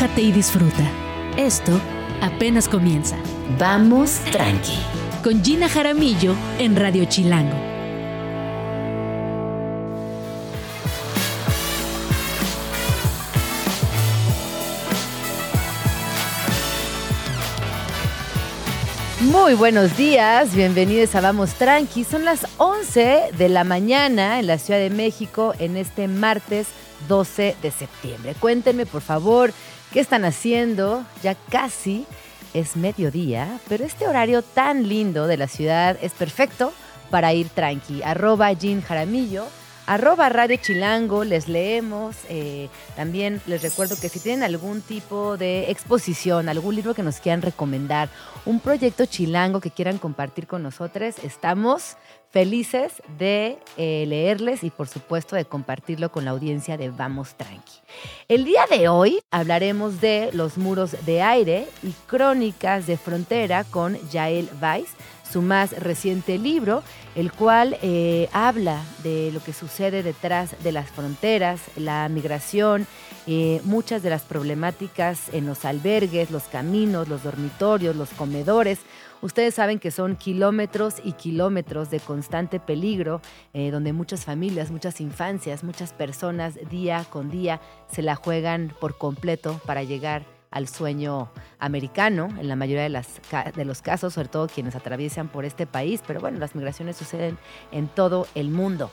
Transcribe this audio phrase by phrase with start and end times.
[0.00, 0.90] relájate y disfruta.
[1.36, 1.78] Esto
[2.22, 3.16] apenas comienza.
[3.58, 4.78] Vamos tranqui.
[5.22, 7.56] Con Gina Jaramillo en Radio Chilango.
[19.20, 22.04] Muy buenos días, bienvenidos a Vamos Tranqui.
[22.04, 26.68] Son las 11 de la mañana en la Ciudad de México en este martes
[27.06, 28.34] 12 de septiembre.
[28.40, 29.52] Cuéntenme, por favor,
[29.92, 31.04] qué están haciendo.
[31.22, 32.06] Ya casi
[32.54, 36.72] es mediodía, pero este horario tan lindo de la ciudad es perfecto
[37.10, 38.02] para ir tranqui.
[38.02, 39.46] Arroba Jean Jaramillo,
[39.86, 42.16] arroba Radio Chilango, les leemos.
[42.28, 47.20] Eh, también les recuerdo que si tienen algún tipo de exposición, algún libro que nos
[47.20, 48.08] quieran recomendar,
[48.46, 51.96] un proyecto chilango que quieran compartir con nosotros, estamos
[52.30, 57.72] felices de eh, leerles y por supuesto de compartirlo con la audiencia de Vamos Tranqui.
[58.28, 63.98] El día de hoy hablaremos de los muros de aire y crónicas de frontera con
[64.10, 64.90] Yael Weiss,
[65.30, 66.82] su más reciente libro,
[67.14, 72.86] el cual eh, habla de lo que sucede detrás de las fronteras, la migración,
[73.26, 78.80] eh, muchas de las problemáticas en los albergues, los caminos, los dormitorios, los comedores,
[79.22, 83.20] Ustedes saben que son kilómetros y kilómetros de constante peligro,
[83.52, 88.96] eh, donde muchas familias, muchas infancias, muchas personas día con día se la juegan por
[88.96, 93.20] completo para llegar al sueño americano, en la mayoría de, las,
[93.54, 97.38] de los casos, sobre todo quienes atraviesan por este país, pero bueno, las migraciones suceden
[97.72, 98.90] en todo el mundo.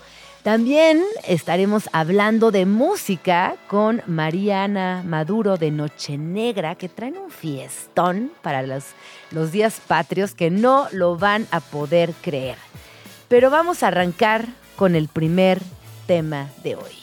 [0.47, 8.31] También estaremos hablando de música con Mariana Maduro de Noche Negra, que traen un fiestón
[8.41, 8.85] para los,
[9.31, 12.57] los días patrios que no lo van a poder creer.
[13.27, 15.59] Pero vamos a arrancar con el primer
[16.05, 16.95] tema de hoy.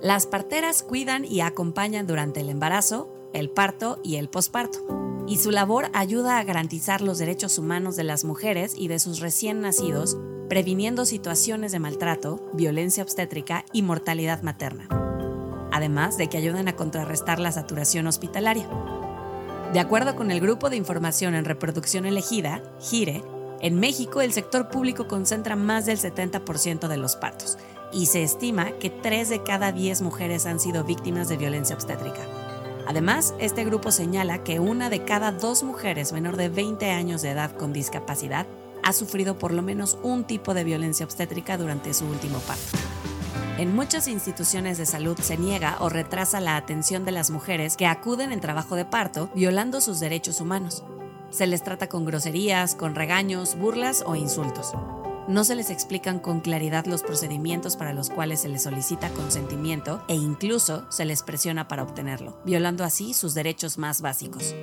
[0.00, 5.50] Las parteras cuidan y acompañan durante el embarazo, el parto y el posparto y su
[5.50, 10.16] labor ayuda a garantizar los derechos humanos de las mujeres y de sus recién nacidos,
[10.48, 14.88] previniendo situaciones de maltrato, violencia obstétrica y mortalidad materna,
[15.72, 18.68] además de que ayudan a contrarrestar la saturación hospitalaria.
[19.72, 23.22] De acuerdo con el Grupo de Información en Reproducción Elegida, GIRE,
[23.60, 27.58] en México el sector público concentra más del 70% de los partos
[27.92, 32.20] y se estima que 3 de cada 10 mujeres han sido víctimas de violencia obstétrica.
[32.86, 37.30] Además, este grupo señala que una de cada dos mujeres menor de 20 años de
[37.30, 38.46] edad con discapacidad
[38.86, 42.78] ha sufrido por lo menos un tipo de violencia obstétrica durante su último parto.
[43.58, 47.86] En muchas instituciones de salud se niega o retrasa la atención de las mujeres que
[47.86, 50.84] acuden en trabajo de parto, violando sus derechos humanos.
[51.30, 54.72] Se les trata con groserías, con regaños, burlas o insultos
[55.28, 60.02] no se les explican con claridad los procedimientos para los cuales se les solicita consentimiento
[60.08, 64.54] e incluso se les presiona para obtenerlo, violando así sus derechos más básicos.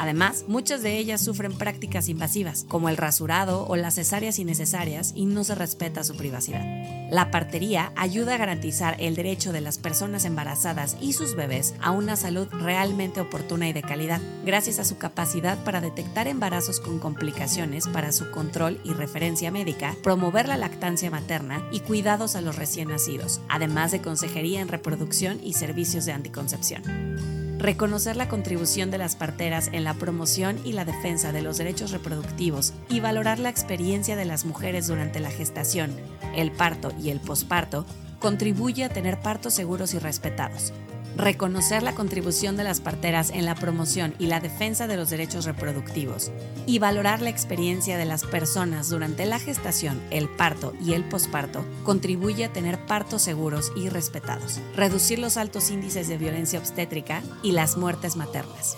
[0.00, 5.26] Además, muchas de ellas sufren prácticas invasivas, como el rasurado o las cesáreas innecesarias, y
[5.26, 6.64] no se respeta su privacidad.
[7.10, 11.90] La partería ayuda a garantizar el derecho de las personas embarazadas y sus bebés a
[11.90, 16.98] una salud realmente oportuna y de calidad, gracias a su capacidad para detectar embarazos con
[16.98, 22.56] complicaciones para su control y referencia médica, promover la lactancia materna y cuidados a los
[22.56, 28.96] recién nacidos, además de consejería en reproducción y servicios de anticoncepción reconocer la contribución de
[28.96, 33.50] las parteras en la promoción y la defensa de los derechos reproductivos y valorar la
[33.50, 35.94] experiencia de las mujeres durante la gestación,
[36.34, 37.84] el parto y el posparto
[38.18, 40.72] contribuye a tener partos seguros y respetados,
[41.16, 45.44] reconocer la contribución de las parteras en la promoción y la defensa de los derechos
[45.44, 46.30] reproductivos
[46.66, 51.64] y valorar la experiencia de las personas durante la gestación, el parto y el posparto
[51.84, 57.52] contribuye a tener partos seguros y respetados, reducir los altos índices de violencia obstétrica y
[57.52, 58.76] las muertes maternas.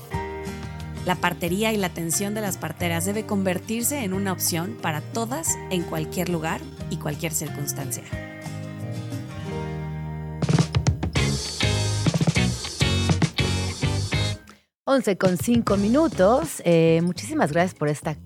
[1.05, 5.49] La partería y la atención de las parteras debe convertirse en una opción para todas
[5.71, 6.61] en cualquier lugar
[6.91, 8.32] y cualquier circunstancia.
[14.85, 16.61] 11 con 5 minutos.
[16.65, 18.17] Eh, muchísimas gracias por esta,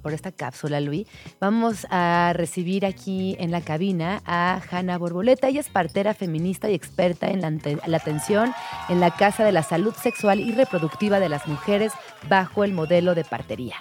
[0.00, 1.06] por esta cápsula, Luis.
[1.40, 5.48] Vamos a recibir aquí en la cabina a Hanna Borboleta.
[5.48, 7.52] Ella es partera feminista y experta en la,
[7.86, 8.54] la, atención
[8.88, 11.92] en la Casa de la Salud Sexual y Reproductiva de las Mujeres
[12.30, 13.76] bajo el modelo de partería.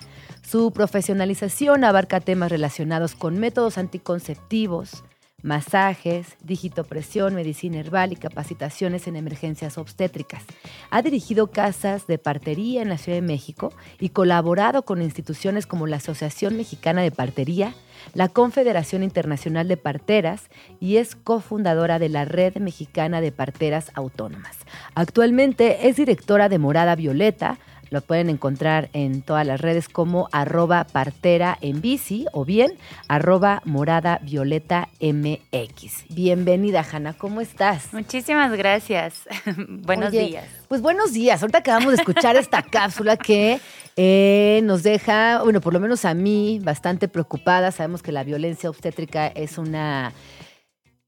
[0.45, 5.04] Su profesionalización abarca temas relacionados con métodos anticonceptivos,
[5.45, 10.43] masajes, digitopresión, medicina herbal y capacitaciones en emergencias obstétricas.
[10.89, 15.85] Ha dirigido casas de partería en la Ciudad de México y colaborado con instituciones como
[15.85, 17.75] la Asociación Mexicana de Partería,
[18.15, 20.49] la Confederación Internacional de Parteras
[20.79, 24.57] y es cofundadora de la Red Mexicana de Parteras Autónomas.
[24.95, 27.59] Actualmente es directora de Morada Violeta,
[27.89, 32.73] lo pueden encontrar en todas las redes como arroba partera en bici o bien
[33.07, 36.05] arroba morada violeta mx.
[36.09, 37.93] Bienvenida, Hanna, ¿cómo estás?
[37.93, 39.21] Muchísimas gracias.
[39.67, 40.45] buenos días.
[40.67, 41.41] Pues buenos días.
[41.41, 43.59] Ahorita acabamos de escuchar esta cápsula que
[43.95, 47.71] eh, nos deja, bueno, por lo menos a mí, bastante preocupada.
[47.71, 50.11] Sabemos que la violencia obstétrica es una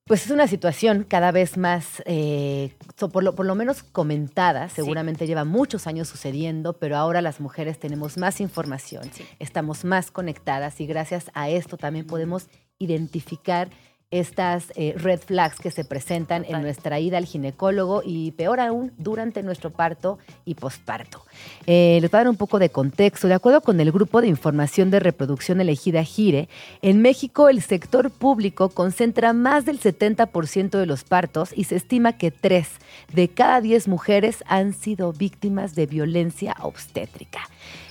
[0.08, 2.74] pues es una situación cada vez más, eh,
[3.12, 7.78] por, lo, por, lo, menos comentada, seguramente lleva muchos años sucediendo, pero ahora las mujeres
[7.78, 9.04] tenemos más información,
[9.40, 12.48] estamos más conectadas y gracias a esto también podemos
[12.80, 13.70] identificar
[14.10, 18.94] estas eh, red flags que se presentan en nuestra ida al ginecólogo y peor aún
[18.98, 21.24] durante nuestro parto y posparto.
[21.66, 23.28] Eh, les voy a dar un poco de contexto.
[23.28, 26.48] De acuerdo con el Grupo de Información de Reproducción elegida GIRE,
[26.82, 32.14] en México el sector público concentra más del 70% de los partos y se estima
[32.14, 32.68] que 3
[33.14, 37.42] de cada 10 mujeres han sido víctimas de violencia obstétrica.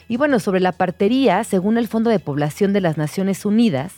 [0.09, 3.93] Y bueno, sobre la partería, según el Fondo de Población de las Naciones Unidas,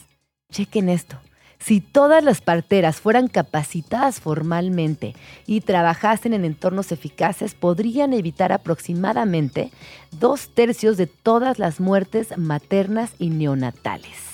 [0.51, 1.19] chequen esto.
[1.59, 5.15] Si todas las parteras fueran capacitadas formalmente
[5.47, 9.71] y trabajasen en entornos eficaces, podrían evitar aproximadamente
[10.13, 14.29] dos tercios de todas las muertes maternas y neonatales.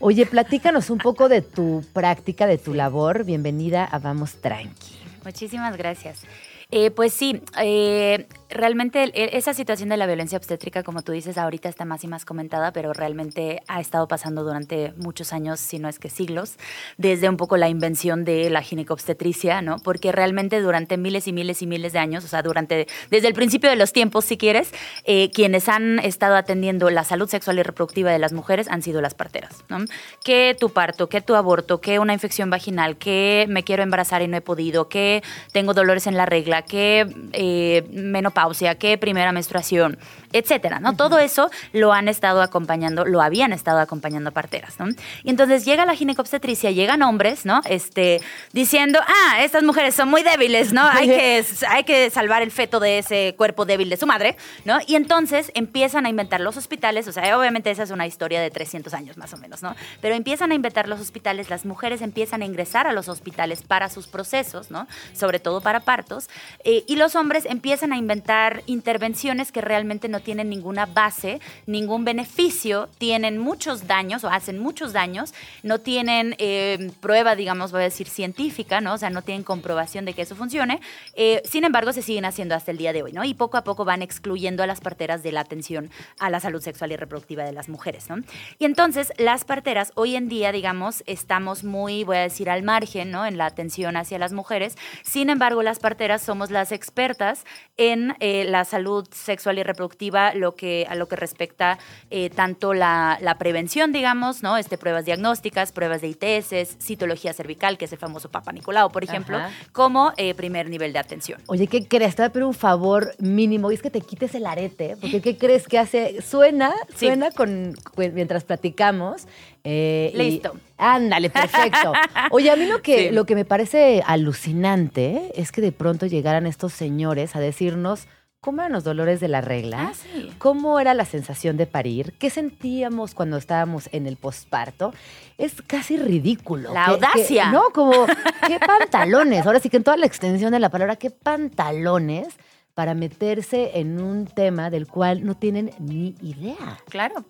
[0.00, 3.24] Oye, platícanos un poco de tu práctica, de tu labor.
[3.24, 4.96] Bienvenida a Vamos Tranqui.
[5.24, 6.24] Muchísimas gracias.
[6.74, 11.68] Eh, pues sí, eh, realmente esa situación de la violencia obstétrica, como tú dices, ahorita
[11.68, 15.90] está más y más comentada, pero realmente ha estado pasando durante muchos años, si no
[15.90, 16.56] es que siglos,
[16.96, 19.76] desde un poco la invención de la ginecobstetricia, ¿no?
[19.80, 23.34] Porque realmente durante miles y miles y miles de años, o sea, durante, desde el
[23.34, 24.72] principio de los tiempos, si quieres,
[25.04, 29.02] eh, quienes han estado atendiendo la salud sexual y reproductiva de las mujeres han sido
[29.02, 29.84] las parteras, ¿no?
[30.24, 34.28] Que tu parto, que tu aborto, que una infección vaginal, que me quiero embarazar y
[34.28, 35.22] no he podido, que
[35.52, 39.98] tengo dolores en la regla, que eh, menopausia, qué primera menstruación,
[40.32, 40.96] etcétera, ¿no?
[40.96, 44.86] Todo eso lo han estado acompañando, lo habían estado acompañando parteras, ¿no?
[45.22, 47.60] Y entonces llega la ginecobstetricia, llegan hombres, ¿no?
[47.64, 48.20] Este,
[48.52, 50.82] diciendo, ah, estas mujeres son muy débiles, ¿no?
[50.82, 54.78] Hay que, hay que salvar el feto de ese cuerpo débil de su madre, ¿no?
[54.86, 58.50] Y entonces empiezan a inventar los hospitales, o sea, obviamente esa es una historia de
[58.50, 59.74] 300 años más o menos, ¿no?
[60.00, 63.88] Pero empiezan a inventar los hospitales, las mujeres empiezan a ingresar a los hospitales para
[63.88, 64.86] sus procesos, ¿no?
[65.12, 66.28] Sobre todo para partos,
[66.64, 72.04] eh, y los hombres empiezan a inventar intervenciones que realmente no tienen ninguna base, ningún
[72.04, 77.84] beneficio, tienen muchos daños o hacen muchos daños, no tienen eh, prueba, digamos, voy a
[77.84, 78.94] decir científica, ¿no?
[78.94, 80.80] O sea, no tienen comprobación de que eso funcione.
[81.14, 83.24] Eh, sin embargo, se siguen haciendo hasta el día de hoy, ¿no?
[83.24, 86.62] Y poco a poco van excluyendo a las parteras de la atención a la salud
[86.62, 88.16] sexual y reproductiva de las mujeres, ¿no?
[88.58, 93.10] Y entonces, las parteras hoy en día, digamos, estamos muy, voy a decir, al margen,
[93.10, 93.26] ¿no?
[93.26, 94.76] En la atención hacia las mujeres.
[95.02, 97.44] Sin embargo, las parteras somos las expertas
[97.76, 101.78] en eh, la salud sexual y reproductiva, lo que, a lo que respecta
[102.10, 104.56] eh, tanto la, prevención, digamos, ¿no?
[104.56, 109.02] Este, pruebas diagnósticas, pruebas de ITS, citología cervical, que es el famoso Papa Nicolau, por
[109.04, 109.38] ejemplo,
[109.72, 111.40] como eh, primer nivel de atención.
[111.46, 112.14] Oye, ¿qué crees?
[112.14, 115.20] Te voy a pedir un favor mínimo, y es que te quites el arete, porque
[115.20, 116.20] ¿qué crees que hace?
[116.22, 119.26] Suena, suena con, mientras platicamos.
[119.64, 120.56] Listo.
[120.76, 121.92] ándale, perfecto.
[122.30, 126.46] Oye, a mí lo que, lo que me parece alucinante es que de pronto llegaran
[126.46, 128.08] estos señores a decirnos,
[128.42, 129.92] ¿Cómo eran los dolores de la regla?
[129.92, 132.12] Ah, ¿Cómo era la sensación de parir?
[132.18, 134.92] ¿Qué sentíamos cuando estábamos en el posparto?
[135.38, 136.74] Es casi ridículo.
[136.74, 137.52] La audacia.
[137.52, 137.92] no, como,
[138.48, 139.46] ¿qué pantalones?
[139.46, 142.34] Ahora sí que en toda la extensión de la palabra, ¿qué pantalones
[142.74, 146.80] para meterse en un tema del cual no tienen ni idea?
[146.88, 147.24] Claro.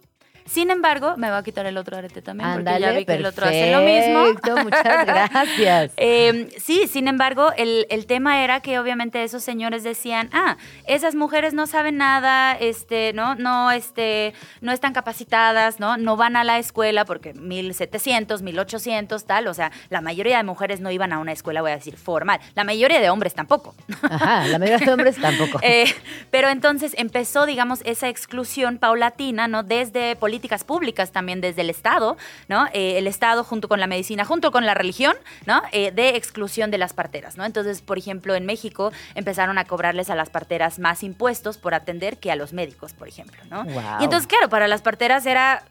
[0.45, 3.27] Sin embargo, me va a quitar el otro arete también, porque ya vi que el
[3.27, 4.63] otro hace lo mismo.
[4.63, 5.93] Muchas gracias.
[5.97, 10.57] Em, sí, sin embargo, el, tema era que obviamente esos señores decían, ah,
[10.87, 13.37] esas mujeres no saben nada, este, ¿no?
[13.37, 15.97] No, este, no están capacitadas, ¿no?
[15.97, 19.47] No van a la escuela porque 1700, 1800, tal.
[19.47, 22.41] O sea, la mayoría de mujeres no iban a una escuela, voy a decir, formal.
[22.55, 23.75] La mayoría de hombres tampoco.
[24.03, 25.61] Ajá, la mayoría de hombres tampoco.
[25.73, 25.95] Eh,
[26.31, 29.63] pero entonces empezó, digamos, esa exclusión paulatina, ¿no?
[29.63, 32.17] Desde políticas públicas también desde el Estado,
[32.49, 32.67] ¿no?
[32.73, 35.61] Eh, el Estado junto con la medicina, junto con la religión, ¿no?
[35.73, 37.45] Eh, de exclusión de las parteras, ¿no?
[37.45, 42.17] Entonces, por ejemplo, en México empezaron a cobrarles a las parteras más impuestos por atender
[42.17, 43.67] que a los médicos, por ejemplo, ¿no?
[44.01, 45.65] Y entonces, claro, para las parteras era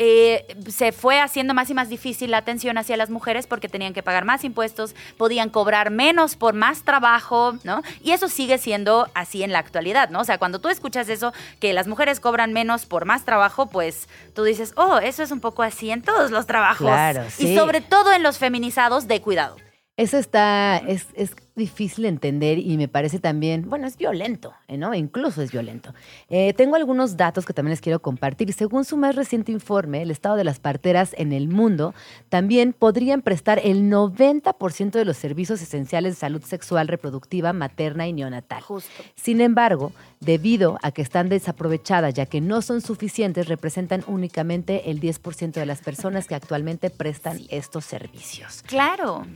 [0.00, 3.92] eh, se fue haciendo más y más difícil la atención hacia las mujeres porque tenían
[3.92, 7.82] que pagar más impuestos, podían cobrar menos por más trabajo, ¿no?
[8.00, 10.20] Y eso sigue siendo así en la actualidad, ¿no?
[10.20, 14.08] O sea, cuando tú escuchas eso, que las mujeres cobran menos por más trabajo, pues
[14.34, 16.86] tú dices, oh, eso es un poco así en todos los trabajos.
[16.86, 17.56] Claro, Y sí.
[17.56, 19.56] sobre todo en los feminizados de cuidado.
[19.98, 24.78] Eso está, es, es difícil de entender y me parece también, bueno, es violento, ¿eh,
[24.78, 24.94] ¿no?
[24.94, 25.92] Incluso es violento.
[26.30, 28.52] Eh, tengo algunos datos que también les quiero compartir.
[28.52, 31.94] Según su más reciente informe, el estado de las parteras en el mundo
[32.28, 38.12] también podrían prestar el 90% de los servicios esenciales de salud sexual, reproductiva, materna y
[38.12, 38.62] neonatal.
[38.62, 39.02] Justo.
[39.16, 45.00] Sin embargo, debido a que están desaprovechadas ya que no son suficientes, representan únicamente el
[45.00, 48.62] 10% de las personas que actualmente prestan estos servicios.
[48.62, 49.26] Claro.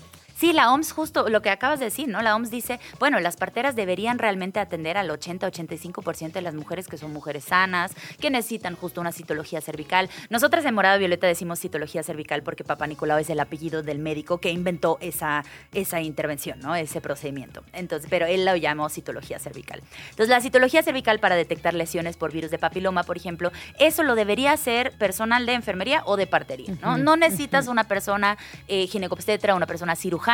[0.42, 2.20] Sí, la OMS, justo lo que acabas de decir, ¿no?
[2.20, 6.99] La OMS dice, bueno, las parteras deberían realmente atender al 80-85% de las mujeres que
[6.99, 10.11] son mujeres sanas, que necesitan justo una citología cervical.
[10.30, 14.38] Nosotras en Morada Violeta decimos citología cervical porque Papá Nicolau es el apellido del médico
[14.38, 16.75] que inventó esa, esa intervención, ¿no?
[16.75, 17.62] Ese procedimiento.
[17.72, 19.80] Entonces, pero él lo llamó citología cervical.
[20.11, 24.16] Entonces, la citología cervical para detectar lesiones por virus de papiloma, por ejemplo, eso lo
[24.16, 26.99] debería hacer personal de enfermería o de partería, ¿no?
[26.99, 30.31] No necesitas una persona eh, ginecobstetra, una persona cirujana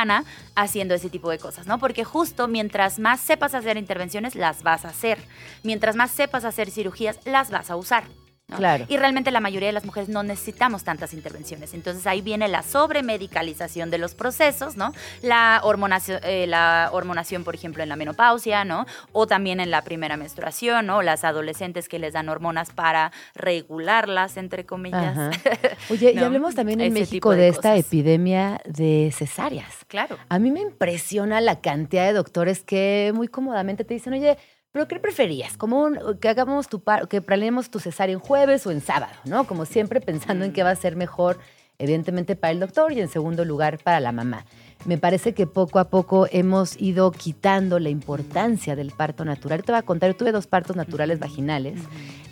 [0.55, 1.78] haciendo ese tipo de cosas, ¿no?
[1.78, 5.19] Porque justo mientras más sepas hacer intervenciones, las vas a hacer.
[5.62, 8.05] Mientras más sepas hacer cirugías, las vas a usar.
[8.49, 8.57] ¿No?
[8.57, 8.87] Claro.
[8.88, 11.75] Y realmente la mayoría de las mujeres no necesitamos tantas intervenciones.
[11.75, 14.93] Entonces ahí viene la sobremedicalización de los procesos, ¿no?
[15.23, 18.87] La hormonación, eh, la hormonación, por ejemplo, en la menopausia, ¿no?
[19.12, 21.02] O también en la primera menstruación, ¿no?
[21.02, 25.19] Las adolescentes que les dan hormonas para regularlas, entre comillas.
[25.19, 25.31] Ajá.
[25.90, 29.85] Oye, y hablemos también en Ese México de, de esta epidemia de cesáreas.
[29.88, 30.17] Claro.
[30.28, 34.38] A mí me impresiona la cantidad de doctores que muy cómodamente te dicen, oye,
[34.79, 35.57] ¿pero qué preferías?
[35.57, 39.13] Como un- que hagamos tu par- que planeemos tu cesárea en jueves o en sábado,
[39.25, 39.45] ¿no?
[39.45, 41.39] Como siempre pensando en qué va a ser mejor,
[41.81, 44.45] evidentemente para el doctor y en segundo lugar para la mamá.
[44.85, 49.65] Me parece que poco a poco hemos ido quitando la importancia del parto natural.
[49.65, 51.81] Te voy a contar, yo tuve dos partos naturales vaginales,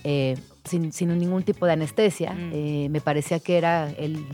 [0.04, 2.32] eh, sin, sin ningún tipo de anestesia.
[2.32, 2.50] Mm.
[2.52, 4.24] Eh, me parecía que era el,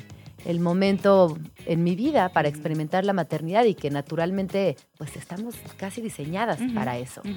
[0.45, 6.01] el momento en mi vida para experimentar la maternidad y que naturalmente pues estamos casi
[6.01, 6.75] diseñadas Ujú.
[6.75, 7.21] para eso.
[7.25, 7.35] Ujú.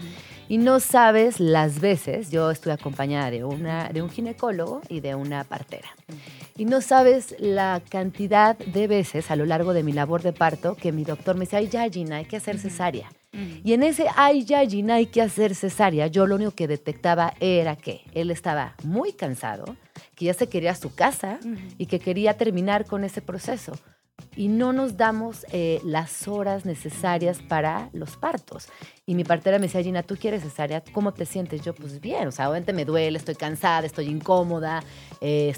[0.49, 5.15] Y no sabes las veces, yo estoy acompañada de, una, de un ginecólogo y de
[5.15, 5.89] una partera.
[6.57, 10.75] Y no sabes la cantidad de veces a lo largo de mi labor de parto
[10.75, 13.11] que mi doctor me dice, ay, ya, Gina, hay que hacer cesárea.
[13.65, 17.33] Y en ese, ay, ya, Gina, hay que hacer cesárea, yo lo único que detectaba
[17.41, 19.75] era que él estaba muy cansado,
[20.15, 21.39] que ya se quería a su casa
[21.77, 23.73] y que quería terminar con ese proceso.
[24.37, 28.69] Y no nos damos eh, las horas necesarias para los partos.
[29.05, 30.83] Y mi partera me decía, Gina, ¿tú quieres cesárea?
[30.93, 31.61] ¿Cómo te sientes?
[31.61, 34.83] Yo, pues bien, o sea, obviamente me duele, estoy cansada, estoy incómoda.
[35.21, 35.53] eh,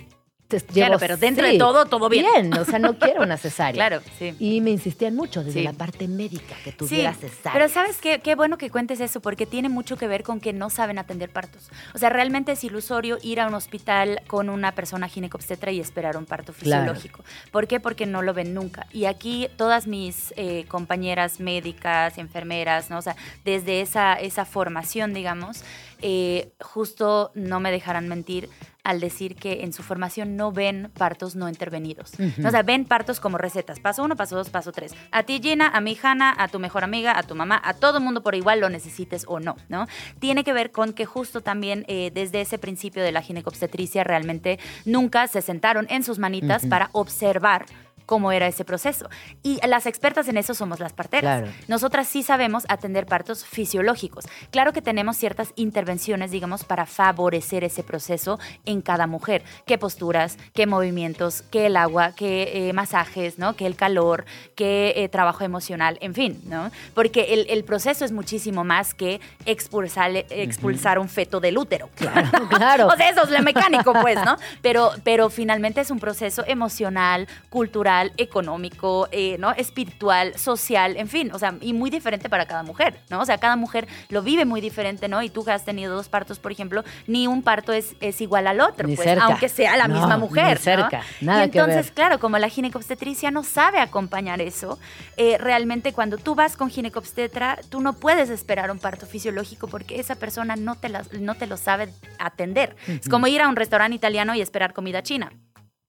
[0.47, 2.25] te- Claro, pero dentro de sí, todo, todo bien.
[2.33, 3.73] Bien, o sea, no quiero una cesárea.
[3.73, 4.35] Claro, sí.
[4.39, 5.63] Y me insistían mucho desde Sí.
[5.65, 7.53] la parte médica que tuviera cesárea.
[7.53, 10.53] Pero sabes qué, qué bueno que cuentes eso, porque tiene mucho que ver con que
[10.53, 11.69] no saben atender partos.
[11.93, 16.15] O sea, realmente es ilusorio ir a un hospital con una persona ginecobstetra y esperar
[16.17, 16.93] un parto Claro.
[16.93, 17.23] fisiológico.
[17.51, 17.79] ¿Por qué?
[17.79, 18.87] Porque no lo ven nunca.
[18.93, 22.99] Y aquí todas mis eh, compañeras médicas, enfermeras, ¿no?
[22.99, 25.63] O sea, desde esa, esa formación, digamos,
[26.01, 28.49] eh, justo no me dejarán mentir
[28.87, 32.13] al decir que en su formación no ven partos no intervenidos.
[32.13, 32.47] Ujú.
[32.47, 33.81] O sea, ven partos como recetas.
[33.81, 34.95] Paso uno, paso dos, paso tres.
[35.11, 37.99] A ti, Gina, a mi Hanna, a tu mejor amiga, a tu mamá, a todo
[37.99, 39.87] mundo por igual lo necesites o no, ¿no?
[40.19, 44.57] Tiene que ver con que justo también eh, desde ese principio de la ginecobstetricia realmente
[44.85, 47.65] nunca se sentaron en sus manitas para observar
[48.07, 49.07] cómo era ese proceso.
[49.43, 51.41] Y las expertas en eso somos las parteras.
[51.41, 51.53] Claro.
[51.67, 54.25] Nosotras sí sabemos atender partos fisiológicos.
[54.49, 59.43] Claro que tenemos ciertas intervenciones, digamos, para favorecer ese proceso en cada mujer.
[59.65, 63.55] ¿Qué posturas, qué movimientos, qué el agua, qué eh, masajes, ¿no?
[63.55, 66.71] Qué el calor, qué eh, trabajo emocional, en fin, ¿no?
[66.95, 71.89] Porque el, el proceso es muchísimo más que expulsar, expulsar un feto del útero.
[71.95, 72.87] Claro, claro.
[72.87, 74.37] o sea, eso es lo mecánico, pues, ¿no?
[74.61, 79.51] Pero, pero finalmente es un proceso emocional, cultural, económico, eh, ¿no?
[79.51, 83.19] Espiritual, social, en fin, o sea, y muy diferente para cada mujer, ¿no?
[83.21, 85.21] O sea, cada mujer lo vive muy diferente, ¿no?
[85.23, 88.47] Y tú que has tenido dos partos, por ejemplo, ni un parto es, es igual
[88.47, 89.25] al otro, Ni pues, cerca.
[89.25, 90.59] aunque sea la No, misma ni mujer.
[90.65, 90.89] ¿no?
[91.21, 91.93] nada y que entonces, ver.
[91.93, 94.79] claro, como la ginecobstetricia no sabe acompañar eso,
[95.17, 99.99] eh, realmente cuando tú vas con ginecobstetra, tú no puedes esperar un parto fisiológico porque
[99.99, 101.89] esa persona no te, las- no te lo sabe
[102.19, 102.75] atender.
[102.87, 105.31] Es como ir a un restaurante italiano y esperar comida china.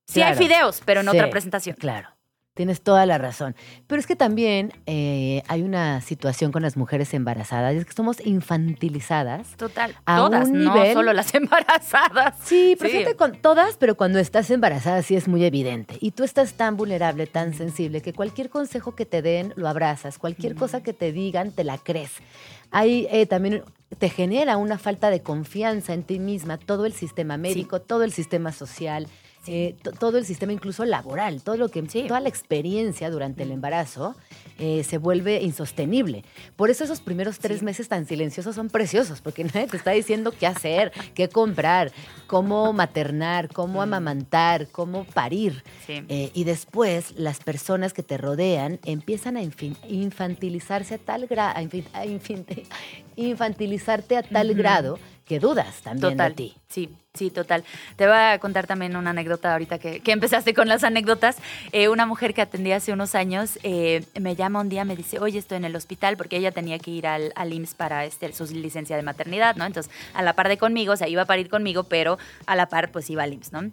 [0.09, 1.77] Sí hay fideos, pero en Sí, otra presentación.
[1.79, 2.09] Claro.
[2.55, 3.55] Tienes toda la razón.
[3.87, 8.19] Pero es que también eh, hay una situación con las mujeres embarazadas, es que somos
[8.27, 9.57] infantilizadas.
[9.57, 9.95] Total.
[10.07, 12.35] A Todas, un no nivel- solo las embarazadas.
[12.43, 15.99] Sí, pero fíjate con todas, pero cuando estás embarazada sí es muy evidente.
[16.01, 20.19] Y tú estás tan vulnerable, tan sensible, que cualquier consejo que te den lo abrazas,
[20.19, 22.11] cualquier cosa que te digan te la crees.
[22.73, 23.63] Ahí eh, también
[23.99, 28.13] te genera una falta de confianza en ti misma, todo el sistema médico, todo el
[28.13, 29.07] sistema social.
[29.49, 33.51] Eh, to- todo el sistema incluso laboral, todo lo que, toda la experiencia durante el
[33.51, 34.15] embarazo
[34.59, 36.25] eh, se vuelve insostenible.
[36.57, 40.33] Por eso esos primeros tres meses tan silenciosos son preciosos, porque nadie te está diciendo
[40.39, 41.93] qué hacer, qué comprar,
[42.27, 45.63] cómo maternar, cómo amamantar, cómo parir.
[45.87, 46.03] Sí.
[46.09, 49.43] Eh, y después las personas que te rodean empiezan a
[49.89, 51.59] infantilizarse a tal grado,
[53.17, 56.31] infantilizarte a tal grado que dudas también Total.
[56.31, 56.55] de ti.
[56.69, 57.65] Sí, sí, total.
[57.97, 61.39] Te voy a contar también una anécdota ahorita que, que empezaste con las anécdotas.
[61.73, 65.19] Eh, una mujer que atendí hace unos años eh, me llama un día, me dice,
[65.19, 68.31] oye, estoy en el hospital, porque ella tenía que ir al, al IMSS para este,
[68.35, 69.65] su licencia de maternidad, ¿no?
[69.65, 72.67] Entonces, a la par de conmigo, o sea, iba a parir conmigo, pero a la
[72.67, 73.71] par, pues iba al IMSS, ¿no?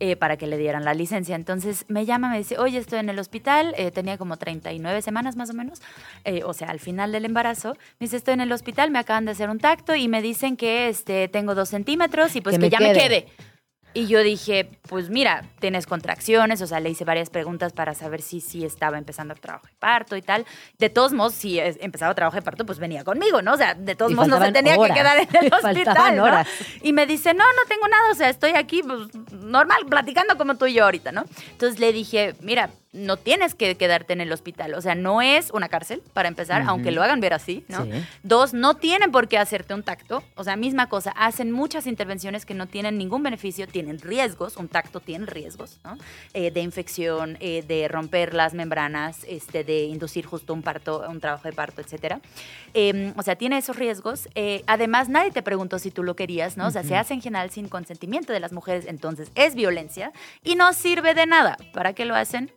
[0.00, 1.36] Eh, para que le dieran la licencia.
[1.36, 5.36] Entonces, me llama, me dice, oye, estoy en el hospital, eh, tenía como 39 semanas
[5.36, 5.82] más o menos,
[6.44, 7.76] o sea, al final del embarazo.
[7.98, 10.56] Me dice, estoy en el hospital, me acaban de hacer un tacto y me dicen
[10.56, 13.26] que este, tengo dos centímetros pues Que que, me ya me quede.
[13.94, 18.20] Y yo dije, pues mira, tienes contracciones, o sea, le hice varias preguntas para saber
[18.20, 20.44] si sí estaba empezando el trabajo de parto y tal.
[20.78, 23.54] De todos modos, si empezaba trabajo de parto, pues venía conmigo, ¿no?
[23.54, 24.92] O sea, de todos Y modos no se tenía horas.
[24.92, 26.46] que quedar en el Y hospital.
[26.82, 30.56] Y me dice, no, no tengo nada, o sea, estoy aquí, pues, normal, platicando como
[30.56, 31.24] tú y yo ahorita, ¿no?
[31.50, 35.50] Entonces le dije, mira, no tienes que quedarte en el hospital, o sea, no es
[35.50, 37.84] una cárcel, para empezar, aunque lo hagan ver así, ¿no?
[37.84, 37.90] Sí.
[38.22, 40.22] Dos, no tienen por qué hacerte un tacto.
[40.36, 44.68] O sea, misma cosa, hacen muchas intervenciones que no tienen ningún beneficio, tienen riesgos, un
[44.68, 45.98] tacto tiene riesgos, ¿no?
[46.32, 51.20] Eh, de infección, eh, de romper las membranas, este, de inducir justo un parto, un
[51.20, 52.20] trabajo de parto, etcétera.
[52.74, 54.28] Eh, o sea, tiene esos riesgos.
[54.34, 56.66] Eh, además, nadie te preguntó si tú lo querías, ¿no?
[56.66, 60.54] O sea, se hace en general sin consentimiento de las mujeres, entonces es violencia y
[60.54, 61.56] no sirve de nada.
[61.72, 62.50] ¿Para qué lo hacen?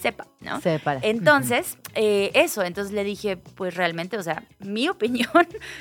[0.00, 0.60] Sepa, ¿no?
[0.60, 1.00] Separa.
[1.02, 5.28] Entonces, eh, eso, entonces le dije, pues realmente, o sea, mi opinión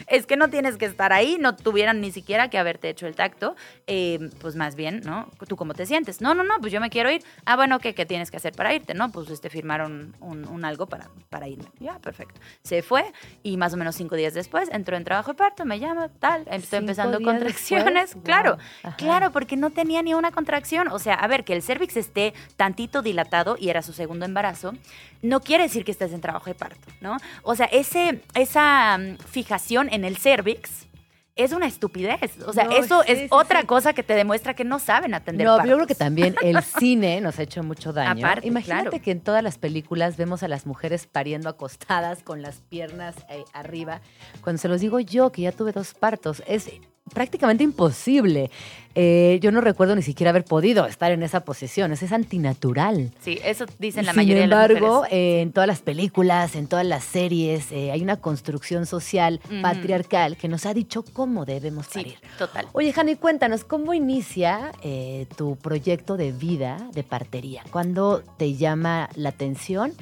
[0.08, 3.16] es que no tienes que estar ahí, no tuvieran ni siquiera que haberte hecho el
[3.16, 3.56] tacto,
[3.88, 5.30] eh, pues más bien, ¿no?
[5.48, 6.22] ¿Tú cómo te sientes?
[6.22, 7.22] No, no, no, pues yo me quiero ir.
[7.46, 8.94] Ah, bueno, ¿qué, qué tienes que hacer para irte?
[8.94, 11.66] No, pues este, firmaron un, un algo para, para irme.
[11.80, 12.40] Ya, perfecto.
[12.64, 13.06] Se fue
[13.44, 16.42] y más o menos cinco días después entró en trabajo de parto, me llama, tal,
[16.42, 17.94] estoy Cinco empezando contracciones.
[17.94, 18.94] después, Claro, wow.
[18.98, 20.88] Claro, porque no tenía ni una contracción.
[20.90, 24.74] O sea, a ver, que el cervix esté tantito dilatado y era su segundo embarazo,
[25.22, 27.18] no quiere decir que en trabajo de parto, ¿no?
[27.44, 30.88] O sea, ese, esa mm, fijación en el cervix
[31.36, 32.40] es una estupidez.
[32.48, 33.68] O sea, No, eso sí, es sí, otra sí.
[33.68, 35.70] cosa que te demuestra que no saben atender No, partos.
[35.70, 38.26] yo creo que también el cine nos ha hecho mucho daño.
[38.26, 39.04] Aparte, Imagínate claro.
[39.04, 43.44] que en todas las películas vemos a las mujeres pariendo acostadas con las piernas eh,
[43.52, 44.00] arriba.
[44.42, 46.70] Cuando se los digo yo, que ya tuve dos partos, es
[47.14, 48.50] prácticamente imposible.
[48.98, 51.92] Eh, yo no recuerdo ni siquiera haber podido estar en esa posición.
[51.92, 53.12] Es, es antinatural.
[53.20, 55.14] Sí, eso dicen la Sin mayoría embargo, de las mujeres.
[55.18, 60.38] eh, en todas las películas, en todas las series, eh, hay una construcción social patriarcal
[60.38, 62.16] que nos ha dicho cómo debemos Sí, parir.
[62.38, 62.68] total.
[62.72, 67.64] Oye, Jani, cuéntanos, ¿cómo inicia eh, tu proyecto de vida de partería?
[67.70, 69.94] ¿Cuándo te llama la atención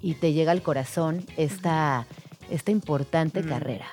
[0.00, 2.06] y te llega al corazón esta,
[2.50, 3.46] esta importante Mm.
[3.48, 3.86] carrera?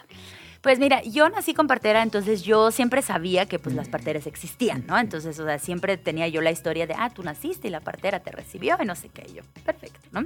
[0.65, 4.83] Pues mira, yo nací con partera, entonces yo siempre sabía que pues las parteras existían,
[4.87, 4.97] ¿no?
[4.97, 8.21] Entonces, o sea, siempre tenía yo la historia de, ah, tú naciste y la partera
[8.21, 10.25] te recibió y no sé qué, y yo, perfecto, ¿no?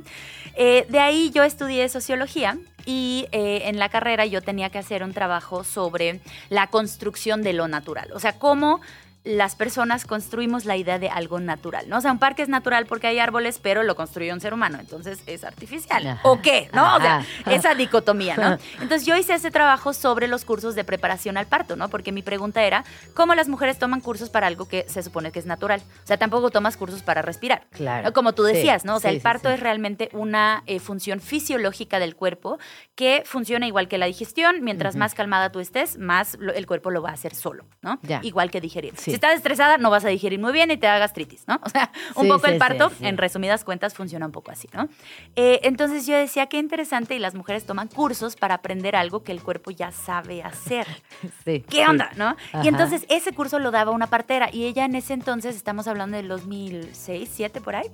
[0.55, 5.03] Eh, de ahí yo estudié sociología y eh, en la carrera yo tenía que hacer
[5.03, 8.79] un trabajo sobre la construcción de lo natural, o sea, cómo
[9.25, 11.97] las personas construimos la idea de algo natural, ¿no?
[11.97, 14.77] O sea, un parque es natural porque hay árboles, pero lo construyó un ser humano,
[14.79, 16.07] entonces es artificial.
[16.07, 16.21] Ajá.
[16.23, 16.69] ¿O qué?
[16.73, 16.95] ¿No?
[16.95, 18.57] O sea, esa dicotomía, ¿no?
[18.81, 21.89] Entonces yo hice ese trabajo sobre los cursos de preparación al parto, ¿no?
[21.89, 25.39] Porque mi pregunta era, ¿cómo las mujeres toman cursos para algo que se supone que
[25.39, 25.81] es natural?
[26.03, 27.67] O sea, tampoco tomas cursos para respirar.
[27.71, 28.07] Claro.
[28.07, 28.13] ¿no?
[28.13, 28.95] Como tú Sí, decías, ¿no?
[28.95, 29.55] O sea, sí, el parto sí.
[29.55, 32.57] es realmente una eh, función fisiológica del cuerpo
[32.95, 34.63] que funciona igual que la digestión.
[34.63, 37.99] Mientras más calmada tú estés, más lo- el cuerpo lo va a hacer solo, ¿no?
[38.03, 38.21] Ya.
[38.23, 38.93] Igual que digerir.
[38.97, 39.11] Sí.
[39.11, 41.59] Si estás estresada, no vas a digerir muy bien y te da gastritis, ¿no?
[41.69, 44.51] O sea, un Sí, poco sí, el parto, sí, en resumidas cuentas, funciona un poco
[44.51, 44.87] así, ¿no?
[45.35, 49.31] Eh, entonces yo decía, qué interesante, y las mujeres toman cursos para aprender algo que
[49.31, 50.87] el cuerpo ya sabe hacer.
[51.45, 52.11] Sí, ¿Qué onda?
[52.15, 52.35] ¿No?
[52.53, 52.63] Ajá.
[52.63, 56.17] Y entonces ese curso lo daba una partera y ella en ese entonces, estamos hablando
[56.17, 57.87] del 2006, 2007 por ahí,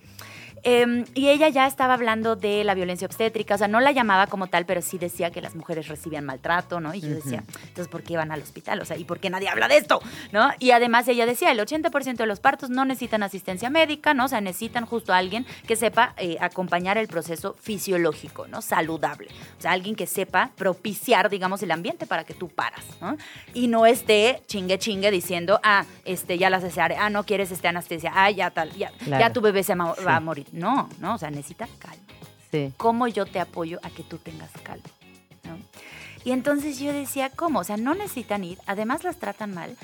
[0.68, 4.26] Em, y ella ya estaba hablando de la violencia obstétrica, o sea, no la llamaba
[4.26, 6.96] como tal, pero sí decía que las mujeres recibían maltrato, ¿no?
[6.96, 8.82] Y yo decía, entonces, ¿por qué van al hospital?
[8.82, 10.02] O sea, ¿y por qué nadie habla de esto?
[10.32, 10.50] ¿No?
[10.58, 14.26] Y además ella decía, el 80% de los partos no necesitan asistencia médica, ¿no?
[14.26, 18.64] O sea, necesitan justo a alguien que sepa eh, acompañar el proceso fisiológico, ¿no?
[18.64, 19.28] Saludable.
[19.60, 23.18] O sea, alguien que sepa propiciar, digamos, el ambiente para que tú paras, ¿no?
[23.54, 27.68] Y no esté chingue chingue diciendo, ah, este, ya la cesárea, ah, no quieres este
[27.68, 30.48] anestesia, ah, ya tal, ya, ya tu bebé se va a morir.
[30.56, 32.04] No, no, o sea, necesita calma.
[32.50, 32.74] Sí.
[32.78, 34.86] ¿Cómo yo te apoyo a que tú tengas calma?
[36.24, 37.60] Y entonces yo decía, ¿cómo?
[37.60, 39.78] O sea, no necesitan ir, además las tratan mal.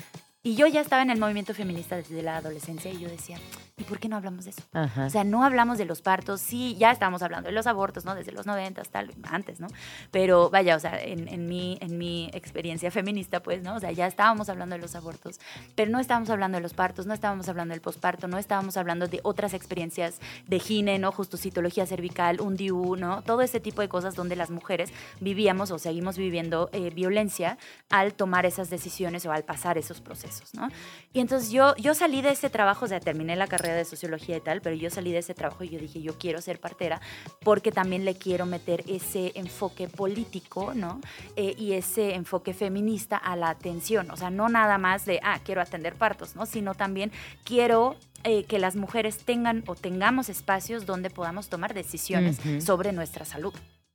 [0.44, 3.38] Y yo ya estaba en el movimiento feminista desde la adolescencia y yo decía,
[3.76, 4.62] ¿y por qué no hablamos de eso?
[4.72, 8.14] O sea, no hablamos de los partos, sí, ya estábamos hablando de los abortos, ¿no?
[8.14, 9.68] Desde los 90, tal, antes, ¿no?
[10.10, 13.76] Pero vaya, o sea, en, en, mi, en mi experiencia feminista, pues, ¿no?
[13.76, 15.38] O sea, ya estábamos hablando de los abortos,
[15.76, 19.06] pero no estábamos hablando de los partos, no estábamos hablando del posparto, no estábamos hablando
[19.06, 21.12] de otras experiencias de gine, ¿no?
[21.12, 23.22] Justo citología cervical, un DIU, ¿no?
[23.22, 27.58] Todo ese tipo de cosas donde las mujeres vivíamos o seguimos viviendo eh, violencia
[27.90, 30.68] al tomar esas decisiones o al pasar esos procesos, ¿no?
[31.12, 34.36] Y entonces yo, yo salí de ese trabajo, o sea, terminé la carrera de sociología
[34.36, 37.00] y tal, pero yo salí de ese trabajo y yo dije, yo quiero ser partera
[37.40, 41.00] porque también le quiero meter ese enfoque político, ¿no?
[41.36, 45.40] Eh, y ese enfoque feminista a la atención, o sea, no nada más de, ah,
[45.44, 46.46] quiero atender partos, ¿no?
[46.46, 47.12] Sino también
[47.44, 53.24] quiero eh, que las mujeres tengan o tengamos espacios donde podamos tomar decisiones sobre nuestra
[53.24, 53.52] salud.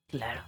[0.08, 0.42] Claro,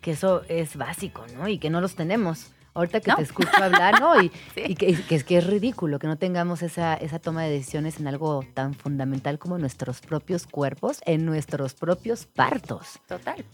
[0.00, 1.48] que eso es básico, ¿no?
[1.48, 4.14] Y que no los tenemos ahorita que te escucho hablar, ¿no?
[4.56, 8.06] Y, que, es que es ridículo que no tengamos esa, esa toma de decisiones en
[8.06, 13.00] algo tan fundamental como nuestros propios cuerpos, en nuestros propios partos.
[13.06, 13.44] Total.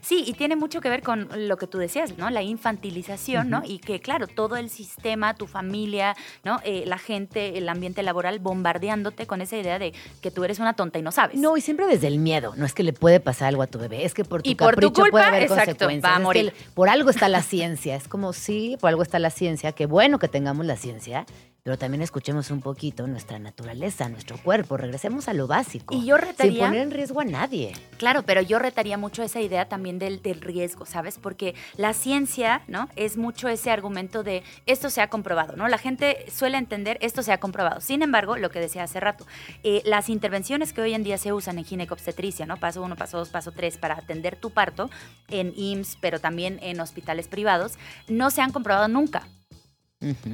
[0.00, 2.30] Sí, y tiene mucho que ver con lo que tú decías, ¿no?
[2.30, 3.62] La infantilización, ¿no?
[3.64, 6.60] Y que, claro, todo el sistema, tu familia, ¿no?
[6.64, 10.74] Eh, la gente, el ambiente laboral bombardeándote con esa idea de que tú eres una
[10.74, 11.38] tonta y no sabes.
[11.38, 12.54] No, y siempre desde el miedo.
[12.56, 15.04] No es que le puede pasar algo a tu bebé, es que por tu capricho
[15.10, 16.04] puede haber consecuencias.
[16.04, 16.52] Va a morir.
[16.74, 17.96] por algo está la ciencia.
[17.96, 19.72] Es como, sí, por algo está la ciencia.
[19.72, 21.26] Qué bueno que tengamos la ciencia
[21.62, 25.94] pero también escuchemos un poquito nuestra naturaleza, nuestro cuerpo, regresemos a lo básico.
[25.94, 26.52] Y yo retaría...
[26.52, 27.72] Sin poner en riesgo a nadie.
[27.98, 31.18] Claro, pero yo retaría mucho esa idea también del, del, riesgo, ¿sabes?
[31.18, 32.88] Porque la ciencia, ¿no?
[32.96, 35.68] Es mucho ese argumento de esto se ha comprobado, ¿no?
[35.68, 37.80] La gente suele entender esto se ha comprobado.
[37.80, 39.26] Sin embargo, lo que decía hace rato,
[39.62, 42.56] eh, las intervenciones que hoy en día se usan en ginecobstetricia, ¿no?
[42.56, 44.90] Paso uno, paso dos, paso tres, para atender tu parto
[45.28, 49.26] en IMSS, pero también en hospitales privados, no se han comprobado nunca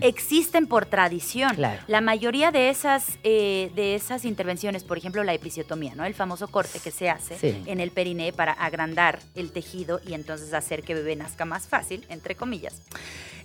[0.01, 1.57] existen por tradición.
[1.87, 6.05] La mayoría de esas, eh, de esas intervenciones, por ejemplo la episiotomía, ¿no?
[6.05, 10.55] el famoso corte que se hace en el periné para agrandar el tejido y entonces
[10.55, 12.83] hacer que bebé nazca más fácil, entre comillas.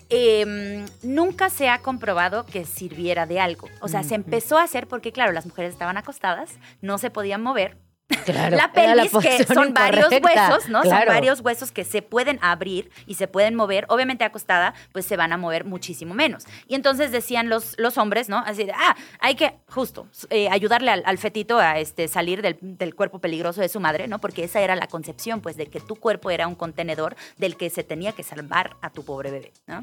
[0.09, 3.69] Em, nunca se ha comprobado que sirviera de algo.
[3.79, 7.41] O sea, se empezó a hacer porque, claro, las mujeres estaban acostadas, no se podían
[7.41, 7.77] mover,
[8.51, 10.83] la pelvis, que son varios huesos, ¿no?
[10.83, 13.85] Son varios huesos que se pueden abrir y se pueden mover.
[13.89, 16.45] Obviamente acostada, pues se van a mover muchísimo menos.
[16.67, 18.37] Y entonces decían los, los hombres, ¿no?
[18.39, 22.95] Así de, ah, hay que justo eh, ayudarle al, fetito a este, salir del, del,
[22.95, 24.19] cuerpo peligroso de su madre, ¿no?
[24.19, 27.69] Porque esa era la concepción, pues, de que tu cuerpo era un contenedor del que
[27.69, 29.81] se tenía que salvar a tu pobre bebé, ¿no?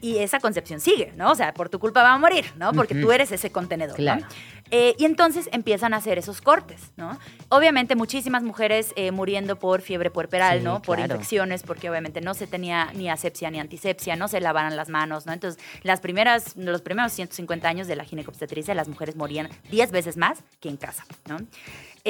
[0.00, 1.32] Y esa concepción sigue, ¿no?
[1.32, 2.72] O sea, por tu culpa va a morir, ¿no?
[2.72, 4.26] Porque tú eres ese contenedor, claro.
[4.70, 7.18] Eh, y entonces empiezan a hacer esos cortes, ¿no?
[7.48, 10.80] Obviamente muchísimas mujeres eh, muriendo por fiebre puerperal, ¿no?
[10.80, 14.88] Por infecciones, porque obviamente no se tenía ni asepsia ni antisepsia, no se lavaban las
[14.88, 15.32] manos, ¿no?
[15.32, 20.16] Entonces, las primeras, los primeros 150 años de la ginecobstetricia, las mujeres morían 10 veces
[20.16, 21.38] más que en casa, ¿no?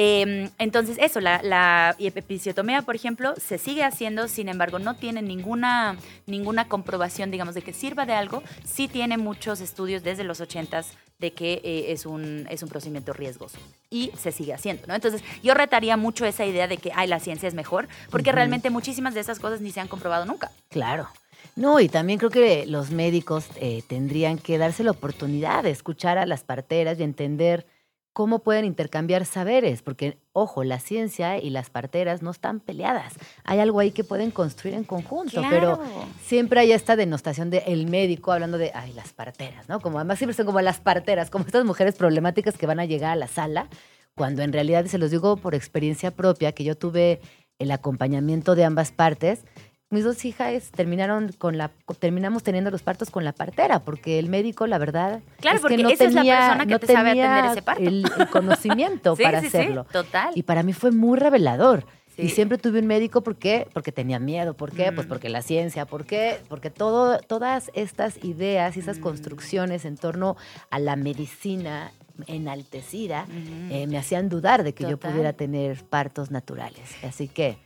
[0.01, 5.21] Em, entonces, eso, la, la, episiotomía, por ejemplo, se sigue haciendo, sin embargo, no tiene
[5.21, 8.41] ninguna, ninguna comprobación, digamos, de que sirva de algo.
[8.63, 10.85] Sí tiene muchos estudios desde los 80
[11.17, 13.57] de que eh, es, un, es un procedimiento riesgoso
[13.89, 14.95] y se sigue haciendo, ¿no?
[14.95, 18.69] Entonces, yo retaría mucho esa idea de que, ay, la ciencia es mejor, porque realmente
[18.69, 20.49] muchísimas de esas cosas ni se han comprobado nunca.
[20.69, 21.09] Claro.
[21.57, 26.17] No, y también creo que los médicos eh, tendrían que darse la oportunidad de escuchar
[26.17, 27.65] a las parteras y entender
[28.13, 33.13] cómo pueden intercambiar saberes, porque, ojo, la ciencia y las parteras no están peleadas.
[33.43, 35.79] Hay algo ahí que pueden construir en conjunto, pero
[36.23, 39.79] siempre hay esta denostación del el médico hablando de, ay, las parteras, ¿no?
[39.79, 43.11] Como además siempre son como las parteras, como estas mujeres problemáticas que van a llegar
[43.11, 43.67] a la sala,
[44.15, 47.21] cuando en realidad, se los digo por experiencia propia, que yo tuve
[47.57, 49.45] el acompañamiento de ambas partes,
[49.89, 54.29] mis dos hijas terminaron con la terminamos teniendo los partos con la partera porque el
[54.29, 56.79] médico la verdad claro es porque que no esa tenía, es la persona que no
[56.79, 61.17] te sabe atender ese parto el, conocimiento para hacerlo total y para mí fue muy
[61.17, 61.85] revelador
[62.17, 63.67] y siempre tuve un médico, ¿por qué?
[63.73, 64.53] Porque tenía miedo.
[64.53, 64.91] ¿Por qué?
[64.91, 65.09] Pues mm.
[65.09, 65.85] porque la ciencia.
[65.85, 66.41] ¿Por qué?
[66.49, 69.01] Porque todo, todas estas ideas y esas mm.
[69.01, 70.35] construcciones en torno
[70.69, 71.93] a la medicina
[72.27, 73.25] enaltecida,
[73.69, 76.95] eh, me hacían dudar de que yo pudiera tener partos naturales.
[77.03, 77.57] Así que,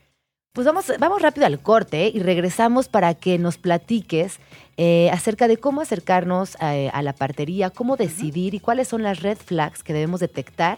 [0.53, 4.39] pues vamos, vamos rápido al corte y regresamos para que nos platiques
[4.77, 9.21] eh, acerca de cómo acercarnos a, a la partería, cómo decidir y cuáles son las
[9.21, 10.77] red flags que debemos detectar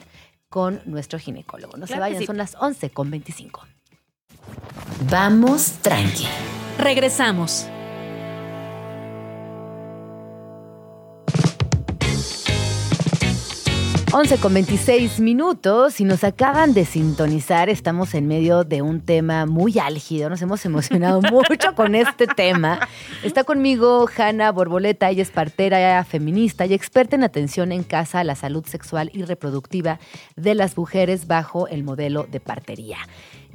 [0.49, 1.75] con nuestro ginecólogo.
[1.75, 2.25] No se Claro vayan, sí.
[2.25, 3.65] son las 11 con 25.
[5.09, 6.25] Vamos tranqui.
[6.77, 7.67] Regresamos.
[14.17, 17.67] 11 con 26 minutos y nos acaban de sintonizar.
[17.67, 20.29] Estamos en medio de un tema muy álgido.
[20.29, 22.79] Nos hemos emocionado mucho con este tema.
[23.23, 25.09] Está conmigo Hanna Borboleta.
[25.09, 29.23] Ella es partera feminista y experta en atención en casa a la salud sexual y
[29.23, 29.99] reproductiva
[30.37, 32.99] de las mujeres bajo el modelo de partería.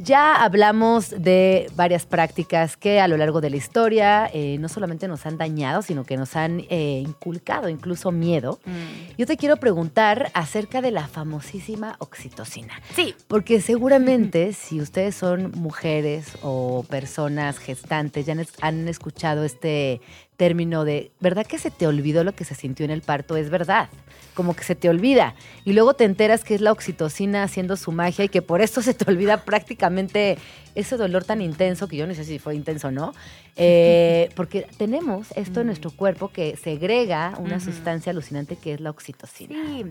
[0.03, 5.07] Ya hablamos de varias prácticas que a lo largo de la historia eh, no solamente
[5.09, 8.59] nos han dañado, sino que nos han eh, inculcado incluso miedo.
[8.65, 9.17] Mm.
[9.19, 12.81] Yo te quiero preguntar acerca de la famosísima oxitocina.
[12.97, 19.45] Sí, Porque seguramente si ustedes son mujeres o personas gestantes, ya han, es- han escuchado
[19.45, 20.01] este
[20.41, 23.37] término de, ¿verdad que se te olvidó lo que se sintió en el parto?
[23.37, 23.91] Es verdad,
[24.33, 25.35] como que se te olvida.
[25.67, 28.81] Y luego te enteras que es la oxitocina haciendo su magia y que por esto
[28.81, 30.39] se te olvida prácticamente
[30.75, 33.13] ese dolor tan intenso, que yo no sé si fue intenso o no,
[33.57, 38.89] eh, porque tenemos esto en nuestro cuerpo que segrega una sustancia alucinante que es la
[38.89, 39.63] oxitocina.
[39.67, 39.85] Sí,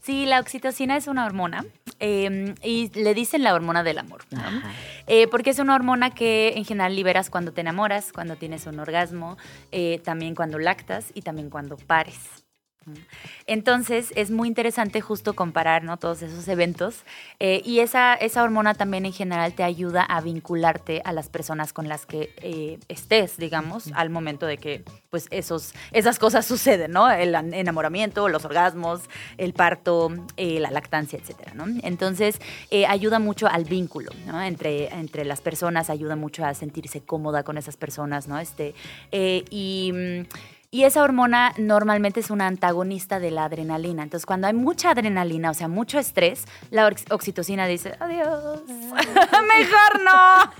[0.00, 1.64] sí, la oxitocina es una hormona
[2.00, 4.42] eh, y le dicen la hormona del amor, ¿no?
[5.06, 8.78] Eh, porque es una hormona que en general liberas cuando te enamoras, cuando tienes un
[8.78, 9.36] orgasmo,
[9.72, 12.47] eh, también cuando lactas y también cuando pares.
[13.46, 15.96] Entonces es muy interesante justo comparar ¿no?
[15.96, 17.04] todos esos eventos
[17.40, 21.72] eh, y esa, esa hormona también en general te ayuda a vincularte a las personas
[21.72, 26.92] con las que eh, estés, digamos, al momento de que pues esos, esas cosas suceden,
[26.92, 27.10] ¿no?
[27.10, 29.02] El enamoramiento, los orgasmos,
[29.38, 31.66] el parto, eh, la lactancia, etcétera, ¿no?
[31.82, 32.40] Entonces
[32.88, 34.42] ayuda mucho al vínculo, ¿no?
[34.42, 38.38] Entre, entre las personas, ayuda mucho a sentirse cómoda con esas personas, ¿no?
[38.38, 38.74] Este,
[39.12, 39.92] y...
[40.70, 44.02] y esa hormona normalmente es una antagonista de la adrenalina.
[44.02, 50.02] Entonces, cuando hay mucha adrenalina, o sea, mucho estrés, la ox- oxitocina dice, adiós, mejor
[50.04, 50.52] no.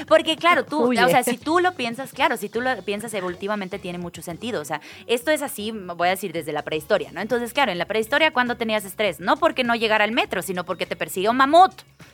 [0.06, 3.78] Porque claro, tú, o sea, si tú lo piensas, claro, si tú lo piensas evolutivamente
[3.78, 4.60] tiene mucho sentido.
[4.60, 7.20] O sea, esto es así, voy a decir, desde la prehistoria, ¿no?
[7.20, 9.18] Entonces, claro, en la prehistoria, ¿cuándo tenías estrés?
[9.20, 11.72] No porque no llegara el metro, sino porque te persiguió un mamut.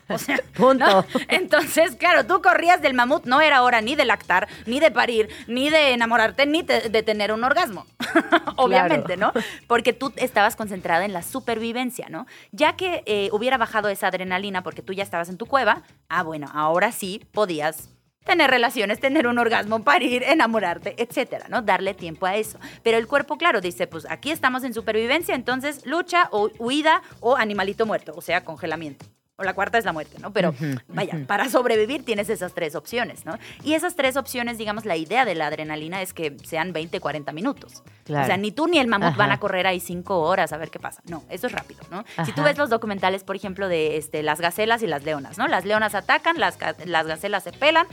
[0.08, 0.86] O sea, Punto.
[0.86, 1.04] ¿no?
[1.28, 5.28] Entonces, claro, tú corrías del mamut, no era hora ni de lactar, ni de parir,
[5.48, 7.86] ni de enamorarte, ni te- de tener un orgasmo.
[8.56, 9.32] Obviamente, ¿no?
[9.66, 12.26] Porque tú estabas concentrada en la supervivencia, ¿no?
[12.52, 16.22] Ya que eh, hubiera bajado esa adrenalina porque tú ya estabas en tu cueva, ah,
[16.22, 17.90] bueno, ahora sí podías
[18.24, 21.62] tener relaciones, tener un orgasmo, parir, enamorarte, etcétera, ¿no?
[21.62, 22.58] Darle tiempo a eso.
[22.82, 27.36] Pero el cuerpo, claro, dice, pues aquí estamos en supervivencia, entonces lucha o huida o
[27.36, 29.06] animalito muerto, o sea, congelamiento.
[29.40, 30.32] O la cuarta es la muerte, ¿no?
[30.32, 30.52] Pero
[30.88, 33.38] vaya, para sobrevivir tienes esas tres opciones, ¿no?
[33.62, 37.30] Y esas tres opciones, digamos, la idea de la adrenalina es que sean 20, 40
[37.30, 37.84] minutos.
[38.02, 38.24] Claro.
[38.24, 39.16] O sea, ni tú ni el mamut Ajá.
[39.16, 41.02] van a correr ahí cinco horas a ver qué pasa.
[41.08, 42.04] No, eso es rápido, ¿no?
[42.24, 45.46] Si tú ves los documentales, por ejemplo, de este, las gacelas y las leonas, ¿no?
[45.46, 47.86] Las leonas atacan, las, las gacelas se pelan,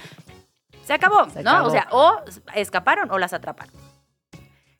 [0.83, 1.51] se acabó, Se ¿no?
[1.51, 1.67] acabó.
[1.67, 2.21] O sea, o
[2.55, 3.84] escaparon o las atraparon.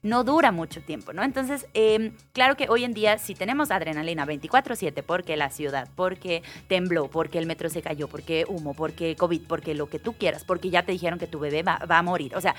[0.06, 1.24] No dura mucho tiempo, ¿no?
[1.24, 6.44] Entonces, eh, claro que hoy en día, si tenemos adrenalina 24-7, porque la ciudad, porque
[6.68, 10.44] tembló, porque el metro se cayó, porque humo, porque COVID, porque lo que tú quieras,
[10.44, 12.36] porque ya te dijeron que tu bebé va, va a morir.
[12.36, 12.54] O sea,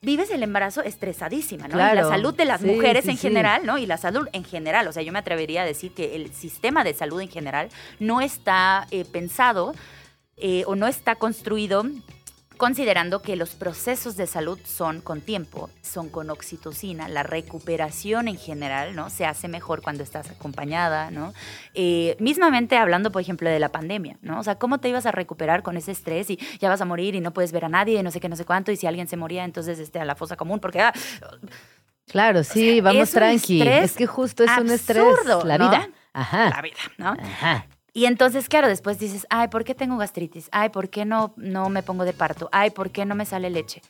[0.00, 1.74] vives el embarazo estresadísima, ¿no?
[1.74, 2.00] Y Claro.
[2.02, 3.22] la salud de las Sí, mujeres sí, en sí.
[3.28, 3.76] general, ¿no?
[3.76, 4.88] Y la salud en general.
[4.88, 7.68] O sea, yo me atrevería a decir que el sistema de salud en general
[8.00, 9.74] no está eh, pensado
[10.38, 11.84] eh, o no está construido
[12.56, 18.36] considerando que los procesos de salud son con tiempo, son con oxitocina, la recuperación en
[18.36, 19.10] general, ¿no?
[19.10, 21.32] Se hace mejor cuando estás acompañada, ¿no?
[21.74, 24.40] Eh, mismamente hablando, por ejemplo, de la pandemia, ¿no?
[24.40, 27.14] O sea, ¿cómo te ibas a recuperar con ese estrés y ya vas a morir
[27.14, 28.86] y no puedes ver a nadie y no sé qué, no sé cuánto, y si
[28.86, 30.80] alguien se moría, entonces este, a la fosa común, porque...
[30.80, 30.92] ah,
[32.08, 33.62] Claro, sí, sea, vamos es tranqui.
[33.62, 35.04] Es que justo es un estrés.
[35.44, 35.68] La ¿no?
[35.68, 35.88] vida.
[36.12, 36.50] Ajá.
[36.50, 37.08] la vida, ¿no?
[37.08, 37.66] Ajá.
[37.96, 40.50] Y entonces, claro, después dices, ay, ¿por qué tengo gastritis?
[40.52, 42.50] Ay, ¿por qué no, no me pongo de parto?
[42.52, 43.80] Ay, ¿por qué no me sale leche?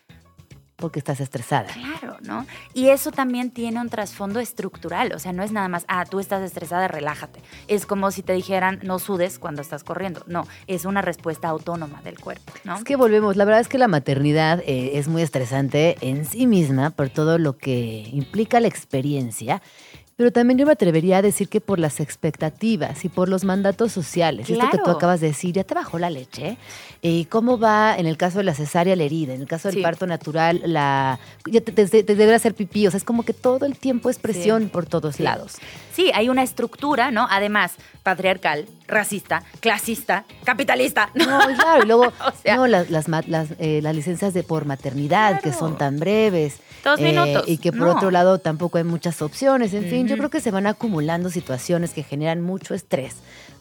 [0.76, 1.72] Porque estás estresada.
[1.72, 2.46] Claro, ¿no?
[2.72, 6.20] Y eso también tiene un trasfondo estructural, o sea, no es nada más, ah, tú
[6.20, 7.40] estás estresada, relájate.
[7.66, 10.22] Es como si te dijeran, no sudes cuando estás corriendo.
[10.28, 12.76] No, es una respuesta autónoma del cuerpo, ¿no?
[12.76, 16.46] Es que volvemos, la verdad es que la maternidad eh, es muy estresante en sí
[16.46, 19.62] misma por todo lo que implica la experiencia,
[20.16, 23.92] pero también yo me atrevería a decir que por las expectativas y por los mandatos
[23.92, 24.48] sociales.
[24.48, 26.56] Esto que tú acabas de decir, ya te bajó la leche.
[27.02, 29.34] ¿Y cómo va en el caso de la cesárea la herida?
[29.34, 29.82] En el caso del Sí.
[29.82, 31.18] parto natural, la
[31.50, 32.86] ya te, te, te debe hacer pipí.
[32.86, 35.22] O sea, es como que todo el tiempo es presión por todos Sí.
[35.22, 35.56] lados.
[35.96, 37.26] Sí, hay una estructura, ¿no?
[37.30, 41.08] Además, patriarcal, racista, clasista, capitalista.
[41.14, 41.24] ¿no?
[41.24, 45.40] Claro, y luego O sea- no, las, las, las, eh, las licencias de por maternidad,
[45.40, 46.58] que son tan breves.
[46.84, 47.92] Dos minutos, Y que por no.
[47.96, 49.72] otro lado tampoco hay muchas opciones.
[49.72, 53.16] En fin, yo creo que se van acumulando situaciones que generan mucho estrés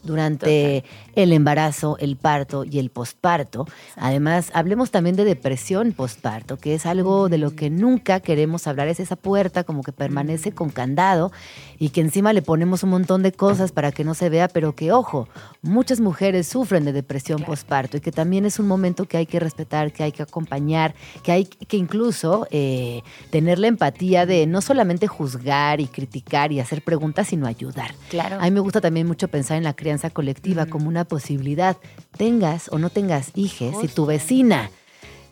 [0.05, 0.83] durante
[1.15, 3.67] el embarazo, el parto y el posparto.
[3.95, 8.87] Además, hablemos también de depresión posparto, que es algo de lo que nunca queremos hablar.
[8.87, 11.31] Es esa puerta como que permanece con candado
[11.79, 14.75] y que encima le ponemos un montón de cosas para que no se vea, pero
[14.75, 15.27] que, ojo,
[15.61, 19.39] muchas mujeres sufren de depresión posparto y que también es un momento que hay que
[19.39, 24.61] respetar, que hay que acompañar, que hay que incluso eh, tener la empatía de no
[24.61, 27.93] solamente juzgar y criticar y hacer preguntas, sino ayudar.
[28.09, 28.37] Claro.
[28.39, 31.77] A mí me gusta también mucho pensar en la crianza colectiva como una posibilidad.
[32.17, 34.69] Tengas o no tengas hijes, si tu vecina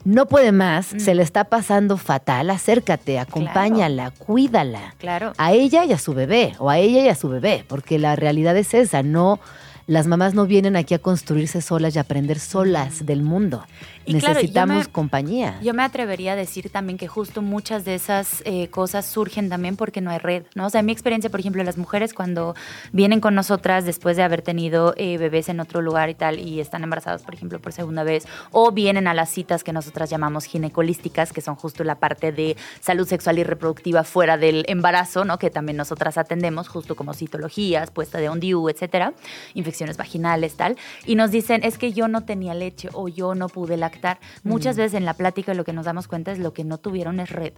[0.05, 4.95] no puede más, se le está pasando fatal, acércate, acompáñala, cuídala.
[4.97, 5.33] Claro.
[5.37, 8.15] A ella y a su bebé, o a ella y a su bebé, porque la
[8.15, 9.39] realidad es esa, no...
[9.85, 13.65] Las mamás no vienen aquí a construirse solas y aprender solas del mundo.
[14.05, 15.59] Y claro, yo Necesitamos me- compañía.
[15.61, 19.75] Yo me atrevería a decir también que justo muchas de esas eh, cosas surgen también
[19.77, 20.65] porque no hay red, ¿no?
[20.65, 22.53] O sea, en mi experiencia, por ejemplo, las mujeres cuando
[22.91, 26.59] vienen con nosotras después de haber tenido eh, bebés en otro lugar y tal y
[26.59, 30.45] están embarazadas, por ejemplo, por segunda vez, o vienen a las citas que nosotras llamamos
[30.45, 35.37] ginecolísticas, que son justo la parte de salud sexual y reproductiva fuera del embarazo, ¿no?
[35.39, 39.13] Que también nosotras atendemos, justo como citologías, puesta de ONDIU, etcétera,
[39.53, 43.47] infecciones vaginales, tal, y nos dicen, es que yo no tenía leche o yo no
[43.49, 44.19] pude lactar.
[44.43, 47.19] Muchas veces en la plática lo que nos damos cuenta es lo que no tuvieron
[47.19, 47.53] es red.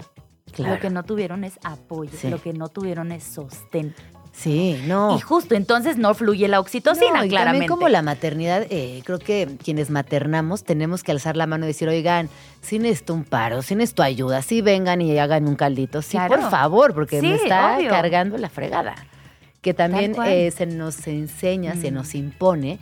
[0.52, 0.76] Claro.
[0.76, 2.30] Lo que no tuvieron es apoyo, Sí.
[2.30, 3.94] lo que no tuvieron es sostén.
[4.32, 5.16] Sí, no.
[5.16, 7.68] Y justo entonces no fluye la oxitocina, No, y claramente.
[7.68, 11.68] También como la maternidad, eh, creo que quienes maternamos tenemos que alzar la mano y
[11.68, 12.30] decir, oigan,
[12.62, 16.36] si necesito un paro, si necesito ayuda, si vengan y hagan un caldito, sí, Claro.
[16.42, 17.90] por favor, porque me Sí, está obvio.
[17.90, 18.96] cargando la fregada.
[19.66, 22.78] Que también eh, se nos enseña, se nos impone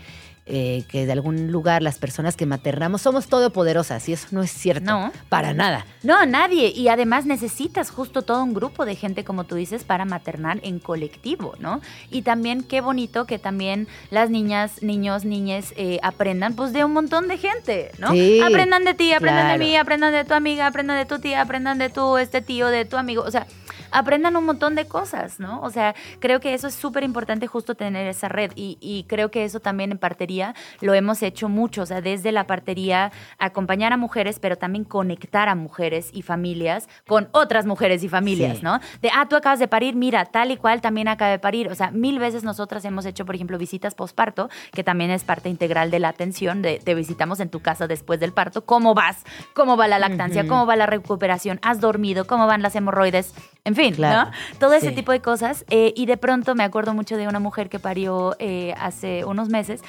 [0.45, 4.51] eh, que de algún lugar las personas que maternamos somos todopoderosas y eso no es
[4.51, 4.83] cierto.
[4.83, 5.13] No.
[5.29, 5.85] Para nada.
[6.03, 6.73] No, nadie.
[6.75, 10.79] Y además necesitas justo todo un grupo de gente, como tú dices, para maternar en
[10.79, 11.79] colectivo, ¿no?
[12.11, 16.91] Y también qué bonito que también las niñas, niños, niñes eh, aprendan pues de un
[16.91, 18.11] montón de gente, ¿no?
[18.11, 19.59] Sí, aprendan de ti, aprendan claro.
[19.59, 22.67] de mí, aprendan de tu amiga, aprendan de tu tía, aprendan de tu este tío,
[22.67, 23.23] de tu amigo.
[23.23, 23.47] O sea,
[23.93, 25.61] aprendan un montón de cosas, ¿no?
[25.61, 29.31] O sea, creo que eso es súper importante justo tener esa red y, y creo
[29.31, 33.93] que eso también en partería lo hemos hecho mucho, o sea, desde la partería acompañar
[33.93, 38.63] a mujeres, pero también conectar a mujeres y familias con otras mujeres y familias, Sí.
[38.63, 38.79] ¿no?
[39.01, 41.69] De, ah, tú acabas de parir, mira, tal y cual también acaba de parir.
[41.69, 45.49] O sea, mil veces nosotras hemos hecho, por ejemplo, visitas posparto, que también es parte
[45.49, 49.23] integral de la atención, de te visitamos en tu casa después del parto, ¿cómo vas?
[49.53, 50.47] ¿Cómo va la lactancia?
[50.47, 51.59] ¿Cómo va la recuperación?
[51.61, 52.25] ¿Has dormido?
[52.25, 53.33] ¿Cómo van las hemorroides?
[53.65, 54.57] En fin, Claro, ¿no?
[54.59, 54.95] Todo ese sí.
[54.95, 55.63] tipo de cosas.
[55.69, 59.47] eh, y de pronto me acuerdo mucho de una mujer que parió eh, hace unos
[59.49, 59.81] meses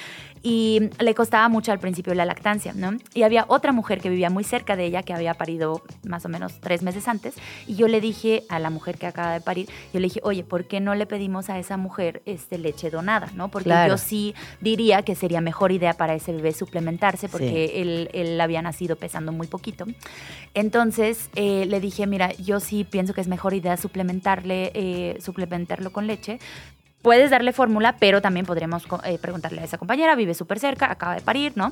[0.47, 2.91] y le costaba mucho al principio la lactancia, ¿no?
[3.15, 6.29] Y había otra mujer que vivía muy cerca de ella que había parido más o
[6.29, 7.33] menos tres meses antes
[7.65, 10.43] y yo le dije a la mujer que acaba de parir, yo le dije, oye,
[10.43, 13.49] ¿por qué no le pedimos a esa mujer este, leche donada, ¿no?
[13.49, 13.93] Porque Claro.
[13.93, 17.81] yo sí diría que sería mejor idea para ese bebé suplementarse porque Sí.
[17.81, 19.85] él, él había nacido pesando muy poquito.
[20.53, 25.91] Entonces eh, le dije, mira, yo sí pienso que es mejor idea suplementarle, eh, suplementarlo
[25.91, 26.39] con leche.
[27.05, 31.13] Puedes darle fórmula, pero también podremos eh, preguntarle a esa compañera, vive súper cerca, acaba
[31.13, 31.71] de parir, ¿no?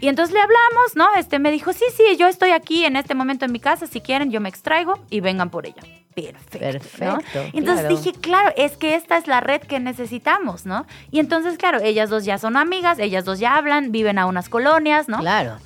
[0.00, 1.06] Y entonces le hablamos, ¿no?
[1.16, 4.00] Este me dijo, sí, sí, yo estoy aquí en este momento en mi casa, si
[4.00, 5.82] quieren yo me extraigo y vengan por ella.
[6.16, 6.58] Perfecto.
[7.04, 7.18] ¿no?
[7.18, 7.96] Perfecto, Y Entonces claro.
[7.96, 10.84] dije, claro, es que esta es la red que necesitamos, ¿no?
[11.12, 14.48] Y entonces, claro, ellas dos ya son amigas, ellas dos ya hablan, viven a unas
[14.48, 15.20] colonias, ¿no?
[15.20, 15.58] Claro.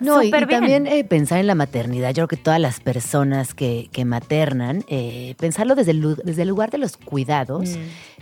[0.00, 2.10] No, y, también eh, pensar en la maternidad.
[2.10, 6.48] Yo creo que todas las personas que, que maternan, eh, pensarlo desde el, desde el
[6.48, 7.70] lugar de los cuidados,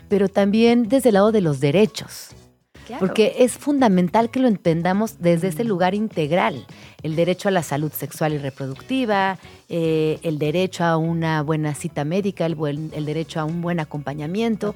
[0.08, 2.30] pero también desde el lado de los derechos.
[2.88, 3.06] Claro.
[3.06, 6.66] Porque es fundamental que lo entendamos desde ese lugar integral.
[7.02, 12.04] El derecho a la salud sexual y reproductiva, eh, el derecho a una buena cita
[12.04, 14.74] médica, el, buen- el derecho a un buen acompañamiento.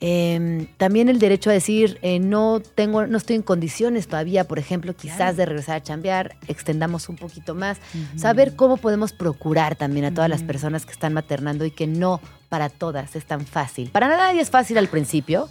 [0.00, 4.58] Eh, también el derecho a decir, eh, no tengo, no estoy en condiciones todavía, por
[4.58, 5.36] ejemplo, quizás Claro.
[5.36, 7.78] de regresar a chambear, extendamos un poquito más.
[8.16, 12.20] Saber cómo podemos procurar también a todas las personas que están maternando y que no
[12.50, 13.88] para todas es tan fácil.
[13.90, 15.48] Para nadie es fácil al principio.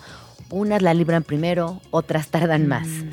[0.53, 2.87] Unas la libran primero, otras tardan más.
[2.87, 3.09] Mm.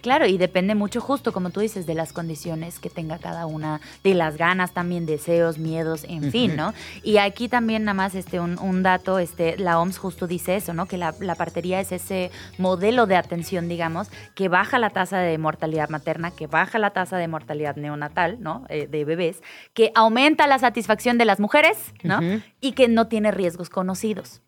[0.00, 3.80] Claro, y depende mucho justo, como tú dices, de las condiciones que tenga cada una,
[4.04, 6.74] de las ganas también, deseos, miedos, en fin, ¿no?
[7.02, 10.74] Y aquí también nada más este, un, un, dato, este, la OMS justo dice eso,
[10.74, 10.84] ¿no?
[10.84, 15.38] Que la, la, partería es ese modelo de atención, digamos, que baja la tasa de
[15.38, 18.66] mortalidad materna, que baja la tasa de mortalidad neonatal, ¿no?
[18.68, 22.20] Eh, de bebés, que aumenta la satisfacción de las mujeres, ¿no?
[22.60, 24.42] Y que no tiene riesgos conocidos.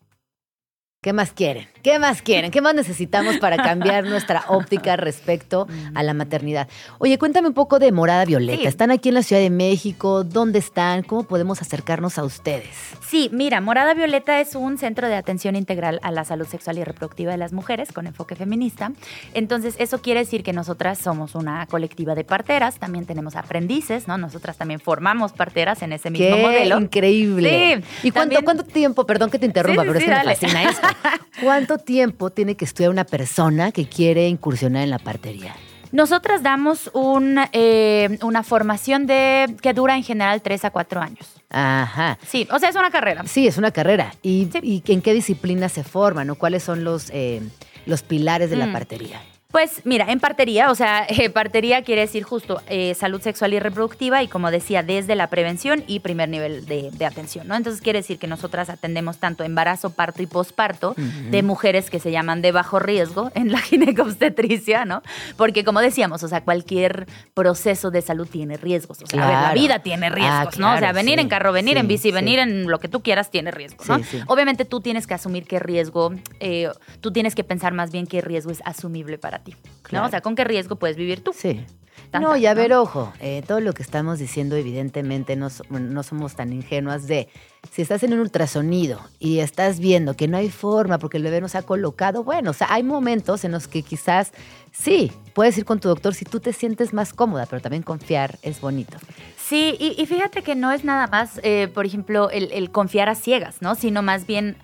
[1.07, 1.69] ¿Qué más quieren?
[1.83, 2.51] ¿Qué más quieren?
[2.51, 6.67] ¿Qué más necesitamos para cambiar nuestra óptica respecto a la maternidad?
[6.97, 8.59] Oye, cuéntame un poco de Morada Violeta.
[8.63, 8.67] Sí.
[8.67, 10.25] ¿Están aquí en la Ciudad de México?
[10.25, 11.03] ¿Dónde están?
[11.03, 12.67] ¿Cómo podemos acercarnos a ustedes?
[13.07, 16.83] Sí, mira, Morada Violeta es un centro de atención integral a la salud sexual y
[16.83, 18.91] reproductiva de las mujeres con enfoque feminista.
[19.33, 24.17] Entonces, eso quiere decir que nosotras somos una colectiva de parteras, también tenemos aprendices, ¿no?
[24.17, 26.81] Nosotras también formamos parteras en ese mismo ¡Qué modelo.
[26.81, 27.81] increíble!
[28.01, 28.07] Sí.
[28.09, 30.63] ¿Y cuánto, también- cuánto tiempo, perdón que te interrumpa, Sí, pero es que me fascina
[30.69, 30.87] esto.
[31.41, 35.55] ¿Cuánto tiempo tiene que estudiar una persona que quiere incursionar en la partería?
[35.91, 41.25] Nosotras damos un, eh, una formación de que dura en general tres a cuatro años.
[41.49, 42.17] Ajá.
[42.27, 43.23] Sí, o sea, es una carrera.
[43.25, 44.13] Sí, es una carrera.
[44.21, 44.59] ¿Y, Sí.
[44.87, 47.41] y en qué disciplina se forman o cuáles son los, eh,
[47.85, 48.73] los pilares de la Mm.
[48.73, 49.21] partería?
[49.51, 53.59] Pues mira, en partería, o sea, eh, partería quiere decir justo eh, salud sexual y
[53.59, 57.55] reproductiva y como decía, desde la prevención y primer nivel de, de atención, ¿no?
[57.55, 60.95] Entonces quiere decir que nosotras atendemos tanto embarazo, parto y posparto
[61.31, 65.01] de mujeres que se llaman de bajo riesgo en la ginecobstetricia, ¿no?
[65.37, 69.41] Porque como decíamos, o sea, cualquier proceso de salud tiene riesgos, o sea, a ver,
[69.49, 70.73] la vida tiene riesgos, Ah, ¿no?
[70.75, 71.21] O sea, venir sí.
[71.21, 72.11] en carro, venir Sí, en bici, sí.
[72.11, 73.99] venir en lo que tú quieras tiene riesgos, ¿no?
[74.27, 76.69] Obviamente tú tienes que asumir qué riesgo, eh,
[77.01, 80.03] tú tienes que pensar más bien qué riesgo es asumible para ti, Claro.
[80.03, 80.07] ¿no?
[80.07, 81.31] O sea, con qué riesgo puedes vivir tú.
[81.33, 81.65] Sí.
[82.13, 82.61] No, y a ¿no?
[82.61, 87.27] ver, ojo, eh, todo lo que estamos diciendo, evidentemente, no, no somos tan ingenuas de
[87.71, 91.41] si estás en un ultrasonido y estás viendo que no hay forma porque el bebé
[91.41, 94.31] no se ha colocado, bueno, o sea, hay momentos en los que quizás
[94.71, 98.39] sí, puedes ir con tu doctor si tú te sientes más cómoda, pero también confiar
[98.41, 98.97] es bonito.
[99.37, 103.09] Sí, y, y fíjate que no es nada más, eh, por ejemplo, el, el confiar
[103.09, 103.75] a ciegas, ¿no?
[103.75, 104.55] Sino más bien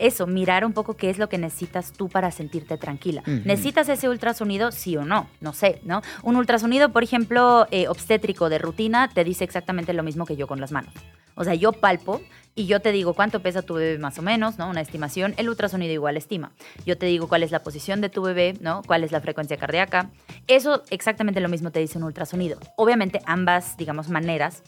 [0.00, 3.22] eso, mirar un poco qué es lo que necesitas tú para sentirte tranquila.
[3.26, 4.72] ¿Necesitas ese ultrasonido?
[4.72, 6.02] Sí o no, no sé, ¿no?
[6.22, 10.46] Un ultrasonido, por ejemplo, eh, obstétrico de rutina, te dice exactamente lo mismo que yo
[10.46, 10.92] con las manos.
[11.34, 12.20] O sea, yo palpo
[12.54, 14.68] y yo te digo cuánto pesa tu bebé más o menos, ¿no?
[14.68, 15.34] Una estimación.
[15.36, 16.52] El ultrasonido igual estima.
[16.84, 18.82] Yo te digo cuál es la posición de tu bebé, ¿no?
[18.86, 20.10] Cuál es la frecuencia cardíaca.
[20.48, 22.58] Eso exactamente lo mismo te dice un ultrasonido.
[22.76, 24.62] Obviamente ambas, digamos, maneras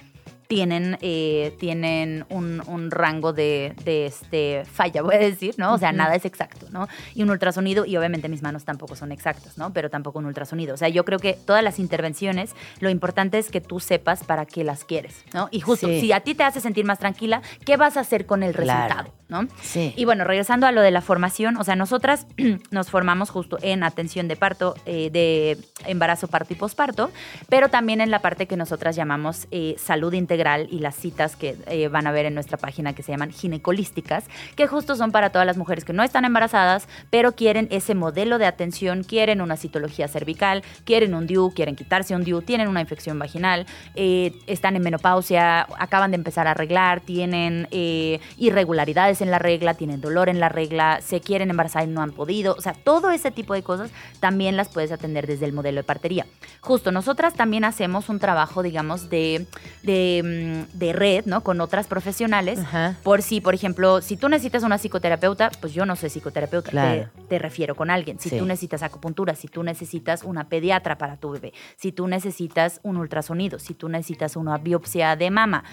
[0.48, 5.74] tienen, eh, tienen un, un rango de, de, este, falla, voy a decir, ¿no?
[5.74, 6.88] O sea, nada es exacto, ¿no?
[7.14, 9.72] Y un ultrasonido, y obviamente mis manos tampoco son exactas, ¿no?
[9.72, 10.74] Pero tampoco un ultrasonido.
[10.74, 14.44] O sea, yo creo que todas las intervenciones, lo importante es que tú sepas para
[14.44, 15.48] qué las quieres, ¿no?
[15.50, 16.00] Y justo, Sí.
[16.00, 18.82] si a ti te hace sentir más tranquila, ¿qué vas a hacer con el Claro.
[18.94, 19.48] resultado, ¿no?
[19.62, 19.94] Sí.
[19.96, 22.26] Y bueno, regresando a lo de la formación, o sea, nosotras
[22.70, 27.10] nos formamos justo en atención de parto, eh, de embarazo, parto y posparto,
[27.48, 30.31] pero también en la parte que nosotras llamamos eh, salud integral
[30.70, 34.24] y las citas que eh, van a ver en nuestra página que se llaman ginecolísticas,
[34.56, 38.38] que justo son para todas las mujeres que no están embarazadas, pero quieren ese modelo
[38.38, 42.80] de atención, quieren una citología cervical, quieren un DIU, quieren quitarse un DIU, tienen una
[42.80, 49.30] infección vaginal, eh, están en menopausia, acaban de empezar a arreglar, tienen eh, irregularidades en
[49.30, 52.54] la regla, tienen dolor en la regla, se quieren embarazar y no han podido.
[52.56, 55.84] O sea, todo ese tipo de cosas también las puedes atender desde el modelo de
[55.84, 56.26] partería.
[56.60, 59.46] Justo, nosotras también hacemos un trabajo, digamos, de,
[60.22, 61.42] mm, de red, ¿no?
[61.42, 62.58] Con otras profesionales.
[62.60, 62.96] Ajá.
[63.02, 67.08] Por si, por ejemplo, si tú necesitas una psicoterapeuta, pues yo no soy psicoterapeuta, Claro.
[67.14, 68.18] te, te refiero con alguien.
[68.20, 68.38] Si Sí.
[68.38, 72.96] tú necesitas acupuntura, si tú necesitas una pediatra para tu bebé, si tú necesitas un
[72.96, 75.64] ultrasonido, si tú necesitas una biopsia de mama,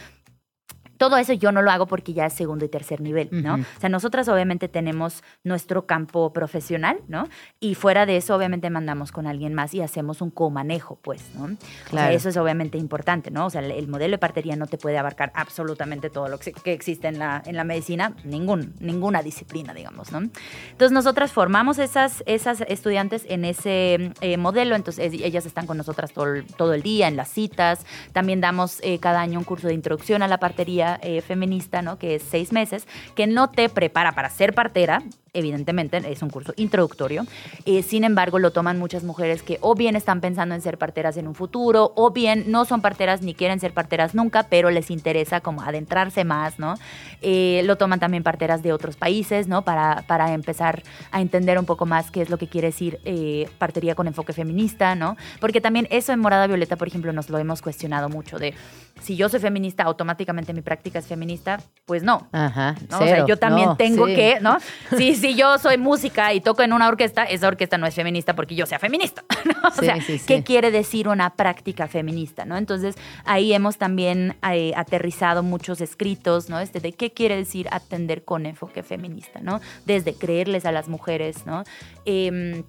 [0.99, 3.55] todo eso yo no lo hago porque ya es segundo y tercer nivel, ¿no?
[3.55, 7.27] O sea, nosotras obviamente tenemos nuestro campo profesional, ¿no?
[7.59, 11.45] Y fuera de eso, obviamente mandamos con alguien más y hacemos un comanejo, pues, ¿no?
[11.45, 11.57] O sea,
[11.89, 12.13] Claro.
[12.15, 13.45] eso es obviamente importante, ¿no?
[13.45, 16.51] O sea, el, el modelo de partería no te puede abarcar absolutamente todo lo que,
[16.51, 20.19] que existe en la, en la medicina, ningún, ninguna disciplina, digamos, ¿no?
[20.19, 25.77] Entonces, nosotras formamos esas, esas estudiantes en ese eh, modelo, entonces es- ellas están con
[25.77, 26.27] nosotras todo
[26.57, 30.21] todo el día, en las citas, también damos eh, cada año un curso de introducción
[30.23, 31.99] a la partería eh, feminista, ¿no?
[31.99, 35.03] Que es seis meses, que no te prepara para ser partera,
[35.33, 37.25] evidentemente es un curso introductorio.
[37.65, 41.17] Eh, sin embargo, lo toman muchas mujeres que o bien están pensando en ser parteras
[41.17, 44.91] en un futuro, o bien no son parteras ni quieren ser parteras nunca, pero les
[44.91, 46.75] interesa como adentrarse más, ¿no?
[47.21, 49.63] Eh, lo toman también parteras de otros países, ¿no?
[49.63, 53.49] Para, para empezar a entender un poco más qué es lo que quiere decir eh,
[53.57, 55.17] partería con enfoque feminista, ¿no?
[55.39, 58.53] Porque también eso en Morada Violeta, por ejemplo, nos lo hemos cuestionado mucho de
[59.01, 62.27] si yo soy feminista, automáticamente mi práctica es feminista, pues no.
[62.31, 62.75] Ajá.
[62.89, 62.97] ¿no?
[62.97, 63.25] o sea, cero.
[63.27, 64.15] yo también No, tengo sí.
[64.15, 64.57] que, ¿no?
[64.97, 68.35] Sí, si yo soy música y toco en una orquesta, esa orquesta no es feminista
[68.35, 69.23] porque yo sea feminista.
[69.45, 69.71] ¿no?
[69.71, 70.25] Sí, o sea, sí, sí.
[70.25, 72.45] ¿qué quiere decir una práctica feminista?
[72.45, 72.57] ¿no?
[72.57, 72.95] Entonces,
[73.25, 76.59] ahí hemos también eh, aterrizado muchos escritos, ¿no?
[76.59, 79.61] Este de qué quiere decir atender con enfoque feminista, ¿no?
[79.85, 81.63] Desde creerles a las mujeres, ¿no?
[82.05, 82.63] Em,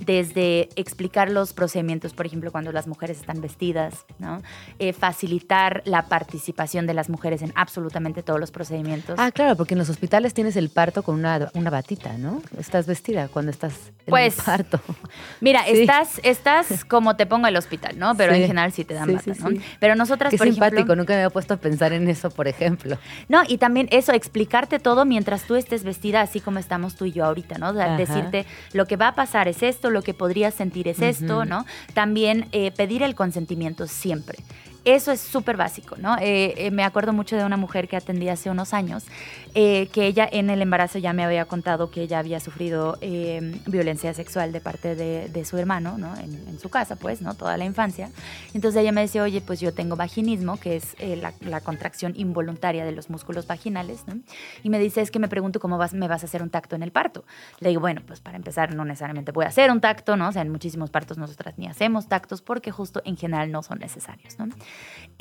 [0.00, 4.42] desde explicar los procedimientos, por ejemplo, cuando las mujeres están vestidas, ¿no?
[4.78, 9.16] Eh, facilitar la participación de las mujeres en absolutamente todos los procedimientos.
[9.18, 12.42] Ah, claro, porque en los hospitales tienes el parto con una, una batita, ¿no?
[12.58, 13.74] Estás vestida cuando estás
[14.06, 14.80] en Pues, el parto.
[15.40, 15.80] Mira, Sí.
[15.82, 18.14] estás, estás como te pongo el hospital, ¿no?
[18.16, 18.40] Pero Sí.
[18.40, 19.50] en general sí te dan Sí, bata, ¿no?
[19.50, 19.60] sí.
[19.78, 20.96] Pero nosotras, Qué por simpático, ejemplo...
[20.96, 22.96] nunca me había puesto a pensar en eso, por ejemplo.
[23.28, 27.12] No, y también eso, explicarte todo mientras tú estés vestida así como estamos tú y
[27.12, 27.70] yo ahorita, ¿no?
[27.70, 27.96] O sea, Ajá.
[27.96, 31.44] decirte lo que va a pasar es esto, lo que podrías sentir es esto.
[31.44, 31.66] ¿no?
[31.94, 34.38] También eh, pedir el consentimiento siempre.
[34.84, 36.16] Eso es súper básico, ¿no?
[36.16, 39.04] Eh, eh, me acuerdo mucho de una mujer que atendí hace unos años,
[39.54, 43.60] eh, que ella en el embarazo ya me había contado que ella había sufrido eh,
[43.66, 46.16] violencia sexual de parte de, de su hermano, ¿no?
[46.16, 47.34] En, en su casa, pues, ¿no?
[47.34, 48.10] Toda la infancia.
[48.54, 52.12] Entonces ella me decía, oye, pues yo tengo vaginismo, que es eh, la, la contracción
[52.16, 54.20] involuntaria de los músculos vaginales, ¿no?
[54.62, 56.76] Y me dice, es que me pregunto cómo vas, me vas a hacer un tacto
[56.76, 57.24] en el parto.
[57.60, 60.28] Le digo, bueno, pues para empezar, no necesariamente voy a hacer un tacto, ¿no?
[60.28, 63.78] O sea, en muchísimos partos nosotras ni hacemos tactos porque justo en general no son
[63.78, 64.48] necesarios, ¿no?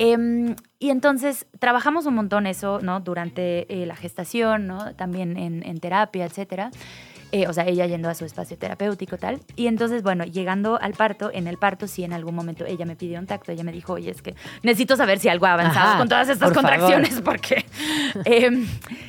[0.02, 3.02] Em, y entonces trabajamos un montón eso, ¿no?
[3.02, 4.96] Durante eh, la gestación, ¿no?
[4.96, 6.72] También en terapia, etcétera.
[7.32, 9.40] Eh, o sea, ella yendo a su espacio terapéutico tal.
[9.56, 12.96] Y entonces, bueno, llegando al parto, en el parto sí en algún momento ella me
[12.96, 15.90] pidió un tacto, ella me dijo, oye, es que necesito saber si algo ha avanzado
[15.90, 16.72] Ajá, con todas estas por favor.
[16.72, 17.66] contracciones, porque...
[18.26, 18.68] Em,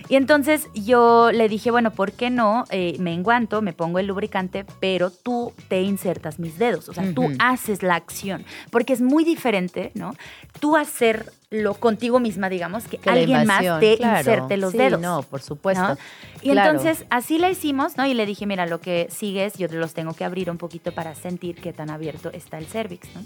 [0.09, 2.65] y entonces yo le dije, bueno, ¿por qué no?
[2.71, 7.15] Eh, me enguanto, me pongo el lubricante, pero tú te insertas mis dedos, o sea,
[7.15, 10.15] tú haces la acción, porque es muy diferente, ¿no?
[10.61, 10.77] Tú
[11.51, 14.19] hacerlo contigo misma, digamos, que, alguien más te claro.
[14.19, 15.01] inserte los Sí, dedos.
[15.01, 15.83] no, por supuesto.
[15.83, 15.97] ¿no?
[16.43, 16.71] Y Claro.
[16.71, 18.07] entonces así la hicimos, ¿no?
[18.07, 20.93] Y le dije, mira, lo que sigue es, yo los tengo que abrir un poquito
[20.93, 23.23] para sentir qué tan abierto está el cervix, ¿no?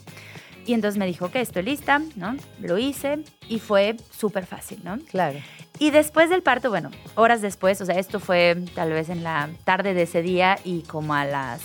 [0.66, 2.34] Y entonces me dijo, que estoy lista, ¿no?
[2.60, 3.18] Lo hice
[3.50, 4.98] y fue súper fácil, ¿no?
[5.10, 5.38] Claro.
[5.78, 9.50] Y después del parto, bueno, horas después, o sea, esto fue tal vez en la
[9.64, 11.60] tarde de ese día y como a las...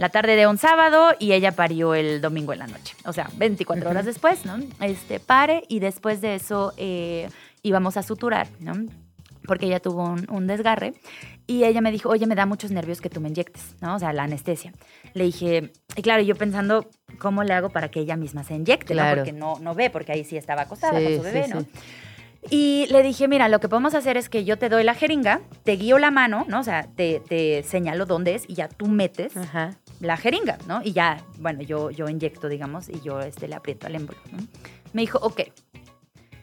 [0.00, 2.96] La tarde de un sábado y ella parió el domingo en la noche.
[3.04, 4.56] O sea, 24 horas después, ¿no?
[4.80, 7.28] Este, pare y después de eso eh,
[7.62, 8.72] íbamos a suturar, ¿no?
[9.46, 10.94] Porque ella tuvo un, un desgarre
[11.46, 13.94] y ella me dijo, oye, me da muchos nervios que tú me inyectes, ¿no?
[13.94, 14.72] O sea, la anestesia.
[15.12, 16.88] Le dije, y claro, yo pensando,
[17.18, 18.94] ¿cómo le hago para que ella misma se inyecte?
[18.94, 19.02] ¿no?
[19.14, 21.52] Porque no, no ve, porque ahí sí estaba acostada Sí, con su bebé, sí.
[21.52, 21.66] ¿no?
[22.48, 25.42] Y le dije, mira, lo que podemos hacer es que yo te doy la jeringa,
[25.62, 26.60] te guío la mano, ¿no?
[26.60, 29.76] O sea, te, te señalo dónde es y ya tú metes Ajá.
[30.00, 30.80] La jeringa, ¿no?
[30.82, 34.38] Y ya, bueno, yo, yo inyecto, digamos, y yo este, le aprieto al émbolo, ¿no?
[34.92, 35.42] Me dijo, ok.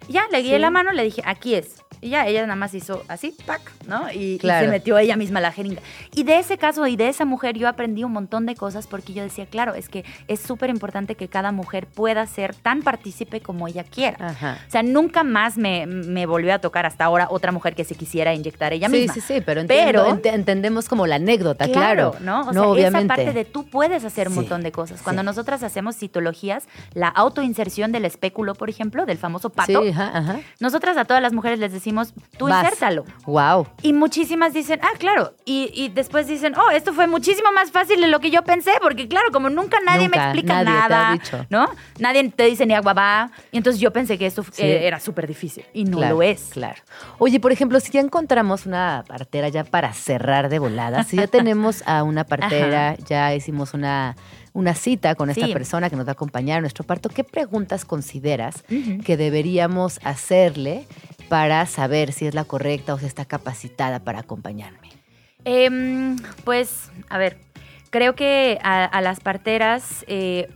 [0.07, 0.59] Y ya, le guié Sí.
[0.61, 1.83] la mano, le dije, aquí es.
[1.99, 4.11] Y ya, ella nada más hizo así, pac, ¿no?
[4.11, 4.65] Y, y Claro.
[4.67, 5.81] se metió ella misma la jeringa.
[6.13, 9.13] Y de ese caso y de esa mujer yo aprendí un montón de cosas porque
[9.13, 13.41] yo decía, claro, es que es súper importante que cada mujer pueda ser tan partícipe
[13.41, 14.27] como ella quiera.
[14.27, 14.59] Ajá.
[14.67, 17.95] O sea, nunca más me, me volvió a tocar hasta ahora otra mujer que se
[17.95, 19.13] quisiera inyectar ella sí, misma.
[19.15, 22.13] sí, sí, pero, entiendo- Pero- ent- entendemos como la anécdota, claro.
[22.21, 22.41] ¿no?
[22.41, 22.99] O no, sea, obviamente.
[22.99, 25.01] esa parte de tú puedes hacer un Sí, montón de cosas.
[25.01, 25.25] Cuando sí.
[25.25, 30.39] nosotras hacemos citologías, la autoinserción del espéculo, por ejemplo, del famoso pato, Sí, ajá, ajá.
[30.59, 32.63] nosotras a todas las mujeres les decimos, tú Vas.
[32.63, 33.05] insértalo.
[33.25, 33.67] Wow.
[33.81, 35.33] Y muchísimas dicen, ah, claro.
[35.45, 38.71] Y, y después dicen, oh, esto fue muchísimo más fácil de lo que yo pensé,
[38.81, 41.45] porque claro, como nunca nadie Nunca, me explica nadie te ha nada, dicho.
[41.49, 41.69] ¿no?
[41.99, 43.31] Nadie te dice ni aguabá.
[43.51, 44.63] Y entonces yo pensé que esto Sí.
[44.63, 45.65] eh, era súper difícil.
[45.73, 46.49] Y no Claro, lo es.
[46.51, 46.81] Claro.
[47.17, 51.27] Oye, por ejemplo, si ya encontramos una partera ya para cerrar de volada, si ya
[51.27, 54.15] tenemos a una partera, ya hicimos una,
[54.57, 55.53] una cita con esta Sí.
[55.53, 58.63] persona que nos va a acompañar a nuestro parto, ¿qué preguntas consideras
[59.05, 60.87] que deberíamos hacerle
[61.29, 64.89] para saber si es la correcta o si está capacitada para acompañarme?
[65.45, 67.37] Em, pues, a ver,
[67.91, 70.49] creo que a, a las parteras, eh,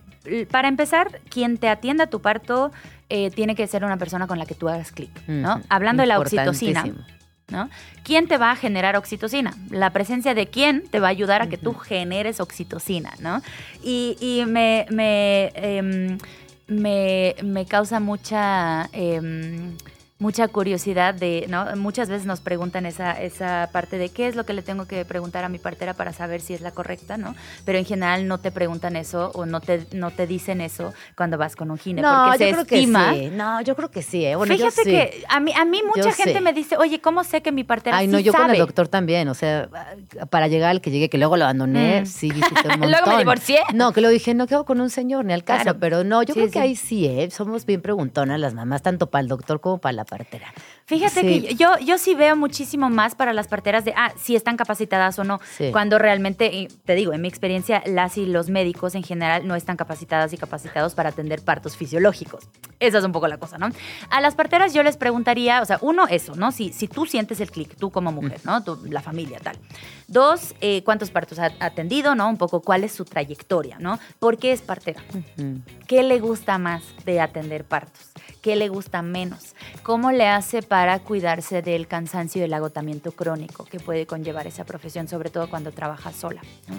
[0.50, 2.72] para empezar, quien te atienda tu parto
[3.10, 5.62] eh, tiene que ser una persona con la que tú hagas clic, ¿no?
[5.70, 6.86] Hablando de la oxitocina.
[7.52, 7.70] ¿No?
[8.04, 9.54] ¿Quién te va a generar oxitocina?
[9.70, 13.42] La presencia de quién te va a ayudar a que tú generes oxitocina, ¿no?
[13.84, 16.18] Y, y me, me, em,
[16.68, 18.90] me, me causa mucha...
[18.94, 19.76] em,
[20.22, 21.66] mucha curiosidad de, ¿no?
[21.76, 25.04] Muchas veces nos preguntan esa, esa parte de qué es lo que le tengo que
[25.04, 27.36] preguntar a mi partera para saber si es la correcta, ¿no?
[27.66, 31.38] Pero en general no te preguntan eso o no te, no te dicen eso cuando
[31.40, 33.12] vas con un gine, No, porque yo se creo estima.
[33.14, 33.36] que sí.
[33.36, 34.24] No, yo creo que sí.
[34.26, 34.36] ¿eh?
[34.36, 34.90] Bueno, yo Fíjate sí.
[34.92, 37.64] que a mí, a mí mucha Yo gente me dice, oye, ¿cómo sé que mi
[37.64, 39.68] partera Ay, sí no, yo con el doctor también, o sea,
[40.30, 42.06] para llegar al que llegué, que luego lo abandoné, Mm.
[42.06, 42.92] sí visité un montón.
[42.92, 43.60] Luego me divorcié.
[43.74, 45.80] No, que lo dije, no quedo con un señor, ni al caso, Claro.
[45.80, 47.30] pero no, yo Sí, creo que ahí sí, ¿eh?
[47.32, 50.54] somos bien preguntonas las mamás, tanto para el doctor como para la partera.
[50.86, 51.42] Fíjate Sí.
[51.42, 55.18] que yo, yo sí veo muchísimo más para las parteras de, ah, si están capacitadas
[55.20, 55.40] o no.
[55.58, 55.70] Sí.
[55.72, 59.78] Cuando realmente, te digo, en mi experiencia, las y los médicos en general no están
[59.78, 62.50] capacitadas y capacitados para atender partos fisiológicos.
[62.82, 63.70] Esa es un poco la cosa, ¿no?
[64.10, 66.52] A las parteras yo les preguntaría, o sea, uno, eso, ¿no?
[66.52, 68.62] Si, si tú sientes el clic, tú como mujer, ¿no?
[68.64, 69.58] Tú, la familia, tal.
[70.10, 72.28] Dos, eh, ¿cuántos partos ha atendido, ¿no?
[72.28, 73.98] Un poco cuál es su trayectoria, ¿no?
[74.20, 75.02] ¿Por qué es partera?
[75.88, 78.12] ¿Qué le gusta más de atender partos?
[78.42, 79.54] ¿Qué le gusta menos?
[79.84, 84.64] ¿Cómo le hace para cuidarse del cansancio y del agotamiento crónico que puede conllevar esa
[84.66, 86.42] profesión, sobre todo cuando trabaja sola?
[86.68, 86.76] ¿no?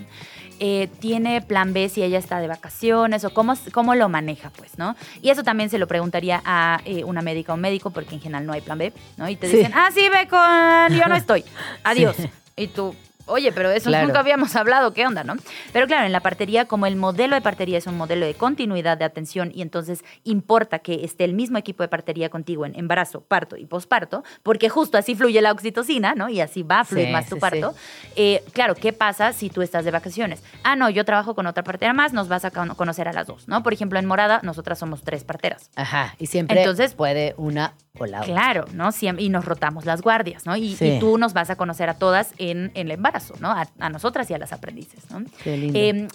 [0.59, 4.51] Eh, ¿Tiene plan B si ella está de vacaciones o cómo, cómo lo maneja?
[4.57, 4.97] pues, ¿no?
[5.21, 8.21] Y eso también se lo preguntaría a eh, una médica o un médico porque en
[8.21, 9.29] general no hay plan B, ¿no?
[9.29, 9.57] Y te Sí.
[9.59, 10.99] dicen, ah, sí, ve con...
[10.99, 11.45] Yo no estoy.
[11.85, 12.17] Adiós.
[12.57, 12.95] Y tú...
[13.27, 14.07] Oye, pero eso Claro.
[14.07, 15.35] nunca habíamos hablado, ¿qué onda, no?
[15.73, 18.99] Pero claro, en la partería, como el modelo de partería es un modelo de continuidad
[18.99, 23.21] de atención y entonces importa que esté el mismo equipo de partería contigo en embarazo,
[23.23, 26.29] parto y posparto, porque justo así fluye la oxitocina, ¿no?
[26.29, 27.75] Y así va a fluir Sí, más tu sí, parto.
[28.17, 30.43] Eh, claro, ¿qué pasa si tú estás de vacaciones?
[30.65, 33.27] Ah, no, yo trabajo con otra partera más, nos vas a cono- conocer a las
[33.27, 33.63] dos, ¿no?
[33.63, 35.71] Por ejemplo, en Morada, nosotras somos tres parteras.
[35.77, 38.33] Ajá, y siempre Entonces- puede una o la otra.
[38.33, 38.91] Claro, ¿no?
[39.19, 40.57] Y nos rotamos las guardias, ¿no?
[40.57, 43.51] Y tú nos vas a conocer a todas en, en el embarazo, ¿no?
[43.51, 45.25] A, a nosotras y a las aprendices, ¿no?
[45.43, 45.79] Qué lindo.
[45.79, 46.09] Eh,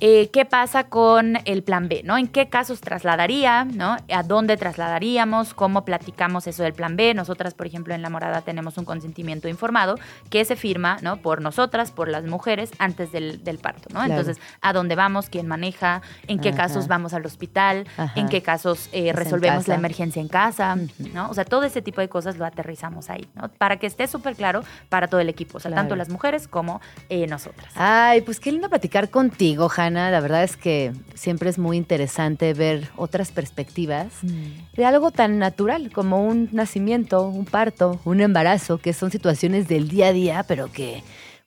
[0.00, 2.02] eh, ¿Qué pasa con el plan B?
[2.04, 2.16] ¿no?
[2.18, 3.64] ¿En qué casos trasladaría?
[3.64, 3.96] ¿no?
[4.12, 5.54] ¿A dónde trasladaríamos?
[5.54, 7.14] ¿Cómo platicamos eso del plan B?
[7.14, 9.96] Nosotras, por ejemplo, en La Morada tenemos un consentimiento informado
[10.30, 11.16] que se firma ¿no?
[11.18, 13.88] por nosotras, por las mujeres, antes del, del parto.
[13.92, 14.00] ¿no?
[14.00, 14.12] Claro.
[14.20, 15.28] Entonces, ¿a dónde vamos?
[15.28, 16.02] ¿Quién maneja?
[16.26, 16.58] ¿En qué Ajá.
[16.58, 17.86] casos vamos al hospital?
[17.96, 18.12] Ajá.
[18.20, 20.76] ¿En qué casos eh, resolvemos la emergencia en casa?
[21.12, 21.28] ¿no?
[21.30, 23.48] O sea, todo ese tipo de cosas lo aterrizamos ahí, ¿no?
[23.48, 25.82] Para que esté súper claro para todo el equipo, o sea, Claro.
[25.82, 27.72] tanto las mujeres como eh, nosotras.
[27.76, 32.88] Ay, pues qué lindo platicar contigo, La verdad es que siempre es muy interesante ver
[32.96, 34.08] otras perspectivas
[34.76, 39.88] de algo tan natural como un nacimiento, un parto, un embarazo, que son situaciones del
[39.88, 41.02] día a día, pero que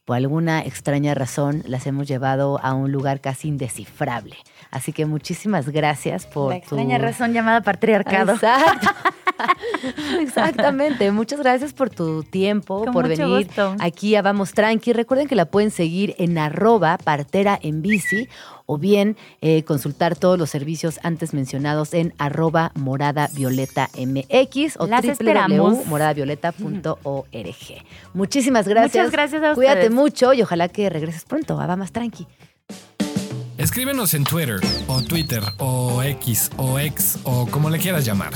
[0.05, 4.35] por alguna extraña razón las hemos llevado a un lugar casi indescifrable.
[4.71, 7.03] Así que muchísimas gracias por La extraña tu...
[7.03, 8.33] razón llamada patriarcado.
[8.33, 8.87] Exacto.
[10.19, 11.11] Exactamente.
[11.11, 13.75] Muchas gracias por tu tiempo, Con por mucho venir gusto.
[13.79, 14.93] aquí a Vamos Tranqui.
[14.93, 18.29] Recuerden que la pueden seguir en arroba partera en bici
[18.65, 24.87] o bien eh, consultar todos los servicios antes mencionados en arroba morada violeta mx o
[24.87, 27.83] www.moradavioleta.org.
[28.13, 28.95] Muchísimas gracias.
[28.95, 29.93] Muchas gracias a Cuídate ustedes.
[29.95, 32.25] mucho y ojalá que regreses pronto a Vamos Tranqui.
[33.61, 38.33] Escríbenos en Twitter o Twitter o X o X o como le quieras llamar.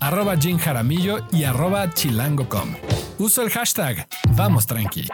[0.00, 2.74] Arroba Jim Jaramillo y arroba chilango.com.
[3.18, 5.06] Uso el hashtag Vamos Tranqui.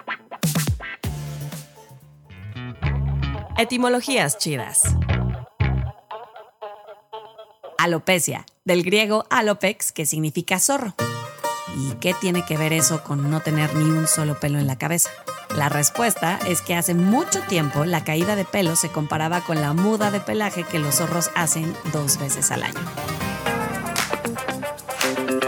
[3.59, 4.97] Etimologías chidas.
[7.77, 10.95] Alopecia, del griego alopex, que significa zorro.
[11.75, 14.77] ¿Y qué tiene que ver eso con no tener ni un solo pelo en la
[14.77, 15.11] cabeza?
[15.57, 19.73] La respuesta es que hace mucho tiempo la caída de pelo se comparaba con la
[19.73, 22.81] muda de pelaje que los zorros hacen dos veces al año.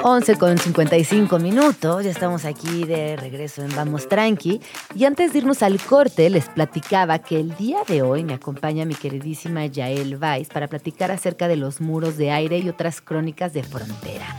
[0.03, 4.61] 11 con 55 minutos, ya estamos aquí de regreso en Vamos Tranqui.
[4.95, 8.85] Y antes de irnos al corte, les platicaba que el día de hoy me acompaña
[8.85, 13.53] mi queridísima Yael Weiss para platicar acerca de los muros de aire y otras crónicas
[13.53, 14.37] de frontera.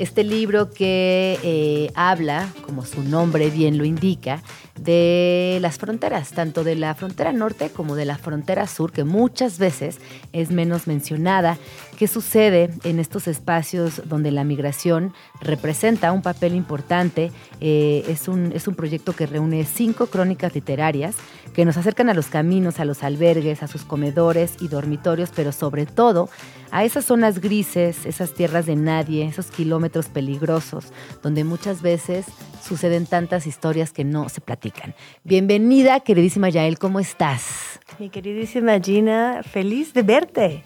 [0.00, 4.42] Este libro que eh, habla, como su nombre bien lo indica,
[4.80, 9.58] de las fronteras, tanto de la frontera norte como de la frontera sur, que muchas
[9.58, 9.98] veces
[10.32, 11.58] es menos mencionada.
[12.00, 17.30] ¿Qué sucede en estos espacios donde la migración representa un papel importante?
[17.60, 21.16] Eh, es, un, es un proyecto que reúne cinco crónicas literarias
[21.52, 25.52] que nos acercan a los caminos, a los albergues, a sus comedores y dormitorios, pero
[25.52, 26.30] sobre todo
[26.70, 32.24] a esas zonas grises, esas tierras de nadie, esos kilómetros peligrosos, donde muchas veces
[32.66, 34.94] suceden tantas historias que no se platican.
[35.22, 37.78] Bienvenida, queridísima Yael, ¿cómo estás?
[37.98, 40.64] Mi queridísima Gina, feliz de verte.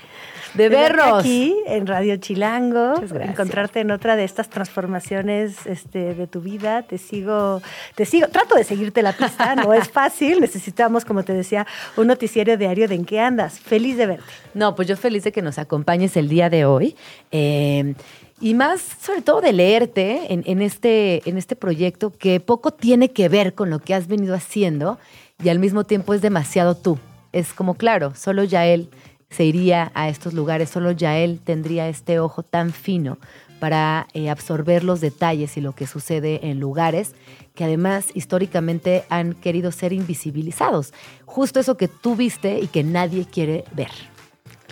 [0.54, 1.20] De vernos.
[1.20, 6.82] aquí en Radio Chilango, encontrarte en otra de estas transformaciones este, de tu vida.
[6.82, 7.60] Te sigo,
[7.96, 10.40] te sigo, trato de seguirte la pista, no es fácil.
[10.40, 13.58] Necesitamos, como te decía, un noticiero diario de en qué andas.
[13.58, 14.32] Feliz de verte.
[14.54, 16.96] No, pues yo feliz de que nos acompañes el día de hoy.
[17.32, 17.94] Eh,
[18.40, 23.10] y más, sobre todo, de leerte en, en este, en este proyecto que poco tiene
[23.10, 24.98] que ver con lo que has venido haciendo
[25.42, 26.98] y al mismo tiempo es demasiado tú.
[27.32, 28.88] Es como, claro, solo Yael
[29.34, 33.18] se iría a estos lugares, solo Yael tendría este ojo tan fino
[33.58, 37.14] para eh, absorber los detalles y lo que sucede en lugares
[37.54, 40.92] que además históricamente han querido ser invisibilizados.
[41.24, 43.90] Justo eso que tú viste y que nadie quiere ver.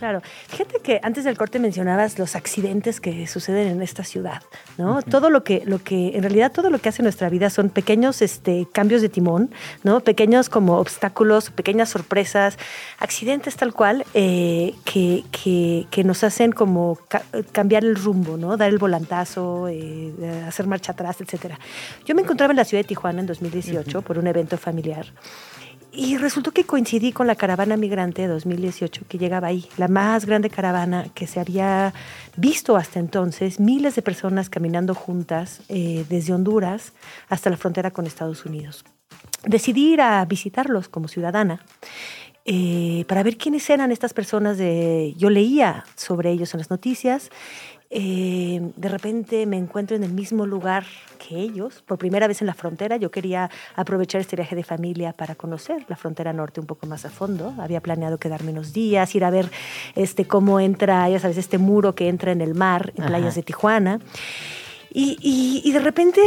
[0.02, 0.20] Claro.
[0.48, 4.42] Fíjate que antes del corte mencionabas los accidentes que suceden en esta ciudad,
[4.76, 5.00] ¿no?
[5.00, 8.20] Todo lo que, lo que, en realidad todo lo que hace nuestra vida son pequeños
[8.20, 9.52] este, cambios de timón,
[9.84, 10.00] ¿no?
[10.00, 12.58] Pequeños como obstáculos, pequeñas sorpresas,
[12.98, 17.22] accidentes tal cual, eh, que, que, que, nos hacen como ca
[17.52, 18.56] cambiar el rumbo, ¿no?
[18.56, 20.12] Dar el volantazo, eh,
[20.48, 21.60] hacer marcha atrás, etcétera.
[22.06, 24.04] Yo me encontraba en la ciudad de Tijuana en 2018 uh -huh.
[24.04, 25.06] por un evento familiar.
[25.94, 30.24] Y resultó que coincidí con la caravana migrante de 2018 que llegaba ahí, la más
[30.24, 31.92] grande caravana que se había
[32.34, 36.94] visto hasta entonces, miles de personas caminando juntas eh, desde Honduras
[37.28, 38.84] hasta la frontera con Estados Unidos.
[39.44, 41.60] Decidí ir a visitarlos como ciudadana
[42.46, 44.56] eh, para ver quiénes eran estas personas.
[44.56, 47.28] Yo leía sobre ellos en las noticias
[47.94, 50.84] eh, de repente me encuentro en el mismo lugar
[51.18, 52.96] que ellos, por primera vez en la frontera.
[52.96, 57.04] Yo quería aprovechar este viaje de familia para conocer la frontera norte un poco más
[57.04, 57.52] a fondo.
[57.58, 59.50] Había planeado quedarme unos días, ir a ver
[59.94, 63.08] este, cómo entra, ya sabes, este muro que entra en el mar, en Ajá.
[63.10, 64.00] playas de Tijuana.
[64.90, 66.20] Y, y, y de repente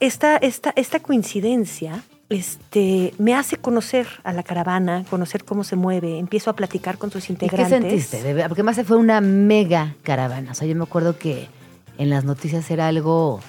[0.00, 6.18] esta, esta, esta coincidencia este, me hace conocer a la caravana, conocer cómo se mueve,
[6.18, 7.68] empiezo a platicar con sus integrantes.
[7.68, 8.48] ¿Y qué sentiste?
[8.48, 10.52] Porque más fue una mega caravana.
[10.52, 11.48] O sea, yo me acuerdo que
[11.98, 13.40] en las noticias era algo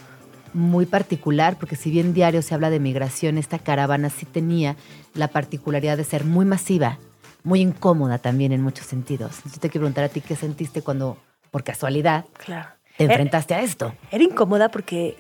[0.53, 4.75] muy particular, porque si bien diario se habla de migración, esta caravana sí tenía
[5.13, 6.99] la particularidad de ser muy masiva,
[7.43, 9.41] muy incómoda también en muchos sentidos.
[9.45, 11.17] Yo te quiero preguntar a ti qué sentiste cuando,
[11.51, 13.93] por casualidad, claro te enfrentaste era, a esto.
[14.11, 15.17] Era incómoda porque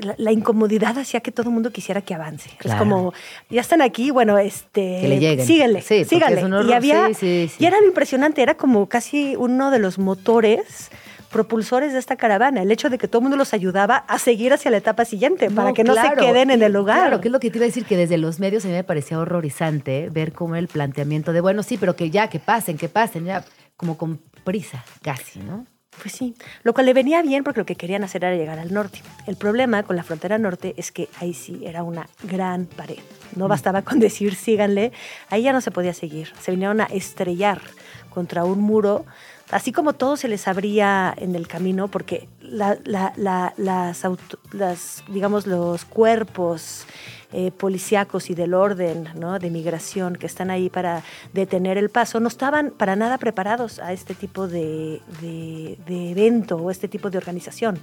[0.00, 2.50] la, la, incomodidad hacía que todo el mundo quisiera que avance.
[2.58, 2.76] Claro.
[2.76, 3.12] Es como,
[3.50, 5.46] ya están aquí, bueno, este, que le lleguen.
[5.82, 6.44] sí, síganle.
[6.44, 9.98] Horror, y había, sí, sí, y era lo impresionante, era como casi uno de los
[9.98, 10.90] motores
[11.30, 14.52] propulsores de esta caravana, el hecho de que todo el mundo los ayudaba a seguir
[14.52, 16.98] hacia la etapa siguiente, no, para que claro, no se queden en el lugar.
[16.98, 18.74] Claro, que es lo que te iba a decir, que desde los medios a mí
[18.74, 22.76] me parecía horrorizante ver cómo el planteamiento de, bueno, sí, pero que ya, que pasen,
[22.76, 23.44] que pasen, ya,
[23.76, 25.66] como con prisa, casi, ¿no?
[26.00, 28.72] Pues sí, lo cual le venía bien porque lo que querían hacer era llegar al
[28.72, 29.02] norte.
[29.26, 32.98] El problema con la frontera norte es que ahí sí era una gran pared.
[33.36, 34.92] No bastaba con decir síganle,
[35.28, 36.32] ahí ya no se podía seguir.
[36.40, 37.60] Se vinieron a estrellar
[38.08, 39.04] contra un muro,
[39.50, 44.38] así como todo se les abría en el camino, porque la, la, la, las, auto,
[44.52, 46.86] las, digamos, los cuerpos
[47.32, 49.38] eh, policíacos y del orden ¿no?
[49.38, 51.02] de migración que están ahí para
[51.32, 56.56] detener el paso, no estaban para nada preparados a este tipo de, de, de, evento
[56.56, 57.78] o este tipo de organización.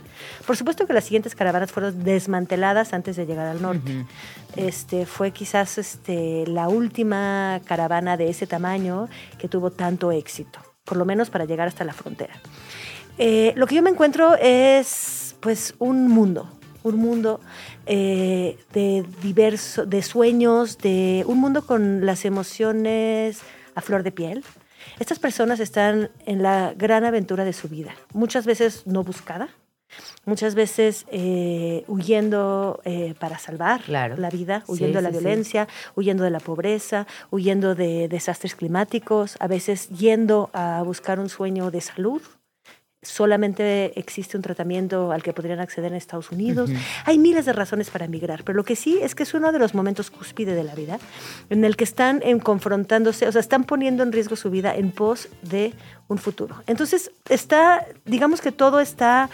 [0.46, 3.92] Por supuesto que las siguientes caravanas fueron desmanteladas antes de llegar al norte.
[3.92, 4.06] Uh -huh.
[4.56, 10.98] este, fue quizás este, la última caravana de ese tamaño que tuvo tanto éxito, por
[10.98, 12.34] lo menos para llegar hasta la frontera.
[13.18, 16.50] Eh, lo que yo me encuentro es pues un mundo,
[16.88, 17.40] un mundo
[17.86, 23.42] eh, de diverso, de sueños, de un mundo con las emociones
[23.76, 24.44] a flor de piel.
[25.00, 29.50] Estas personas están en la gran aventura de su vida, muchas veces no buscada,
[30.26, 34.18] muchas veces eh, huyendo eh, para salvar claro.
[34.18, 35.90] la vida, huyendo sí, de la sí, violencia, sí.
[35.96, 41.72] huyendo de la pobreza, huyendo de desastres climáticos, a veces yendo a buscar un sueño
[41.72, 42.22] de salud,
[43.08, 46.70] solamente existe un tratamiento al que podrían acceder en Estados Unidos.
[46.70, 46.80] Uh -huh.
[47.06, 49.60] Hay miles de razones para emigrar, pero lo que sí es que es uno de
[49.60, 51.00] los momentos cúspide de la vida
[51.50, 54.92] en el que están en confrontándose, o sea, están poniendo en riesgo su vida en
[54.92, 55.74] pos de
[56.08, 56.56] un futuro.
[56.68, 59.30] Entonces, está, digamos que todo está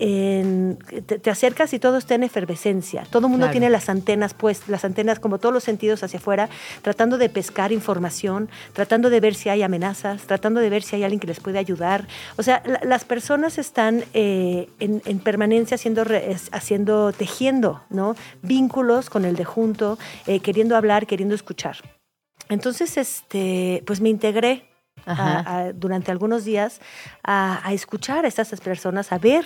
[0.00, 3.04] en, te, te, acercas y todo está en efervescencia.
[3.10, 3.52] Todo el mundo Claro.
[3.52, 6.48] tiene las antenas, pues, las antenas como todos los sentidos hacia afuera,
[6.82, 11.04] tratando de pescar información, tratando de ver si hay amenazas, tratando de ver si hay
[11.04, 12.08] alguien que les puede ayudar.
[12.36, 16.04] O sea, la- las personas están eh, en, en permanencia haciendo,
[16.50, 18.16] haciendo, tejiendo, ¿no?
[18.42, 21.76] Vínculos con el de junto, eh, queriendo hablar, queriendo escuchar.
[22.48, 24.69] Entonces, este, pues me integré
[25.06, 25.44] a- Ajá.
[25.46, 26.80] a- durante algunos días
[27.22, 29.44] a, a escuchar a estas personas, a ver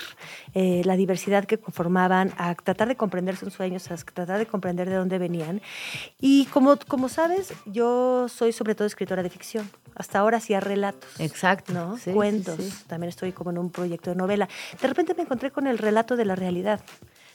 [0.55, 4.89] eh, la diversidad que conformaban, a tratar de comprender sus sueños, a tratar de comprender
[4.89, 5.61] de dónde venían.
[6.21, 9.69] Y como, como sabes, yo soy sobre todo escritora de ficción.
[9.97, 11.09] Hasta ahora hacía relatos.
[11.21, 11.73] Exacto.
[11.73, 11.97] ¿no?
[11.97, 12.57] Sí, sí, Cuentos.
[12.57, 12.73] sí.
[12.87, 14.49] También estoy como en un proyecto de novela.
[14.81, 16.81] De repente me encontré con el relato de la realidad.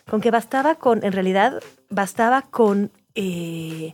[0.10, 3.94] Con que bastaba con, en realidad, bastaba con eh,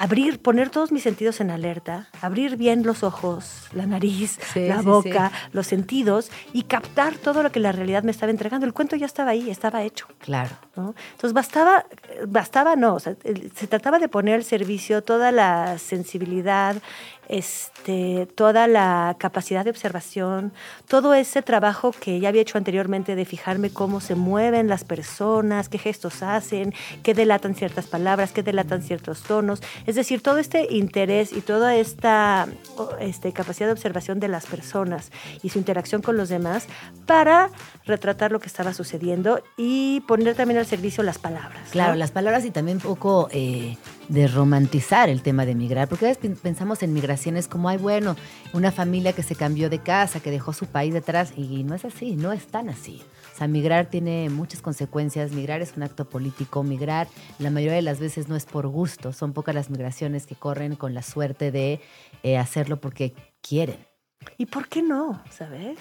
[0.00, 4.80] abrir, poner todos mis sentidos en alerta, abrir bien los ojos, la nariz, Sí, la
[4.80, 5.48] boca, sí.
[5.52, 8.64] los sentidos y captar todo lo que la realidad me estaba entregando.
[8.64, 10.06] El cuento ya estaba ahí, estaba hecho.
[10.20, 10.56] Claro.
[10.76, 10.94] ¿no?
[11.12, 11.84] Entonces bastaba,
[12.28, 16.76] bastaba no, o sea, el- se trataba de poner al servicio toda la sensibilidad,
[17.28, 20.52] este, toda la capacidad de observación,
[20.86, 25.68] todo ese trabajo que ya había hecho anteriormente de fijarme cómo se mueven las personas,
[25.68, 29.62] qué gestos hacen, qué delatan ciertas palabras, qué delatan ciertos tonos.
[29.86, 32.48] Es decir, todo este interés y toda esta
[33.00, 35.10] este, capacidad de observación de las personas
[35.42, 36.66] y su interacción con los demás
[37.06, 37.50] para
[37.84, 41.70] retratar lo que estaba sucediendo y poner también al servicio las palabras.
[41.70, 43.76] Claro, las palabras y también un poco eh,
[44.08, 48.16] de romantizar el tema de migrar, porque a veces pensamos en migraciones como, ay, bueno,
[48.52, 51.84] una familia que se cambió de casa, que dejó su país detrás, y no es
[51.84, 53.02] así, no es tan así.
[53.34, 57.06] O sea, migrar tiene muchas consecuencias, migrar es un acto político, migrar
[57.38, 60.74] la mayoría de las veces no es por gusto, son pocas las migraciones que corren
[60.74, 61.80] con la suerte de
[62.22, 63.87] eh, hacerlo porque quieren.
[64.36, 65.22] ¿Y por qué no?
[65.30, 65.78] ¿Sabes?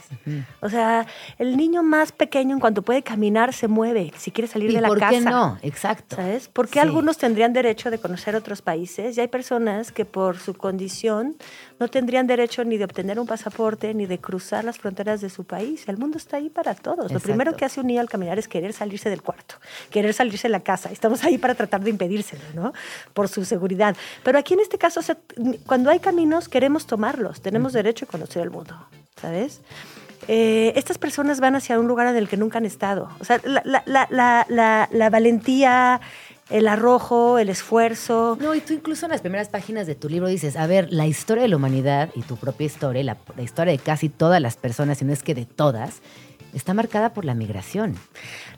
[0.62, 1.06] O sea,
[1.38, 4.90] el niño más pequeño en cuanto puede caminar se mueve, si quiere salir de la
[4.90, 5.00] casa.
[5.00, 5.58] ¿Por qué no?
[5.62, 6.16] Exacto.
[6.16, 6.48] ¿Sabes?
[6.48, 11.36] Porque algunos tendrían derecho de conocer otros países y hay personas que por su condición
[11.80, 15.44] no tendrían derecho ni de obtener un pasaporte ni de cruzar las fronteras de su
[15.44, 15.88] país.
[15.88, 17.12] El mundo está ahí para todos.
[17.12, 19.56] Lo primero que hace un niño al caminar es querer salirse del cuarto,
[19.90, 20.92] querer salirse de la casa.
[20.92, 22.74] Estamos ahí para tratar de impedírselo, ¿no?
[23.14, 23.96] Por su seguridad.
[24.24, 25.02] Pero aquí en este caso,
[25.66, 27.42] cuando hay caminos, queremos tomarlos.
[27.42, 28.76] Tenemos derecho a conocer el mundo,
[29.22, 29.62] ¿sabes?
[30.28, 33.10] Eh, estas personas van hacia un lugar en el que nunca han estado.
[33.20, 36.02] O sea, la, la, la, la valentía,
[36.50, 38.38] el arrojo, el esfuerzo.
[38.40, 41.08] No, y tú incluso en las primeras páginas de tu libro dices, a ver, la
[41.08, 45.00] historia de la humanidad y tu propia historia, la, historia de casi todas las personas,
[45.00, 46.02] si no es que de todas,
[46.54, 47.96] está marcada por la migración.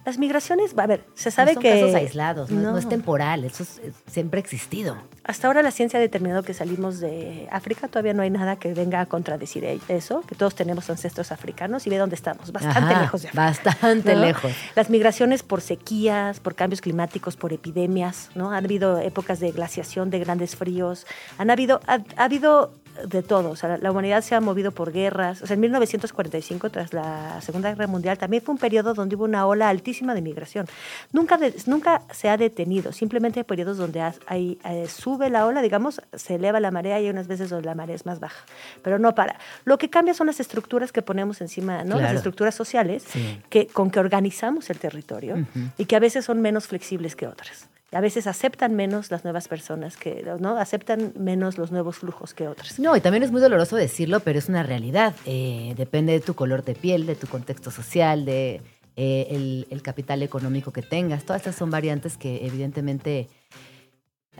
[0.06, 1.82] Las migraciones, a ver, se sabe no son que...
[1.82, 4.98] casos aislados, no, no es temporal, eso es, siempre ha existido.
[5.24, 8.74] Hasta ahora la ciencia ha determinado que salimos de África, todavía no hay nada que
[8.74, 13.02] venga a contradecir eso, que todos tenemos ancestros africanos y ve dónde estamos, bastante Ajá,
[13.02, 13.44] lejos de África.
[13.44, 14.52] Bastante lejos.
[14.76, 18.52] Las migraciones por sequías, por cambios climáticos, por epidemias, ¿no?
[18.52, 21.06] Han habido épocas de glaciación, de grandes fríos,
[21.38, 22.74] han habido, ha, ha habido
[23.08, 23.52] de todo.
[23.52, 25.41] O sea, la humanidad se ha movido por guerras.
[25.41, 29.26] O sea, en 1945, tras la Segunda Guerra Mundial, también fue un periodo donde hubo
[29.26, 30.68] una ola altísima de migración.
[31.12, 32.91] Nunca, de, nunca se ha detenido.
[32.91, 37.00] Simplemente hay periodos donde hay, hay, eh, sube la ola, digamos, se eleva la marea
[37.00, 38.45] y hay unas veces donde la marea es más baja.
[38.84, 39.39] Pero no para.
[39.66, 41.95] Lo que cambia son las estructuras que ponemos encima, ¿no?
[41.95, 42.02] Claro.
[42.02, 43.41] Las estructuras sociales Sí.
[43.50, 45.45] que, con que organizamos el territorio
[45.78, 47.68] y que a veces son menos flexibles que otras.
[47.92, 50.58] A veces aceptan menos las nuevas personas que, ¿no?
[50.58, 52.80] Aceptan menos los nuevos flujos que otras.
[52.80, 55.16] No, y también es muy doloroso decirlo, pero es una realidad.
[55.26, 58.62] Eh, depende de tu color de piel, de tu contexto social, de
[58.96, 61.24] eh, el, el capital económico que tengas.
[61.24, 63.28] Todas estas son variantes que evidentemente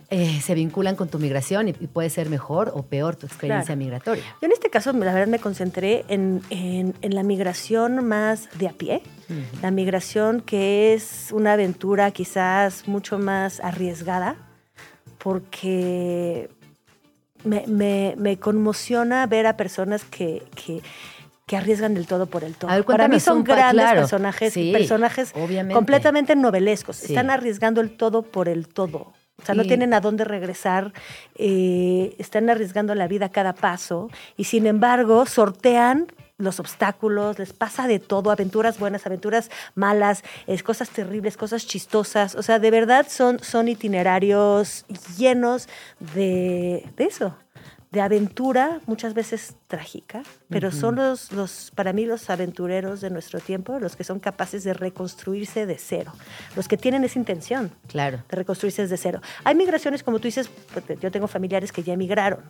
[0.10, 3.76] eh, se vinculan con tu migración y, y puede ser mejor o peor tu experiencia
[3.76, 3.80] Claro.
[3.80, 4.24] migratoria.
[4.42, 8.68] Yo en este caso, la verdad, me concentré en, en- en la migración más de
[8.68, 9.02] a pie,
[9.62, 14.36] la migración que es una aventura quizás mucho más arriesgada,
[15.18, 16.50] porque
[17.44, 20.82] me, me- me conmociona ver a personas que, que-
[21.46, 22.70] que arriesgan del todo por el todo.
[22.70, 24.02] Ver, Para mí son grandes claro.
[24.02, 25.74] personajes, Sí, personajes obviamente.
[25.74, 26.98] completamente novelescos.
[26.98, 27.08] Sí.
[27.14, 29.14] Están arriesgando el todo por el todo.
[29.42, 30.94] O sea, no tienen a dónde regresar,
[31.36, 36.08] eh, están arriesgando la vida a cada paso y sin embargo sortean
[36.40, 42.36] los obstáculos, les pasa de todo, aventuras buenas, aventuras malas, es, cosas terribles, cosas chistosas.
[42.36, 44.86] O sea, de verdad son, son itinerarios
[45.18, 45.68] llenos
[46.16, 47.36] de, de eso,
[47.92, 53.40] de aventura, muchas veces trágica, pero son los, los, para mí, los aventureros de nuestro
[53.40, 56.14] tiempo, los que son capaces de reconstruirse de cero,
[56.56, 58.20] los que tienen esa intención Claro.
[58.30, 59.22] de reconstruirse desde cero.
[59.44, 62.42] Hay migraciones, como tú dices, porque yo tengo familiares que ya emigraron,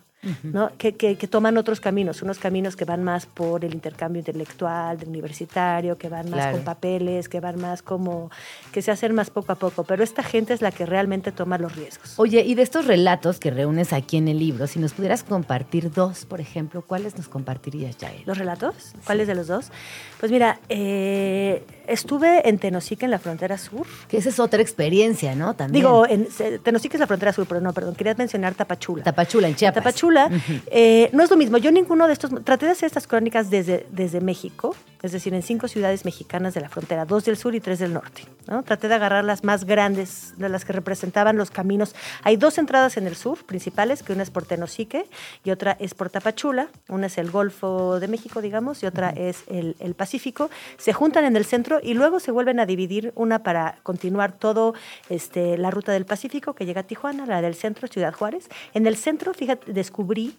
[0.42, 0.72] ¿no?
[0.76, 4.98] que, que- que toman otros caminos, unos caminos que van más por el intercambio intelectual,
[4.98, 6.56] del universitario, que van más Claro.
[6.58, 8.30] con papeles, que van más como,
[8.72, 11.56] que se hacen más poco a poco, pero esta gente es la que realmente toma
[11.56, 12.14] los riesgos.
[12.18, 15.92] Oye, y de estos relatos que reúnes aquí en el libro, si nos pudieras compartir
[15.92, 18.24] dos, por ejemplo, ¿cuáles nos compartirías, Yael?
[18.26, 18.94] ¿Los relatos?
[19.06, 19.70] ¿Cuáles de los dos?
[20.18, 23.86] Pues mira, eh, estuve en Tenosique, en la frontera sur.
[24.08, 25.54] Que esa es otra experiencia, ¿no?
[25.54, 25.84] También.
[25.84, 26.26] Digo, en,
[26.64, 29.04] Tenosique es la frontera sur, pero no, perdón, quería mencionar Tapachula.
[29.04, 29.84] Tapachula, en Chiapas.
[29.84, 30.28] Tapachula,
[30.66, 31.58] eh, no es lo mismo.
[31.58, 35.42] Yo ninguno de estos, traté de hacer estas crónicas desde, desde México, es decir, en
[35.42, 38.24] cinco ciudades mexicanas de la frontera, dos del sur y tres del norte.
[38.48, 38.64] ¿no?
[38.64, 41.94] Traté de agarrar las más grandes, de las que representaban los caminos.
[42.24, 45.06] Hay dos entradas en el sur principales, que una es por Tenosique
[45.44, 46.68] y otra es por Tapachula.
[46.88, 50.50] Una es el Golfo de México, digamos, y otra es el, el Pacífico.
[50.78, 54.74] Se juntan en el centro y luego se vuelven a dividir una para continuar todo
[55.08, 58.48] este, la ruta del Pacífico que llega a Tijuana, la del centro, Ciudad Juárez.
[58.74, 60.36] En el centro, fíjate, descubrí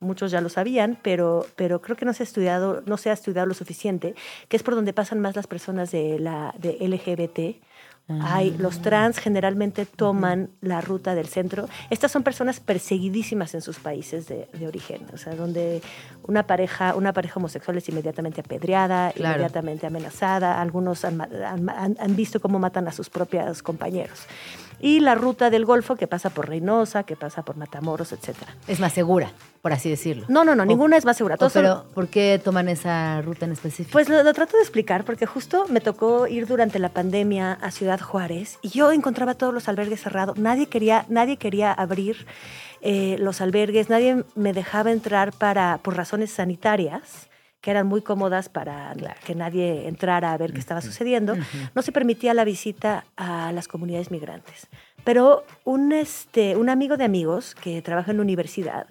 [0.00, 3.12] muchos ya lo sabían, pero, pero creo que no se ha estudiado, no se ha
[3.12, 4.14] estudiado lo suficiente,
[4.48, 7.60] que es por donde pasan más las personas de la de LGBT
[8.22, 11.68] Hay, los trans generalmente toman la ruta del centro.
[11.90, 15.82] Estas son personas perseguidísimas en sus países de, de origen, o sea, donde
[16.26, 19.34] una pareja, una pareja homosexual es inmediatamente apedreada, Claro.
[19.36, 20.60] inmediatamente amenazada.
[20.62, 24.20] Algunos han- han visto cómo matan a sus propios compañeros.
[24.80, 28.54] Y la ruta del Golfo que pasa por Reynosa, que pasa por Matamoros, etcétera.
[28.66, 30.24] Es más segura, por así decirlo.
[30.28, 31.36] No, no, no, O- ninguna es más segura.
[31.36, 33.92] son- pero, ¿por qué toman esa ruta en específico?
[33.92, 37.70] Pues lo, lo trato de explicar porque justo me tocó ir durante la pandemia a
[37.70, 40.38] Ciudad Juárez y yo encontraba todos los albergues cerrados.
[40.38, 42.26] Nadie quería, nadie quería abrir
[42.80, 47.28] eh, los albergues, nadie me dejaba entrar para, por razones sanitarias
[47.60, 48.94] que eran muy cómodas para
[49.24, 51.36] que nadie entrara a ver qué estaba sucediendo,
[51.74, 54.68] no se permitía la visita a las comunidades migrantes.
[55.04, 58.86] Pero un, este, un amigo de amigos que trabaja en la universidad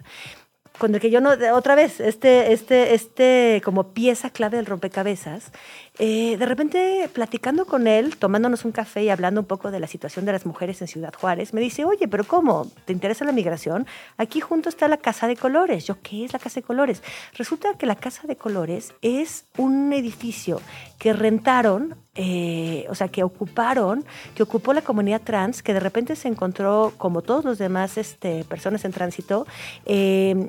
[0.78, 5.50] con el que yo no, otra vez, este, este, este como pieza clave del rompecabezas,
[5.98, 9.86] eh, de repente platicando con él, tomándonos un café y hablando un poco de la
[9.86, 12.70] situación de las mujeres en Ciudad Juárez, me dice, oye, pero ¿cómo?
[12.84, 13.86] ¿Te interesa la migración?
[14.16, 15.86] Aquí junto está la Casa de Colores.
[15.86, 17.02] Yo, ¿qué es la Casa de Colores?
[17.34, 20.60] Resulta que la Casa de Colores es un edificio
[20.98, 26.16] que rentaron, eh, o sea, que ocuparon, que ocupó la comunidad trans, que de repente
[26.16, 29.46] se encontró, como todos los demás este, personas en tránsito,
[29.84, 30.48] eh,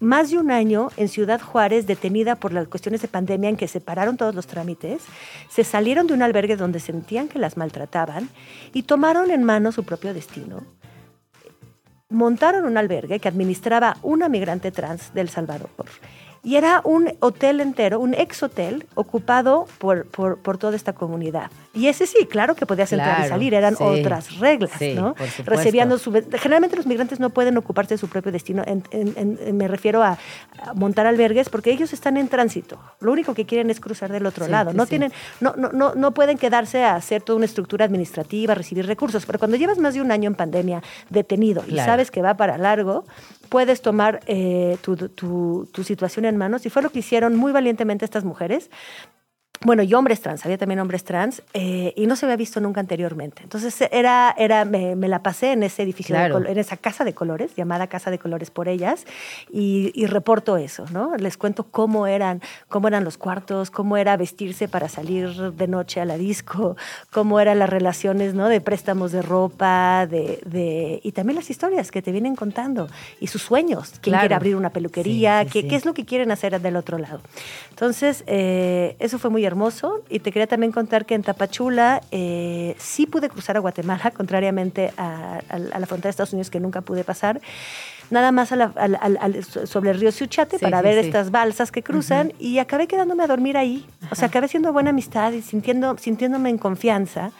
[0.00, 3.68] más de un año en Ciudad Juárez detenida por las cuestiones de pandemia en que
[3.68, 5.02] se pararon todos los trámites,
[5.48, 8.28] se salieron de un albergue donde sentían que las maltrataban
[8.72, 10.64] y tomaron en mano su propio destino.
[12.08, 15.70] Montaron un albergue que administraba una migrante trans del Salvador
[16.44, 21.50] y era un hotel entero, un ex hotel ocupado por, por, por toda esta comunidad.
[21.72, 23.82] Y ese sí, claro que podías entrar y salir, eran sí.
[23.84, 25.14] otras reglas, Sí, ¿no?
[25.44, 29.56] Recibían su- generalmente los migrantes no pueden ocuparse de su propio destino, en- en- en-
[29.56, 30.18] me refiero a,
[30.66, 32.78] a montar albergues, porque ellos están en tránsito.
[33.00, 34.72] Lo único que quieren es cruzar del otro Sí, lado.
[34.72, 38.86] no, tienen, no, no, no, no pueden quedarse a hacer toda una estructura administrativa, recibir
[38.86, 39.24] recursos.
[39.26, 42.58] Pero cuando llevas más de un año en pandemia detenido y sabes que va para
[42.58, 43.04] largo,
[43.52, 46.64] puedes tomar eh, tu, tu- tu situación en manos.
[46.64, 48.70] Y fue lo que hicieron muy valientemente estas mujeres.
[49.64, 52.80] Bueno, y hombres trans, había también hombres trans, eh, y no se había visto nunca
[52.80, 53.42] anteriormente.
[53.44, 56.34] Entonces, era, era, me, me la pasé en ese edificio, de Claro.
[56.34, 59.06] col- en esa casa de colores, llamada Casa de Colores por ellas,
[59.52, 61.16] y, y reporto eso, ¿no?
[61.16, 66.00] Les cuento cómo eran, cómo eran los cuartos, cómo era vestirse para salir de noche
[66.00, 66.76] a la disco,
[67.10, 68.48] cómo eran las relaciones, ¿no?
[68.48, 72.88] De préstamos de ropa, de, de, y también las historias que te vienen contando,
[73.20, 74.22] y sus sueños, quién Claro.
[74.22, 75.68] quiere abrir una peluquería, Sí, sí, qué, sí.
[75.68, 77.20] qué es lo que quieren hacer del otro lado.
[77.70, 82.74] Entonces, eh, eso fue muy hermoso y te quería también contar que en Tapachula eh,
[82.78, 86.58] sí pude cruzar a Guatemala, contrariamente a, a- a la frontera de Estados Unidos que
[86.60, 87.40] nunca pude pasar.
[88.10, 88.72] Nada más a la-
[89.66, 91.06] sobre el río Suchate Sí, para sí, ver sí.
[91.06, 93.86] estas balsas que cruzan y acabé quedándome a dormir ahí.
[94.10, 97.30] O sea, acabé siendo buena amistad y sintiendo, sintiéndome en confianza.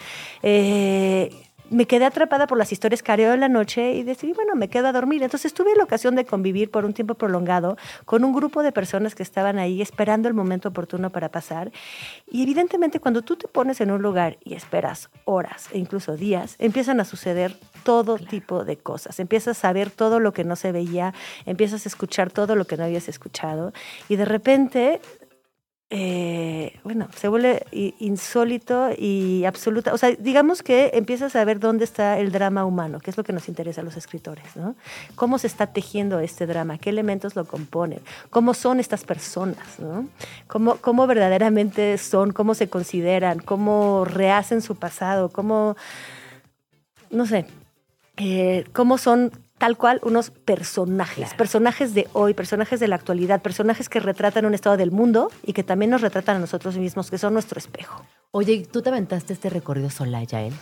[0.43, 1.31] Eh,
[1.73, 4.68] me quedé atrapada por las historias que haré en la noche y decidí, bueno, me
[4.68, 5.23] quedo a dormir.
[5.23, 9.14] Entonces tuve la ocasión de convivir por un tiempo prolongado con un grupo de personas
[9.14, 11.73] que estaban ahí esperando el momento oportuno para pasar.
[12.31, 16.57] Y evidentemente cuando tú te pones en un lugar y esperas horas e incluso días,
[16.59, 19.18] empiezan a suceder todo tipo de cosas.
[19.18, 21.14] Empiezas a ver todo lo que no se veía,
[21.47, 23.73] empiezas a escuchar todo lo que no habías escuchado
[24.09, 25.01] y de repente
[25.95, 29.93] eh, bueno, se vuelve insólito y absoluta.
[29.93, 33.24] O sea, digamos que empiezas a ver dónde está el drama humano, que es lo
[33.24, 34.74] que nos interesa a los escritores, ¿no?
[35.16, 40.09] Cómo se está tejiendo este drama, qué elementos lo componen, cómo son estas personas, ¿no?
[40.47, 45.76] Cómo, cómo verdaderamente son, cómo se consideran, cómo rehacen su pasado, cómo,
[47.11, 47.45] no sé,
[48.16, 49.30] eh, cómo son
[49.63, 54.55] tal cual unos personajes, personajes de hoy, personajes de la actualidad, personajes que retratan un
[54.55, 58.05] estado del mundo y que también nos retratan a nosotros mismos, que son nuestro espejo.
[58.33, 60.53] Oye, ¿tú te aventaste este recorrido sola, Yael?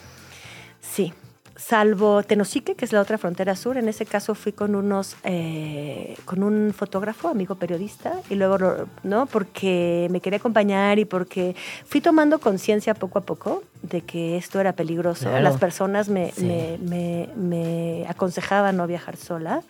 [0.82, 1.14] Sí,
[1.60, 3.76] salvo Tenosique, que es la otra frontera sur.
[3.76, 9.26] En ese caso fui con unos, eh, con un fotógrafo, amigo periodista, y luego, ¿no?
[9.26, 11.54] Porque me quería acompañar y porque
[11.84, 15.24] fui tomando conciencia poco a poco de que esto era peligroso.
[15.24, 15.42] Claro.
[15.42, 16.44] Las personas me, Sí.
[16.46, 19.62] me, me- me aconsejaban no viajar sola.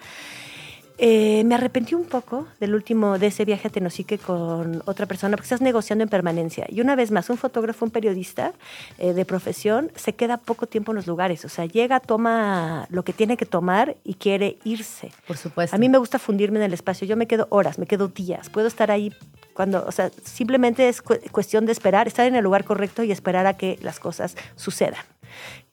[1.03, 5.35] Eh, me arrepentí un poco del último, de ese viaje a Tenosique con otra persona,
[5.35, 6.67] porque estás negociando en permanencia.
[6.69, 8.53] Y una vez más, un fotógrafo, un periodista
[8.99, 11.43] eh, de profesión, se queda poco tiempo en los lugares.
[11.47, 15.11] O sea, llega, toma lo que tiene que tomar y quiere irse.
[15.27, 15.75] Por supuesto.
[15.75, 17.07] A mí me gusta fundirme en el espacio.
[17.07, 18.51] Yo me quedo horas, me quedo días.
[18.51, 19.11] Puedo estar ahí
[19.55, 23.11] cuando, o sea, simplemente es cu- cuestión de esperar, estar en el lugar correcto y
[23.11, 25.03] esperar a que las cosas sucedan.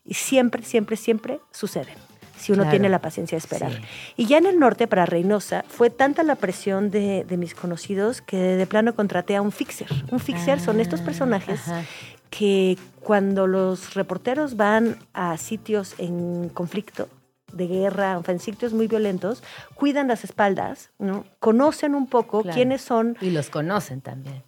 [0.06, 2.07] Y siempre, siempre, siempre suceden.
[2.38, 2.72] Si uno Claro.
[2.72, 3.72] tiene la paciencia de esperar.
[3.72, 3.82] Sí.
[4.18, 8.22] Y ya en el norte, para Reynosa, fue tanta la presión de, de mis conocidos
[8.22, 9.88] que de plano contraté a un fixer.
[10.12, 11.84] Un fixer son estos Ah, personajes ajá.
[12.30, 17.08] que cuando los reporteros van a sitios en conflicto,
[17.54, 19.42] de guerra, en sitios muy violentos,
[19.76, 21.24] cuidan las espaldas, ¿no?
[21.40, 22.54] conocen un poco Claro.
[22.56, 24.44] quiénes son Y los conocen también.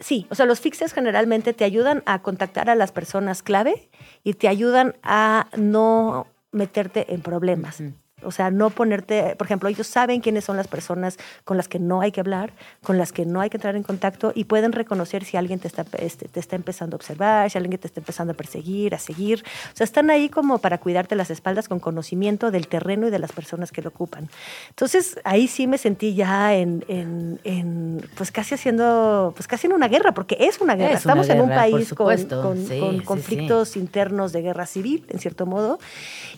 [0.00, 3.88] Sí, o sea, los fixers generalmente te ayudan a contactar a las personas clave
[4.24, 7.82] y te ayudan a no meterte en problemas.
[8.22, 11.78] O sea, no ponerte, por ejemplo, ellos saben quiénes son las personas con las que
[11.78, 12.52] no hay que hablar,
[12.82, 15.68] con las que no hay que entrar en contacto y pueden reconocer si alguien te
[15.68, 18.98] está, este, te está empezando a observar, si alguien te está empezando a perseguir, a
[18.98, 19.44] seguir.
[19.72, 23.18] O sea, están ahí como para cuidarte las espaldas con conocimiento del terreno y de
[23.18, 24.28] las personas que lo ocupan.
[24.70, 29.72] Entonces, ahí sí me sentí ya en, en- en, pues casi haciendo, pues casi en
[29.72, 30.94] una guerra, porque es una guerra.
[30.98, 32.42] Es una Estamos en un guerra, país con, supuesto.
[32.42, 33.04] con- Sí, con sí, sí.
[33.04, 35.78] conflictos internos de guerra civil, en cierto modo,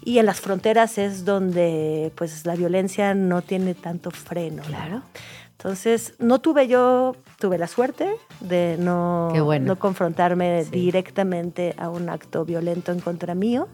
[0.04, 1.71] y en las fronteras es donde
[2.14, 4.62] pues la violencia no tiene tanto freno.
[4.62, 4.68] ¿no?
[4.68, 5.02] Claro.
[5.52, 8.10] Entonces, no tuve yo, tuve la suerte
[8.40, 9.66] de no, bueno.
[9.66, 10.70] no confrontarme Sí.
[10.70, 13.68] directamente a un acto violento en contra mío,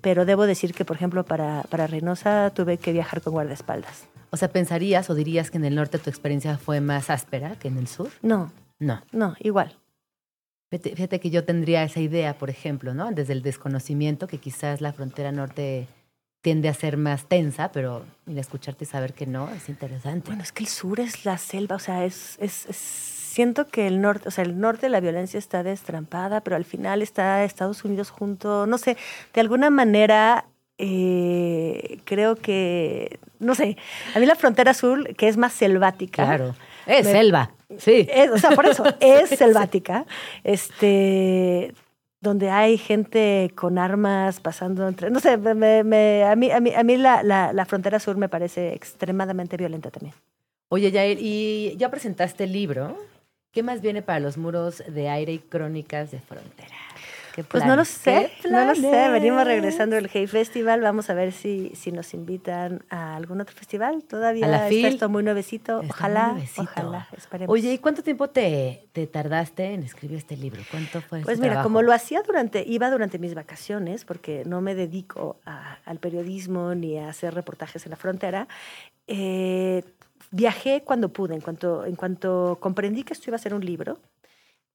[0.00, 4.06] pero debo decir que, por ejemplo, para, para Reynosa tuve que viajar con guardaespaldas.
[4.30, 7.68] O sea, ¿pensarías o dirías que en el norte tu experiencia fue más áspera que
[7.68, 8.08] en el sur?
[8.22, 9.02] No, No.
[9.12, 9.76] no, igual.
[10.70, 13.10] Fíjate, fíjate que yo tendría esa idea, por ejemplo, ¿no?
[13.10, 15.88] Desde el desconocimiento, que quizás la frontera norte
[16.40, 20.28] tiende a ser más tensa, pero al escucharte y saber que no, es interesante.
[20.28, 23.86] Bueno, es que el sur es la selva, o sea, es, es- es- siento que
[23.86, 27.84] el norte, o sea, el norte la violencia está destrampada, pero al final está Estados
[27.84, 28.96] Unidos junto, no sé,
[29.34, 30.46] de alguna manera
[30.78, 33.76] eh, creo que, no sé,
[34.14, 36.24] a mí la frontera sur, que es más selvática.
[36.24, 36.54] claro.
[36.86, 38.06] Es Me- selva, sí.
[38.10, 40.06] es- o sea, por eso, es selvática,
[40.44, 41.74] este
[42.20, 46.74] donde hay gente con armas pasando entre, no sé, me- me- a mí, a mí,
[46.74, 50.14] a mí la, la- la frontera sur me parece extremadamente violenta también.
[50.68, 52.96] Oye, Yael, y ya presentaste el libro.
[53.52, 56.74] ¿Qué más viene para los muros de aire y crónicas de frontera?
[57.38, 59.08] ¿Qué Pues no lo sé, ¿Qué no lo sé.
[59.10, 60.80] Venimos regresando del Hey Festival.
[60.80, 64.02] Vamos a ver si, si nos invitan a algún otro festival.
[64.02, 64.86] Todavía A la está FIL.
[64.86, 65.80] esto muy nuevecito.
[65.82, 66.62] Está ojalá, muy nuevecito.
[66.62, 67.52] ojalá, esperemos.
[67.54, 70.62] Oye, ¿y cuánto tiempo te, te tardaste en escribir este libro?
[70.68, 71.68] ¿Cuánto fue Pues mira, trabajo?
[71.68, 76.74] como lo hacía durante, iba durante mis vacaciones, porque no me dedico a- al periodismo
[76.74, 78.48] ni a hacer reportajes en la frontera,
[79.06, 79.84] eh,
[80.32, 83.98] viajé cuando pude, en cuanto, en cuanto comprendí que esto iba a ser un libro,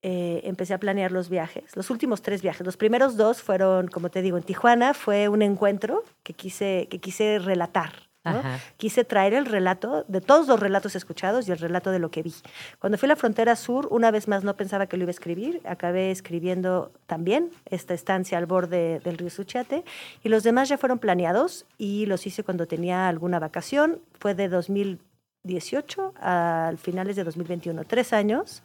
[0.05, 2.65] eh, empecé a planear los viajes, los últimos tres viajes.
[2.65, 6.99] Los primeros dos fueron, como te digo, en Tijuana fue un encuentro que quise, que
[6.99, 7.93] quise relatar.
[8.77, 12.21] Quise traer el relato de todos los relatos escuchados y el relato de lo que
[12.21, 12.33] vi.
[12.79, 15.11] Cuando fui a la frontera sur, una vez más no pensaba que lo iba a
[15.11, 15.61] escribir.
[15.65, 19.83] Acabé escribiendo también esta estancia al borde del río Suchiate.
[20.23, 23.99] Y los demás ya fueron planeados y los hice cuando tenía alguna vacación.
[24.19, 27.83] Fue de 2018 a finales de 2021.
[27.83, 28.63] Tres años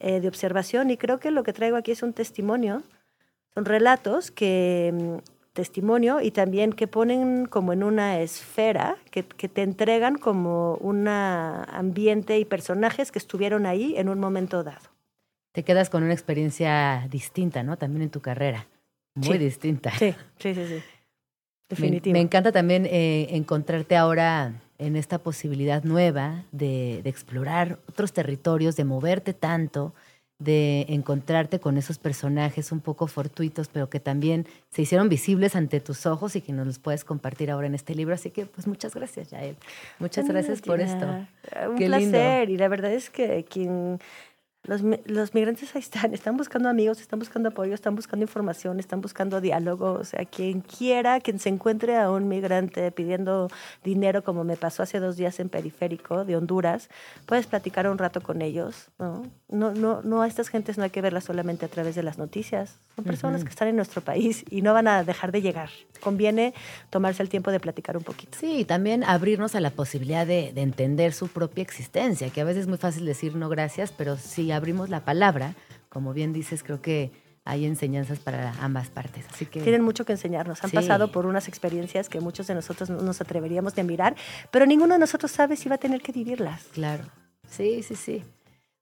[0.00, 2.82] eh, de observación y creo que lo que traigo aquí es un testimonio.
[3.54, 5.16] Son relatos que mm,
[5.52, 11.08] testimonio y también que ponen como en una esfera, que, que te entregan como un
[11.08, 14.88] ambiente y personajes que estuvieron ahí en un momento dado.
[15.52, 17.76] Te quedas con una experiencia distinta, ¿no?
[17.76, 18.66] También en tu carrera.
[19.14, 19.38] Muy Sí.
[19.38, 19.90] distinta.
[19.98, 22.10] Sí, sí, sí, sí.
[22.12, 28.76] Me encanta también eh, encontrarte ahora en esta posibilidad nueva de, de explorar otros territorios,
[28.76, 29.94] de moverte tanto,
[30.40, 35.80] de encontrarte con esos personajes un poco fortuitos, pero que también se hicieron visibles ante
[35.80, 38.14] tus ojos y que nos los puedes compartir ahora en este libro.
[38.14, 39.56] Así que, pues, muchas gracias, Yael.
[39.98, 41.06] Muchas gracias por esto.
[41.68, 42.10] Un Qué lindo.
[42.10, 42.48] placer.
[42.48, 44.00] Y la verdad es que quien.
[44.64, 49.00] Los, los migrantes ahí están, están buscando amigos, están buscando apoyo, están buscando información, están
[49.00, 49.92] buscando diálogo.
[49.92, 53.48] O sea, quien quiera, quien se encuentre a un migrante pidiendo
[53.82, 56.90] dinero, como me pasó hace dos días en Periférico de Honduras,
[57.24, 58.88] puedes platicar un rato con ellos.
[58.98, 62.02] No, no, no, no a estas gentes no hay que verlas solamente a través de
[62.02, 62.78] las noticias.
[62.96, 65.70] Son personas que están en nuestro país y no van a dejar de llegar.
[66.00, 66.52] Conviene
[66.90, 68.36] tomarse el tiempo de platicar un poquito.
[68.38, 72.44] Sí, y también abrirnos a la posibilidad de, de entender su propia existencia, que a
[72.44, 74.18] veces es muy fácil decir no gracias, pero
[74.52, 75.54] abrimos la palabra,
[75.88, 77.10] como bien dices, creo que
[77.44, 79.24] hay enseñanzas para ambas partes.
[79.32, 80.62] Así que Tienen mucho que enseñarnos.
[80.62, 80.76] Han Sí.
[80.76, 84.14] pasado por unas experiencias que muchos de nosotros no nos atreveríamos de mirar,
[84.50, 86.64] pero ninguno de nosotros sabe si va a tener que vivirlas.
[86.72, 87.04] Claro.
[87.48, 88.22] Sí, sí, sí.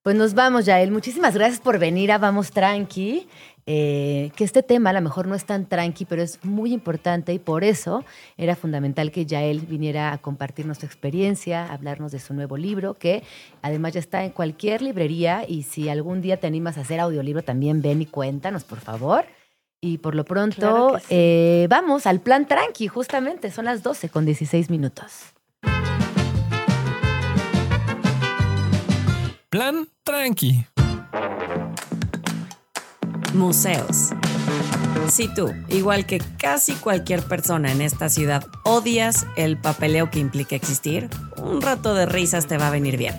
[0.03, 0.91] Pues nos vamos, Yael.
[0.91, 3.29] Muchísimas gracias por venir a Vamos Tranqui.
[3.71, 7.35] Eh, que este tema a lo mejor no es tan tranqui, pero es muy importante
[7.35, 8.03] y por eso
[8.39, 12.95] era fundamental que Yael viniera a compartirnos su experiencia, a hablarnos de su nuevo libro,
[12.95, 13.23] que
[13.61, 17.43] además ya está en cualquier librería y si algún día te animas a hacer audiolibro
[17.43, 19.27] también ven y cuéntanos, por favor.
[19.83, 21.07] Y por lo pronto, Claro que sí.
[21.11, 23.51] eh, vamos al plan tranqui, justamente.
[23.51, 25.35] Son las 12 con 16 minutos.
[29.51, 30.65] Plan tranqui.
[33.35, 34.11] Museos.
[35.09, 40.57] Si tú, igual que casi cualquier persona en esta ciudad, odias el papeleo que implica
[40.57, 41.09] existir,
[41.43, 43.15] un rato de risas te va a venir bien.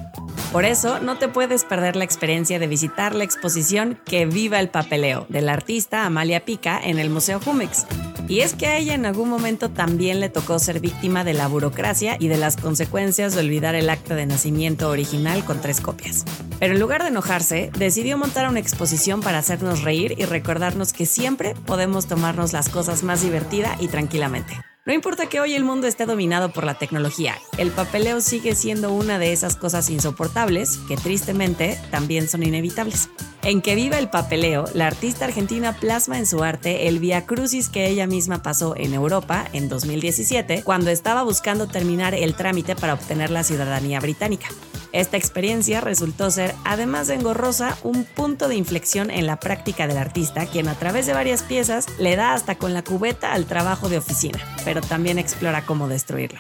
[0.52, 4.70] Por eso, no te puedes perder la experiencia de visitar la exposición Que viva el
[4.70, 7.86] papeleo del artista Amalia Pica en el Museo Jumex.
[8.28, 11.48] Y es que a ella en algún momento también le tocó ser víctima de la
[11.48, 16.26] burocracia y de las consecuencias de olvidar el acta de nacimiento original con tres copias.
[16.60, 21.06] Pero en lugar de enojarse, decidió montar una exposición para hacernos reír y recordarnos que
[21.06, 24.60] siempre podemos tomarnos las cosas más divertida y tranquilamente.
[24.90, 28.92] No importa que hoy el mundo esté dominado por la tecnología, el papeleo sigue siendo
[28.92, 33.08] una de esas cosas insoportables que tristemente también son inevitables.
[33.44, 37.70] En Que Viva el Papeleo, la artista argentina plasma en su arte el via crucis
[37.70, 42.96] que ella misma pasó en Europa en 2017 cuando estaba buscando terminar el trámite para
[42.96, 44.48] obtener la ciudadanía británica.
[44.92, 49.98] Esta experiencia resultó ser, además de engorrosa, un punto de inflexión en la práctica del
[49.98, 53.88] artista, quien a través de varias piezas le da hasta con la cubeta al trabajo
[53.88, 54.40] de oficina,
[54.82, 56.40] también explora cómo destruirlo.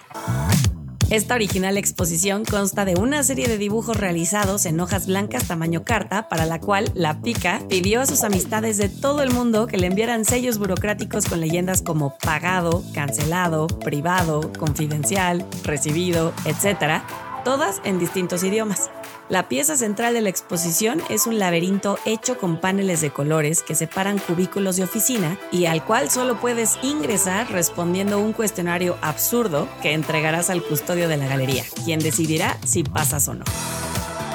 [1.09, 6.29] Esta original exposición consta de una serie de dibujos realizados en hojas blancas tamaño carta,
[6.29, 9.87] para la cual la Pica pidió a sus amistades de todo el mundo que le
[9.87, 17.01] enviaran sellos burocráticos con leyendas como pagado, cancelado, privado, confidencial, recibido, etc.,
[17.43, 18.91] todas en distintos idiomas.
[19.29, 23.75] La pieza central de la exposición es un laberinto hecho con paneles de colores que
[23.75, 29.93] separan cubículos de oficina y al cual solo puedes ingresar respondiendo un cuestionario absurdo que
[29.93, 33.45] entregarás al custodio de la galería, quien decidirá si pasas o no.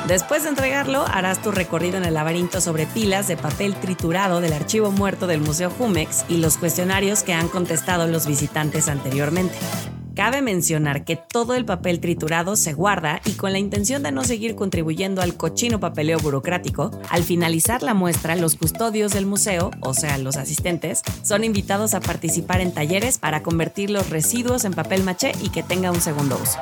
[0.06, 4.52] Después de entregarlo, harás tu recorrido en el laberinto sobre pilas de papel triturado del
[4.52, 9.56] archivo muerto del Museo Jumex y los cuestionarios que han contestado los visitantes anteriormente.
[10.14, 14.22] Cabe mencionar que todo el papel triturado se guarda y con la intención de no
[14.22, 19.92] seguir contribuyendo al cochino papeleo burocrático, al finalizar la muestra, los custodios del museo, o
[19.92, 25.02] sea, los asistentes, son invitados a participar en talleres para convertir los residuos en papel
[25.02, 26.60] maché y que tenga un segundo uso.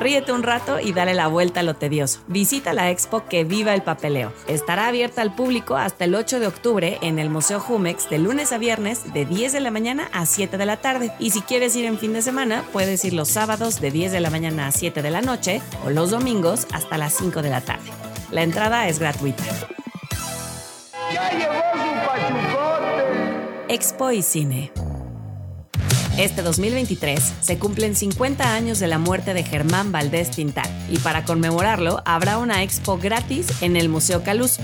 [0.00, 2.20] Ríete un rato y dale la vuelta a lo tedioso.
[2.26, 4.32] Visita la expo Que Viva el Papeleo.
[4.48, 8.52] Estará abierta al público hasta el 8 de octubre en el Museo Jumex de lunes
[8.52, 11.12] a viernes de 10 de la mañana a 7 de la tarde.
[11.20, 14.18] Y si quieres ir en fin de semana, puedes ir los sábados de 10 de
[14.18, 17.60] la mañana a 7 de la noche o los domingos hasta las 5 de la
[17.60, 17.88] tarde.
[18.32, 19.44] La entrada es gratuita.
[23.68, 24.72] Expo y Cine.
[26.18, 31.24] Este 2023 se cumplen 50 años de la muerte de Germán Valdés Tintán y para
[31.24, 34.58] conmemorarlo habrá una expo gratis en el Museo Caluz.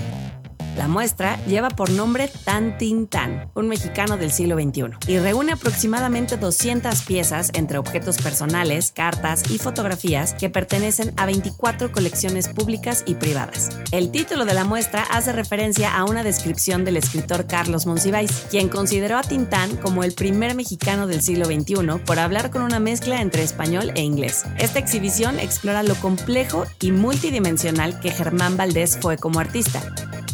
[0.77, 6.37] La muestra lleva por nombre Tan Tintán, un mexicano del siglo XXI, y reúne aproximadamente
[6.37, 13.15] 200 piezas entre objetos personales, cartas y fotografías que pertenecen a 24 colecciones públicas y
[13.15, 13.69] privadas.
[13.91, 18.69] El título de la muestra hace referencia a una descripción del escritor Carlos Monsiváis, quien
[18.69, 23.21] consideró a Tintán como el primer mexicano del siglo XXI por hablar con una mezcla
[23.21, 24.45] entre español e inglés.
[24.57, 29.81] Esta exhibición explora lo complejo y multidimensional que Germán Valdés fue como artista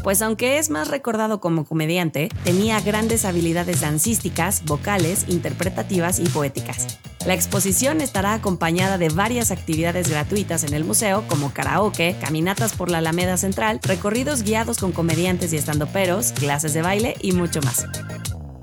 [0.07, 6.99] pues aunque es más recordado como comediante, tenía grandes habilidades dancísticas, vocales, interpretativas y poéticas.
[7.25, 12.91] La exposición estará acompañada de varias actividades gratuitas en el museo, como karaoke, caminatas por
[12.91, 17.85] la Alameda Central, recorridos guiados con comediantes y estandoperos, clases de baile y mucho más.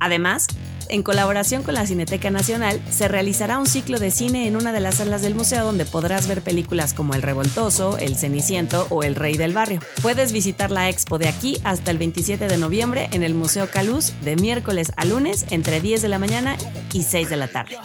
[0.04, 0.48] Además,
[0.90, 4.80] en colaboración con la Cineteca Nacional, se realizará un ciclo de cine en una de
[4.80, 9.14] las salas del museo donde podrás ver películas como El Revoltoso, El Ceniciento o El
[9.14, 9.80] Rey del Barrio.
[10.02, 14.12] Puedes visitar la expo de aquí hasta el 27 de noviembre en el Museo Caluz
[14.20, 16.58] de miércoles a lunes entre 10 de la mañana
[16.92, 17.78] y 6 de la tarde.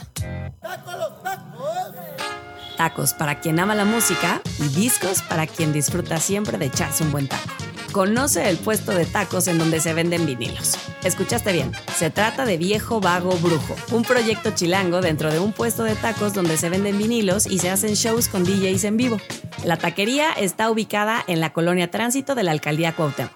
[2.75, 7.13] Tacos para quien ama la música y discos para quien disfruta siempre de echarse un
[7.13, 7.68] buen taco.
[7.91, 10.77] Conoce el puesto de tacos en donde se venden vinilos.
[11.03, 15.83] Escuchaste bien, se trata de Viejo Vago Brujo, un proyecto chilango dentro de un puesto
[15.83, 19.17] de tacos donde se venden vinilos y se hacen shows con DJs en vivo.
[19.63, 23.31] La taquería está ubicada en la colonia Tránsito de la Alcaldía Cuauhtémoc.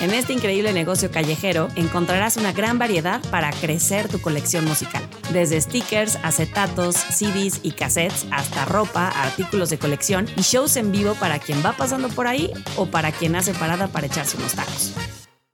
[0.00, 5.02] En este increíble negocio callejero encontrarás una gran variedad para crecer tu colección musical.
[5.32, 11.14] Desde stickers, acetatos, CDs y cassettes hasta ropa, artículos de colección y shows en vivo
[11.14, 14.92] para quien va pasando por ahí o para quien hace parada para echarse unos tacos.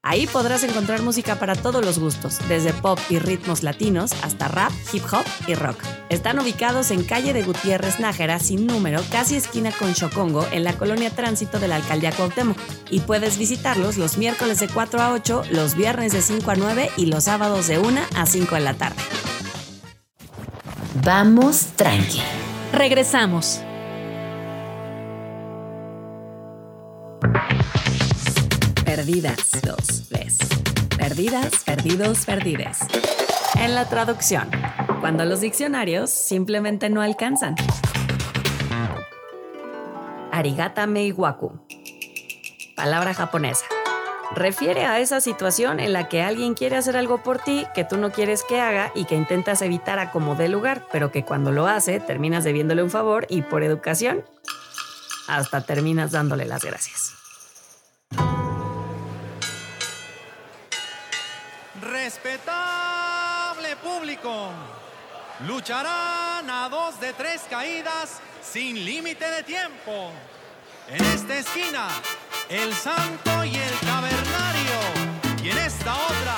[0.09, 4.71] Ahí podrás encontrar música para todos los gustos, desde pop y ritmos latinos hasta rap,
[4.93, 5.83] hip hop y rock.
[6.11, 10.79] Están ubicados en calle de Gutiérrez Nájera, sin número, casi esquina con Chocongo, en la
[10.79, 12.57] colonia Tránsito de la Alcaldía Cuauhtémoc.
[12.89, 16.91] Y puedes visitarlos los miércoles de 4 a 8, los viernes de 5 a 9
[16.97, 19.03] y los sábados de 1 a 5 de la tarde.
[21.05, 22.23] Vamos tranqui.
[22.73, 23.61] Regresamos.
[28.85, 30.39] Perdidas, dos, ves.
[30.97, 32.79] Perdidas, perdidos, perdides.
[33.61, 34.49] En la traducción,
[35.01, 37.57] cuando los diccionarios simplemente no alcanzan.
[40.33, 41.53] Arigata meiwaku.
[42.75, 43.67] Palabra japonesa.
[44.35, 47.97] Refiere a esa situación en la que alguien quiere hacer algo por ti que tú
[47.97, 51.53] no quieres que haga y que intentas evitar a como dé lugar, pero que cuando
[51.53, 54.25] lo hace terminas debiéndole un favor y por educación
[55.29, 57.15] hasta terminas dándole las gracias.
[61.81, 64.51] Respetable público,
[65.47, 70.13] lucharán a dos de tres caídas sin límite de tiempo.
[70.89, 71.89] En esta esquina,
[72.49, 75.43] el santo y el cavernario.
[75.43, 76.37] Y en esta otra,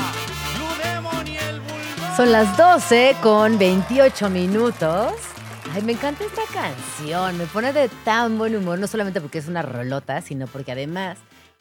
[0.55, 2.17] Blue y el bulldog.
[2.17, 5.13] Son las 12 con 28 minutos.
[5.75, 7.37] Ay, me encanta esta canción.
[7.37, 11.19] Me pone de tan buen humor, no solamente porque es una rolota, sino porque además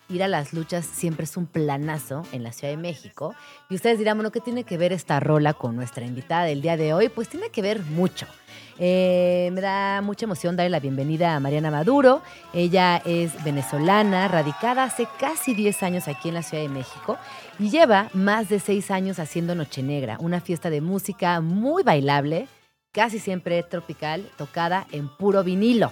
[0.07, 3.35] ir a las luchas siempre es un planazo en la Ciudad de México.
[3.69, 6.77] Y ustedes dirán, bueno, ¿qué tiene que ver esta rola con nuestra invitada del día
[6.77, 7.09] de hoy?
[7.09, 8.27] Pues tiene que ver mucho.
[8.79, 12.21] Eh, me da mucha emoción darle la bienvenida a Mariana Maduro.
[12.53, 17.17] Ella es venezolana, radicada hace casi 10 años aquí en la Ciudad de México
[17.59, 22.47] y lleva más de 6 años haciendo Noche Negra, una fiesta de música muy bailable,
[22.91, 25.91] casi siempre tropical, tocada en puro vinilo.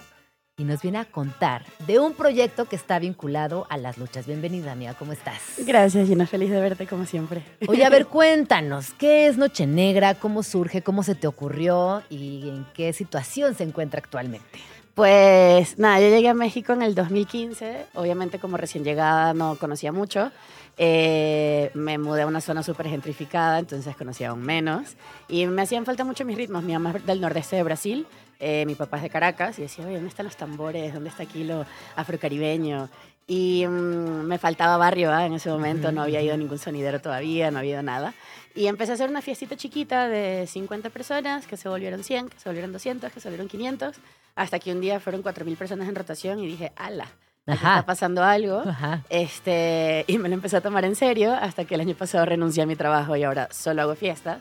[0.57, 4.25] Y nos viene a contar de un proyecto que está vinculado a las luchas.
[4.25, 5.41] Bienvenida, amiga, ¿cómo estás?
[5.57, 6.25] Gracias, Gina.
[6.27, 7.43] Feliz de verte como siempre.
[7.67, 10.15] Oye, a ver, cuéntanos, ¿qué es Noche Negra?
[10.15, 10.81] ¿Cómo surge?
[10.81, 12.03] ¿Cómo se te ocurrió?
[12.09, 14.45] ¿Y en qué situación se encuentra actualmente?
[14.93, 17.87] Pues nada, yo llegué a México en el 2015.
[17.95, 20.31] Obviamente como recién llegada no conocía mucho.
[20.77, 24.95] Eh, me mudé a una zona súper gentrificada, entonces conocía aún menos.
[25.27, 26.63] Y me hacían falta mucho mis ritmos.
[26.63, 28.07] Mi mamá es del nordeste de Brasil,
[28.39, 29.59] eh, mi papá es de Caracas.
[29.59, 30.93] Y decía, oye, ¿dónde están los tambores?
[30.93, 32.89] ¿Dónde está aquí lo afrocaribeño?
[33.27, 35.25] Y mm, me faltaba barrio ¿ah?
[35.25, 38.13] en ese momento, no había ido ningún sonidero todavía, no había ido nada.
[38.53, 42.39] Y empecé a hacer una fiestita chiquita de 50 personas, que se volvieron 100, que
[42.39, 43.95] se volvieron 200, que se volvieron 500,
[44.35, 47.07] hasta que un día fueron 4.000 personas en rotación y dije, ala,
[47.47, 47.55] Ajá.
[47.75, 48.59] está pasando algo.
[48.59, 49.03] Ajá.
[49.09, 52.63] Este, y me lo empecé a tomar en serio hasta que el año pasado renuncié
[52.63, 54.39] a mi trabajo y ahora solo hago fiestas.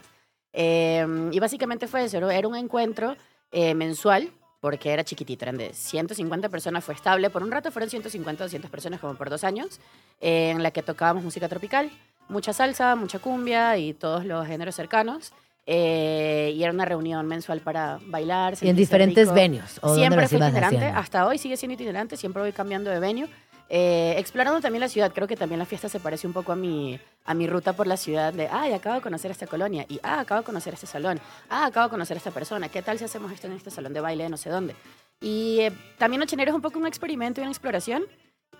[0.52, 3.16] Eh, y básicamente fue eso, era un encuentro
[3.54, 7.30] eh, mensual, porque era chiquitito, eran de 150 personas, fue estable.
[7.30, 9.78] Por un rato fueron 150, 200 personas, como por dos años,
[10.20, 11.88] eh, en la que tocábamos música tropical,
[12.28, 15.32] mucha salsa, mucha cumbia y todos los géneros cercanos.
[15.66, 18.54] Eh, y era una reunión mensual para bailar.
[18.60, 19.78] Y en diferentes venues.
[19.80, 20.98] ¿o dónde Siempre fue itinerante, haciendo?
[20.98, 23.28] hasta hoy sigue siendo itinerante, siempre voy cambiando de venue.
[23.68, 26.56] Eh, explorando también la ciudad, creo que también la fiesta se parece un poco a
[26.56, 29.98] mi, a mi ruta por la ciudad de, ay, acabo de conocer esta colonia, y
[30.02, 31.18] ah, acabo de conocer este salón,
[31.48, 33.94] ah, acabo de conocer a esta persona, ¿qué tal si hacemos esto en este salón
[33.94, 34.74] de baile de no sé dónde?
[35.20, 38.04] Y eh, también Noche Negra es un poco un experimento y una exploración,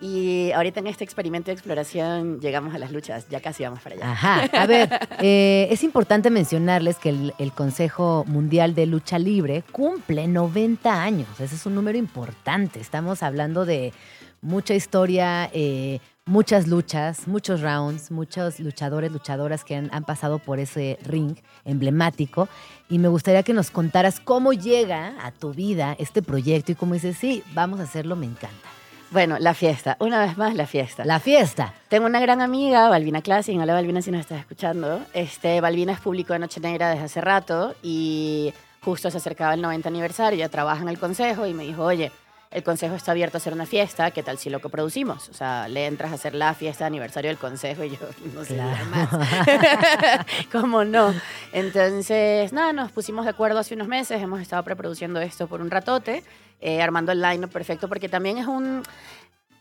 [0.01, 3.95] y ahorita en este experimento y exploración llegamos a las luchas, ya casi vamos para
[3.95, 4.11] allá.
[4.11, 4.43] Ajá.
[4.51, 4.89] A ver,
[5.21, 11.29] eh, es importante mencionarles que el Consejo Mundial de Lucha Libre cumple 90 años.
[11.39, 12.81] Ese es un número importante.
[12.81, 13.93] Estamos hablando de
[14.41, 20.59] mucha historia, eh, muchas luchas, muchos rounds, muchos luchadores, luchadoras que han, han pasado por
[20.59, 22.47] ese ring emblemático.
[22.89, 26.93] Y me gustaría que nos contaras cómo llega a tu vida este proyecto y cómo
[26.93, 28.75] dices, sí, vamos a hacerlo, me encanta.
[29.11, 31.05] Bueno, la fiesta, una vez más la fiesta.
[31.05, 31.73] La fiesta.
[31.89, 33.61] Tengo una gran amiga, Balbina Classing.
[33.61, 34.99] Hola Balbina, si nos estás escuchando.
[35.13, 39.61] Este, Balbina es público de Noche Negra desde hace rato y justo se acercaba el
[39.61, 40.37] 90 aniversario.
[40.37, 42.11] Ella trabaja en el consejo y me dijo, oye,
[42.51, 45.27] el consejo está abierto a hacer una fiesta, ¿qué tal si lo coproducimos?
[45.29, 47.97] O sea, le entras a hacer la fiesta de aniversario del consejo y yo
[48.33, 48.85] no sé Claro.
[48.91, 49.09] más.
[50.51, 51.13] ¿Cómo no?
[51.51, 55.71] Entonces, nada, nos pusimos de acuerdo hace unos meses, hemos estado preproduciendo esto por un
[55.71, 56.23] ratote,
[56.61, 58.83] eh, armando el line perfecto, porque también es un,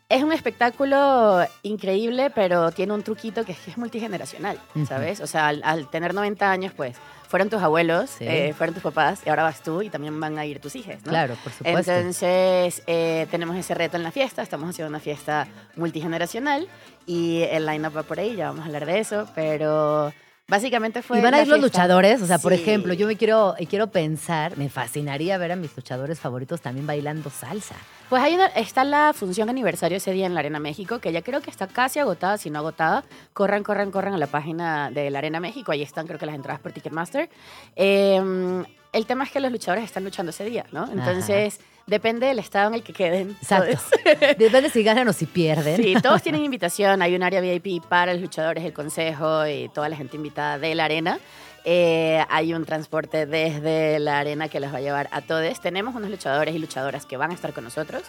[0.08, 4.60] es un espectáculo increíble, pero tiene un truquito que es que es multigeneracional.
[4.86, 5.20] ¿sabes?
[5.20, 6.96] O sea, al, al tener 90 años, pues,
[7.34, 8.24] fueron tus abuelos, Sí.
[8.28, 10.98] eh, fueron tus papás, y ahora vas tú y también van a ir tus hijas,
[11.04, 11.10] ¿no?
[11.10, 11.90] Claro, por supuesto.
[11.92, 16.68] Entonces, eh, tenemos ese reto en la fiesta, estamos haciendo una fiesta multigeneracional
[17.06, 20.12] y el line-up va por ahí, ya vamos a hablar de eso, pero
[20.46, 21.18] Básicamente fue.
[21.18, 21.78] ¿Y van a ir los fiesta.
[21.82, 22.20] luchadores?
[22.20, 26.20] O sea, por ejemplo, yo me quiero, quiero pensar, me fascinaría ver a mis luchadores
[26.20, 27.74] favoritos también bailando salsa.
[28.10, 31.22] Pues hay una, está la función aniversario ese día en la Arena México, que ya
[31.22, 33.04] creo que está casi agotada, si no agotada.
[33.32, 35.72] Corran, corran, corran a la página de la Arena México.
[35.72, 37.30] Ahí están, creo que las entradas por Ticketmaster.
[37.74, 40.88] Eh, el tema es que los luchadores están luchando ese día, ¿no?
[40.92, 43.30] Entonces, depende del estado en el que queden.
[43.40, 43.78] Exacto.
[43.78, 44.36] ¿sabes?
[44.38, 45.76] Depende si ganan o si pierden.
[45.76, 47.02] Sí, todos tienen invitación.
[47.02, 50.74] Hay un área VIP para los luchadores, el consejo y toda la gente invitada de
[50.74, 51.18] la arena.
[51.66, 55.60] Eh, hay un transporte desde la arena que los va a llevar a todos.
[55.60, 58.02] Tenemos unos luchadores y luchadoras que van a estar con nosotros.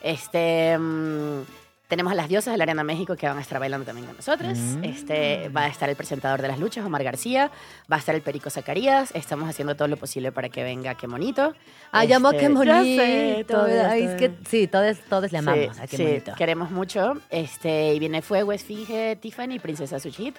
[0.00, 1.42] Este, mm,
[1.88, 4.16] tenemos a las diosas de la Arena México que van a estar bailando también con
[4.16, 4.56] nosotros.
[4.56, 4.84] Mm.
[4.84, 7.50] Este, va a estar el presentador de las luchas, Omar García.
[7.90, 9.10] Va a estar el Perico Zacarías.
[9.14, 11.54] Estamos haciendo todo lo posible para que venga Qué Monito.
[11.90, 15.82] Ah, llamó Este, qué sé, todo Ay, es que sí, todos, todos le amamos Sí,
[15.82, 16.32] a qué sí, bonito.
[16.36, 17.14] queremos mucho.
[17.28, 20.34] Este, y viene Fuego, Esfinge, Tiffany, Princesa Suchit.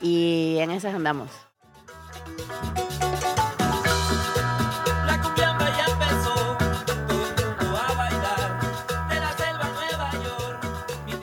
[0.00, 1.30] Y en esas andamos.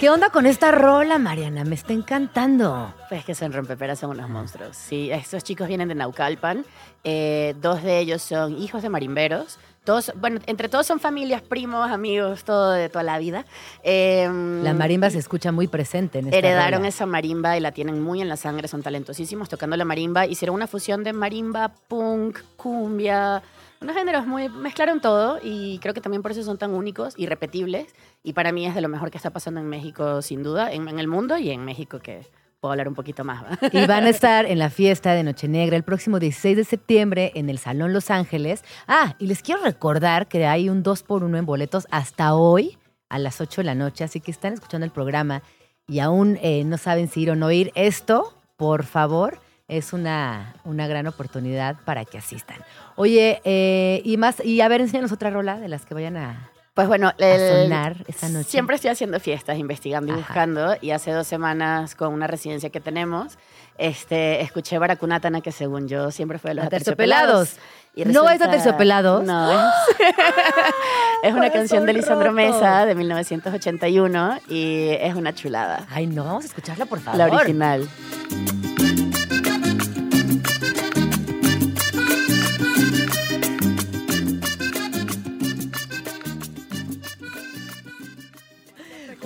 [0.03, 1.63] ¿Qué onda con esta rola, Mariana?
[1.63, 2.93] Me está encantando.
[3.07, 4.75] Pues que son rompeperas, son unos monstruos.
[4.75, 6.65] Sí, estos chicos vienen de Naucalpan.
[7.05, 9.59] eh, dos de ellos son hijos de marimberos.
[9.85, 13.45] Todos, bueno, entre todos son familias, primos, amigos, todo de toda la vida.
[13.81, 14.29] Eh,
[14.61, 16.89] La marimba se escucha muy presente en esta Heredaron rola.
[16.89, 20.25] esa marimba y la tienen muy en la sangre, son talentosísimos tocando la marimba.
[20.25, 23.41] Hicieron una fusión de marimba, punk, cumbia,
[23.83, 24.49] unos géneros muy.
[24.49, 27.87] mezclaron todo y creo que también por eso son tan únicos y repetibles.
[28.23, 30.87] Y para mí es de lo mejor que está pasando en México, sin duda, en,
[30.87, 32.25] en el mundo y en México, que
[32.63, 33.43] puedo hablar un poquito más.
[33.43, 33.59] ¿va?
[33.73, 37.33] Y van a estar en la fiesta de Noche Negra el próximo 16 de septiembre
[37.35, 38.63] en el Salón Los Ángeles.
[38.87, 42.77] Ah, y les quiero recordar que hay un 2 por 1 en boletos hasta hoy
[43.09, 45.43] a las 8 de la noche, así que están escuchando el programa
[45.87, 47.71] y aún eh, no saben si ir o no ir.
[47.75, 49.39] Esto, por favor,
[49.77, 52.57] es una, una gran oportunidad para que asistan.
[52.95, 56.49] Oye, eh, y más, y a ver, enséñanos otra rola de las que vayan a,
[56.73, 58.49] Pues bueno, el- sonar esta noche.
[58.49, 60.21] Siempre estoy haciendo fiestas, investigando y Ajá.
[60.27, 60.75] buscando.
[60.81, 63.37] Y hace dos semanas, con una residencia que tenemos,
[63.77, 67.55] este, escuché Baracunatana, que según yo siempre fue de los Aterciopelados.
[67.95, 69.23] Y ¿No es resulta- Aterciopelados?
[69.23, 69.73] No, es,
[71.23, 72.35] es una canción de Lisandro roto.
[72.35, 75.85] Mesa de 1981 y es una chulada.
[75.91, 77.19] Ay, no, vamos a escucharla, por favor.
[77.19, 77.87] La original.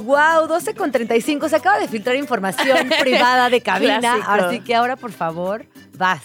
[0.07, 1.49] Wow, 12 con 35.
[1.49, 4.23] Se acaba de filtrar información privada de cabina.
[4.25, 5.65] Así que ahora, por favor,
[5.97, 6.23] vas.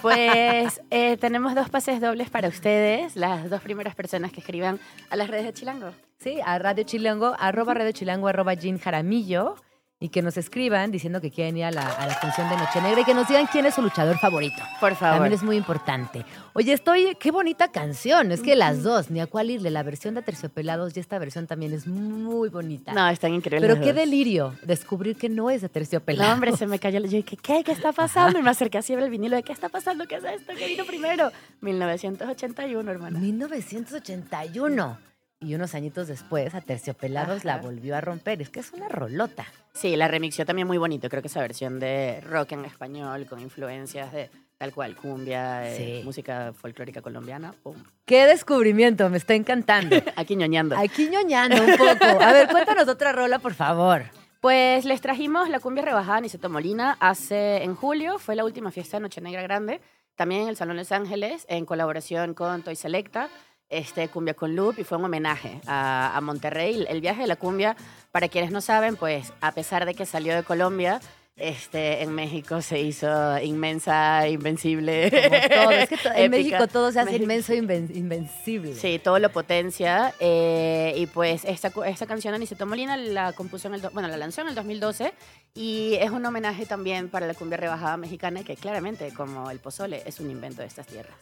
[0.00, 4.78] Pues eh, tenemos dos pases dobles para ustedes, las dos primeras personas que escriban
[5.10, 5.90] a las redes de Chilango.
[6.20, 9.56] Sí, a Radio Chilango, arroba Radio Chilango, arroba Jean Jaramillo.
[10.00, 12.82] Y que nos escriban diciendo que quieren ir a la, a la función de Noche
[12.82, 14.60] Negra y que nos digan quién es su luchador favorito.
[14.80, 15.16] Por favor.
[15.16, 16.26] También es muy importante.
[16.52, 18.30] Oye, estoy, qué bonita canción.
[18.32, 21.46] Es que las dos, ni a cuál irle, la versión de Terciopelados y esta versión
[21.46, 22.92] también es muy bonita.
[22.92, 23.70] No, están increíbles.
[23.70, 23.96] Pero qué dos.
[23.96, 26.28] delirio descubrir que no es de Terciopelados.
[26.28, 26.98] No, hombre, se me cayó.
[27.00, 27.62] Yo dije, ¿qué?
[27.64, 28.38] ¿Qué está pasando?
[28.38, 30.06] Y me acerqué así el vinilo de ¿qué está pasando?
[30.06, 30.52] ¿Qué es esto?
[30.58, 31.30] ¿Qué vino primero?
[31.60, 33.18] 1981, hermana.
[33.18, 35.13] 1981.
[35.44, 37.62] Y unos añitos después, a Terciopelados la Ajá.
[37.62, 38.40] volvió a romper.
[38.40, 39.44] Es que es una rolota.
[39.72, 41.08] Sí, la remixió también muy bonito.
[41.08, 45.76] Creo que esa versión de rock en español con influencias de tal cual, cumbia, eh,
[46.00, 46.04] Sí.
[46.04, 47.52] música folclórica colombiana.
[47.62, 47.74] pum.
[48.06, 49.10] ¡Qué descubrimiento!
[49.10, 49.96] Me está encantando.
[50.16, 50.76] Aquí ñoñando.
[50.78, 52.22] Aquí ñoñando un poco.
[52.22, 54.04] A ver, cuéntanos otra rola, por favor.
[54.40, 58.98] Pues les trajimos la cumbia rebajada Niceto Molina hace en julio, fue la última fiesta
[58.98, 59.80] de Noche Negra Grande,
[60.16, 63.28] también en el Salón Los Ángeles, en colaboración con Toy Selecta,
[63.68, 66.84] este, Cumbia con Loop, y fue un homenaje a, a Monterrey.
[66.88, 67.76] El viaje de la cumbia,
[68.12, 71.00] para quienes no saben, pues a pesar de que salió de Colombia,
[71.36, 73.08] este, en México se hizo
[73.40, 75.10] inmensa, invencible.
[75.10, 75.70] Como todo.
[75.72, 76.30] Es que to- en.
[76.30, 77.24] México todo se hace México.
[77.24, 78.72] inmenso inven- invencible.
[78.76, 80.14] Sí, todo lo potencia.
[80.20, 84.42] eh, y pues esta, esta canción Aniceto Molina la compuso en el, bueno, la lanzó
[84.42, 85.12] en el 2012
[85.54, 90.04] y es un homenaje también para la cumbia rebajada mexicana que claramente, como el pozole,
[90.06, 91.16] es un invento de estas tierras.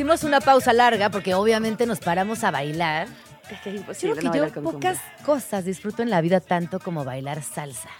[0.00, 3.06] Hicimos una pausa larga porque obviamente nos paramos a bailar.
[3.50, 5.26] Es que es Creo que no yo pocas cumbia.
[5.26, 7.90] cosas disfruto en la vida tanto como bailar salsa.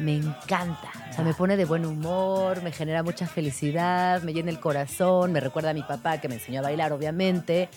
[0.00, 0.90] me encanta.
[1.08, 5.30] O sea, me pone de buen humor, me genera mucha felicidad, me llena el corazón,
[5.30, 7.68] me recuerda a mi papá que me enseñó a bailar, obviamente.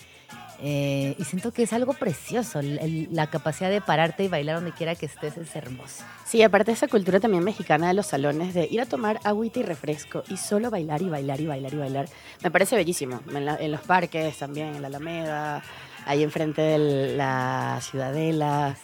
[0.62, 2.60] Eh, y siento que es algo precioso.
[2.60, 6.06] el- el- la capacidad de pararte y bailar donde quiera que estés es hermosa.
[6.26, 9.60] Sí, aparte de esa cultura también mexicana de los salones, de ir a tomar agüita
[9.60, 12.08] y refresco y solo bailar y bailar y bailar y bailar,
[12.42, 13.20] me parece bellísimo.
[13.34, 15.62] En, la- en los parques también, en la Alameda,
[16.06, 18.76] ahí enfrente de la Ciudadela.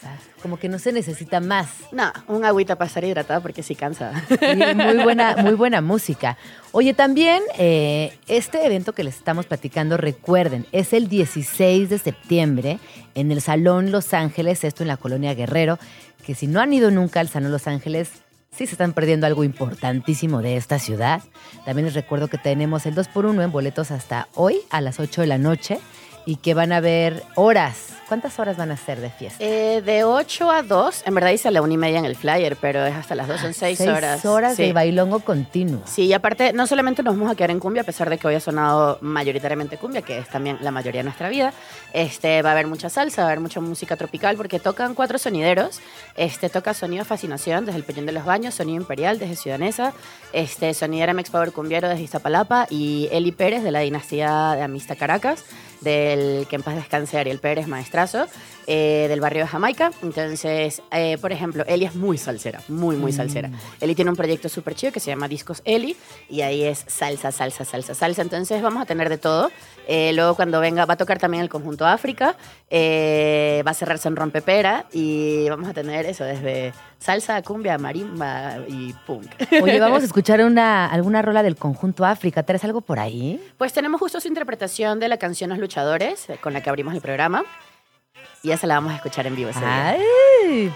[0.42, 1.68] Como que no se necesita más.
[1.92, 4.12] No, un agüita para estar hidratada porque sí cansa.
[4.30, 6.36] Y muy buena, muy buena música.
[6.72, 12.78] Oye, también eh, este evento que les estamos platicando, recuerden, es el 16 de septiembre
[13.14, 15.78] en el Salón Los Ángeles, esto en la colonia Guerrero,
[16.24, 18.10] que si no han ido nunca al Salón Los Ángeles,
[18.56, 21.22] sí se están perdiendo algo importantísimo de esta ciudad.
[21.64, 25.26] También les recuerdo que tenemos el 2x1 en boletos hasta hoy a las 8 de
[25.26, 25.78] la noche
[26.26, 27.92] y que van a haber horas.
[28.08, 29.42] ¿Cuántas horas van a ser de fiesta?
[29.42, 32.14] Eh, de 8 a 2, en verdad dice a la una y media en el
[32.14, 34.24] flyer, pero es hasta las 2, son 6 Seis horas.
[34.24, 34.62] horas Sí.
[34.62, 35.80] de bailongo continuo.
[35.86, 38.28] Sí, y aparte, no solamente nos vamos a quedar en cumbia, a pesar de que
[38.28, 41.52] hoy ha sonado mayoritariamente cumbia, que es también la mayoría de nuestra vida.
[41.92, 45.18] Este, va a haber mucha salsa, va a haber mucha música tropical, porque tocan cuatro
[45.18, 45.80] sonideros.
[46.16, 49.92] Este, toca Sonido Fascinación desde el Peñón de los Baños, Sonido Imperial desde Ciudanesa,
[50.32, 54.94] este, Sonidera Mex Power Cumbiero desde Iztapalapa y Eli Pérez de la dinastía de Amista
[54.94, 55.44] Caracas,
[55.80, 58.26] del que en paz descanse Ariel Pérez, maestrazo,
[58.66, 59.92] eh, del barrio de Jamaica.
[60.02, 63.50] Entonces, eh, por ejemplo, Eli es muy salsera, muy, muy salsera.
[63.80, 65.96] Eli tiene un proyecto súper chido que se llama Discos Eli
[66.28, 68.22] y ahí es salsa, salsa, salsa, salsa.
[68.22, 69.50] Entonces vamos a tener de todo.
[69.86, 72.36] Eh, luego cuando venga, va a tocar también el conjunto África,
[72.72, 78.92] va a cerrarse en Rompepera y vamos a tener eso desde salsa, cumbia, marimba y
[79.06, 79.30] punk.
[79.62, 82.42] Oye, vamos a escuchar una, alguna rola del conjunto África.
[82.42, 83.40] ¿Traes algo por ahí?
[83.58, 86.94] Pues tenemos justo su interpretación de la canción Los Luchadores, eh, con la que abrimos
[86.94, 87.44] el programa.
[88.42, 89.64] Y esa la vamos a escuchar en vivo ese.
[89.64, 90.72] ¡Ay!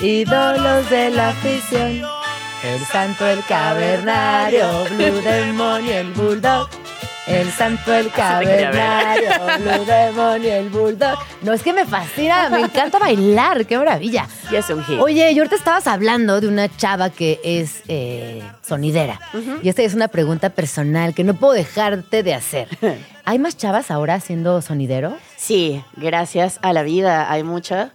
[0.00, 2.02] Ídolos de la afición.
[2.64, 6.68] El santo, el cavernario, Blue Demon y el Bulldog.
[7.26, 8.12] El santo, el ver.
[8.12, 11.18] cavernario, Blue Demon y el Bulldog.
[11.42, 14.26] No, es que me fascina, me encanta bailar, qué maravilla.
[14.50, 14.98] Y es un hit.
[15.00, 19.20] Oye, yo ahorita estabas hablando de una chava que es eh, sonidera.
[19.62, 22.68] Y esta es una pregunta personal que no puedo dejarte de hacer.
[23.24, 25.16] ¿Hay más chavas ahora siendo sonidero?
[25.36, 27.92] Sí, gracias a la vida hay mucha.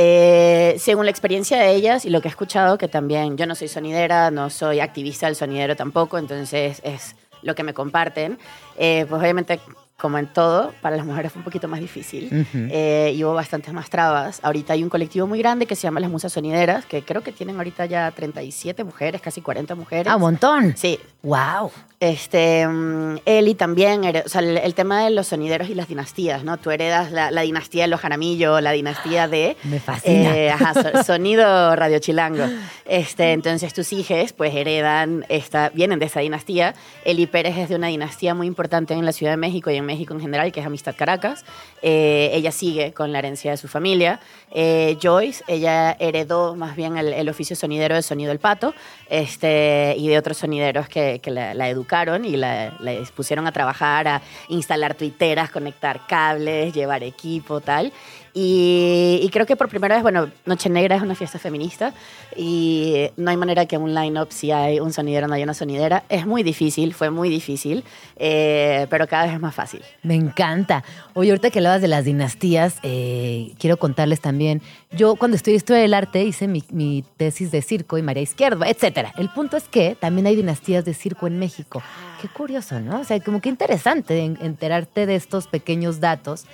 [0.00, 3.56] Eh, según la experiencia de ellas y lo que he escuchado, que también yo no
[3.56, 8.38] soy sonidera, no soy activista del sonidero tampoco, entonces es lo que me comparten.
[8.76, 9.58] Eh, pues obviamente,
[10.00, 12.68] como en todo, para las mujeres fue un poquito más difícil Ujú.
[12.70, 14.38] eh, y hubo bastantes más trabas.
[14.44, 17.32] Ahorita hay un colectivo muy grande que se llama Las Musas Sonideras, que creo que
[17.32, 20.06] tienen ahorita ya 37 mujeres, casi 40 mujeres.
[20.08, 20.76] Ah, un montón.
[20.76, 21.72] Sí, ¡Wow!
[22.00, 26.44] este, mm, Eli también, o sea, el, el tema de los sonideros y las dinastías,
[26.44, 26.56] ¿no?
[26.58, 29.56] Tú heredas la, la dinastía de los Jaramillo, la dinastía de...
[29.64, 30.36] Me fascina.
[30.36, 32.44] eh, ajá, so- sonido Radio Chilango.
[32.86, 36.74] Este, entonces tus hijos pues heredan, esta, vienen de esa dinastía.
[37.04, 39.87] Eli Pérez es de una dinastía muy importante en la Ciudad de México y en
[39.88, 41.44] México en general, que es Amistad Caracas.
[41.82, 44.20] Eh, ella sigue con la herencia de su familia.
[44.52, 48.74] Eh, Joyce, ella heredó más bien el, oficio sonidero de Sonido El Pato
[49.10, 54.22] este, y de otros sonideros que, la educaron y la, la pusieron a trabajar, a
[54.48, 57.92] instalar tuiteras, conectar cables, llevar equipo, tal.
[58.40, 61.92] Y, y creo que por primera vez, bueno, Noche Negra es una fiesta feminista
[62.36, 66.04] y no hay manera que un line-up, si hay un sonidero, no hay una sonidera.
[66.08, 67.82] Es muy difícil, fue muy difícil,
[68.16, 69.82] eh, pero cada vez es más fácil.
[70.04, 70.84] Me encanta.
[71.14, 74.62] Oye, ahorita que hablabas de las dinastías, eh, quiero contarles también.
[74.92, 78.68] Yo, cuando estudié historia del arte, hice mi, mi tesis de circo y María Izquierda,
[78.68, 79.12] etcétera.
[79.18, 81.82] El punto es que también hay dinastías de circo en México.
[82.22, 83.00] Qué curioso, ¿no?
[83.00, 86.44] O sea, como que interesante en- enterarte de estos pequeños datos,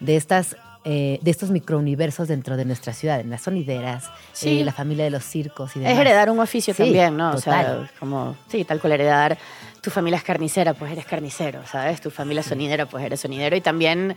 [0.00, 0.56] de estas.
[0.84, 4.60] Eh, de estos microuniversos dentro de nuestra ciudad, en las sonideras, Sí.
[4.60, 5.94] eh, la familia de los circos y demás.
[5.94, 7.30] Es heredar un oficio Sí, también, ¿no?
[7.30, 7.88] O total.
[7.88, 9.38] sea, como, sí, tal cual heredar.
[9.80, 12.00] Tu familia es carnicera, pues eres carnicero, ¿sabes?
[12.00, 13.54] Tu familia es sonidera, pues eres sonidero.
[13.56, 14.14] Y también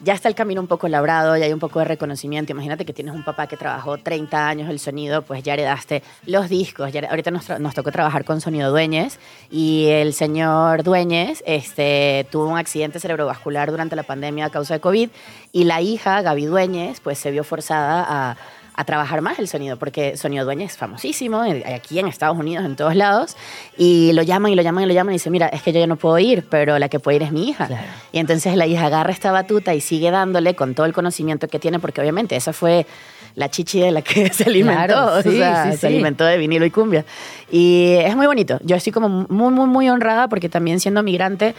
[0.00, 2.52] ya está el camino un poco labrado, ya hay un poco de reconocimiento.
[2.52, 6.48] Imagínate que tienes un papá que trabajó 30 años el sonido, pues ya heredaste los
[6.48, 6.92] discos.
[6.92, 9.18] ya- ahorita nos, nos tocó trabajar con Sonido Dueñez
[9.50, 14.80] y el señor Dueñez este, tuvo un accidente cerebrovascular durante la pandemia a causa de
[14.80, 15.08] COVID
[15.52, 18.36] y la hija, Gaby Dueñez, pues se vio forzada a
[18.76, 21.42] a trabajar más el sonido, porque Sonido Dueña es famosísimo,
[21.74, 23.36] aquí en Estados Unidos, en todos lados,
[23.76, 25.80] y lo llaman y lo llaman y lo llaman y dice, mira, es que yo
[25.80, 27.66] ya no puedo ir, pero la que puede ir es mi hija.
[27.66, 27.86] Claro.
[28.12, 31.58] Y entonces la hija agarra esta batuta y sigue dándole con todo el conocimiento que
[31.58, 32.86] tiene, porque obviamente esa fue
[33.34, 34.86] la chichi de la que se alimentó.
[34.86, 35.86] Claro, sí, o sea, sí, se sí.
[35.86, 37.04] alimentó de vinilo y cumbia.
[37.50, 38.58] Y es muy bonito.
[38.62, 41.54] Yo estoy como muy, muy, muy honrada porque también siendo migrante,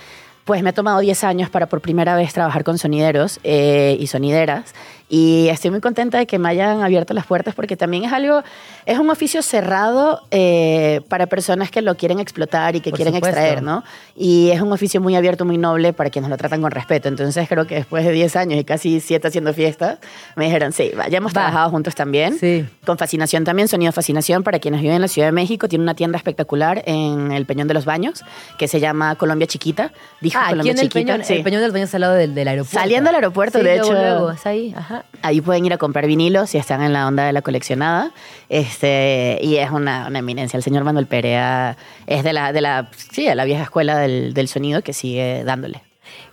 [0.47, 4.07] pues me ha tomado 10 años para por primera vez trabajar con sonideros eh, y
[4.07, 4.73] sonideras.
[5.09, 8.41] Y estoy muy contenta de que me hayan abierto las puertas porque también es algo,
[8.85, 13.13] es un oficio cerrado eh, para personas que lo quieren explotar y que Por quieren
[13.13, 13.39] supuesto.
[13.39, 13.85] extraer, ¿no?
[14.17, 17.07] Y es un oficio muy abierto, muy noble para quienes lo tratan con respeto.
[17.07, 19.99] Entonces creo que después de 10 años y casi 7 haciendo fiestas,
[20.35, 21.35] me dijeron, sí, ya hemos Va.
[21.35, 22.37] trabajado juntos también.
[22.37, 22.65] Sí.
[22.85, 25.95] Con Fascinación también, Sonido Fascinación, para quienes viven en la Ciudad de México, tiene una
[25.95, 28.25] tienda espectacular en el Peñón de los Baños,
[28.57, 29.93] que se llama Colombia Chiquita.
[30.19, 31.33] Dijo Ah, aquí en el peñón, sí.
[31.33, 32.79] el peñón de los baños al lado del, del aeropuerto.
[32.79, 34.01] Saliendo del aeropuerto, Sí, de luego, hecho.
[34.01, 35.03] luego, es ahí, ajá.
[35.21, 38.11] Ahí pueden ir a comprar vinilos si están en la onda de la coleccionada.
[38.49, 40.57] Este, y es una, una eminencia.
[40.57, 44.33] El señor Manuel Perea es de la, de la, sí, de la vieja escuela del,
[44.33, 45.81] del sonido que sigue dándole.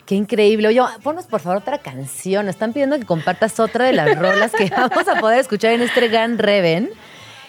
[0.07, 0.69] Qué increíble.
[0.69, 2.47] Oye, ponnos por favor otra canción.
[2.47, 5.83] Nos están pidiendo que compartas otra de las rolas que vamos a poder escuchar en
[5.83, 6.91] este gran Reven.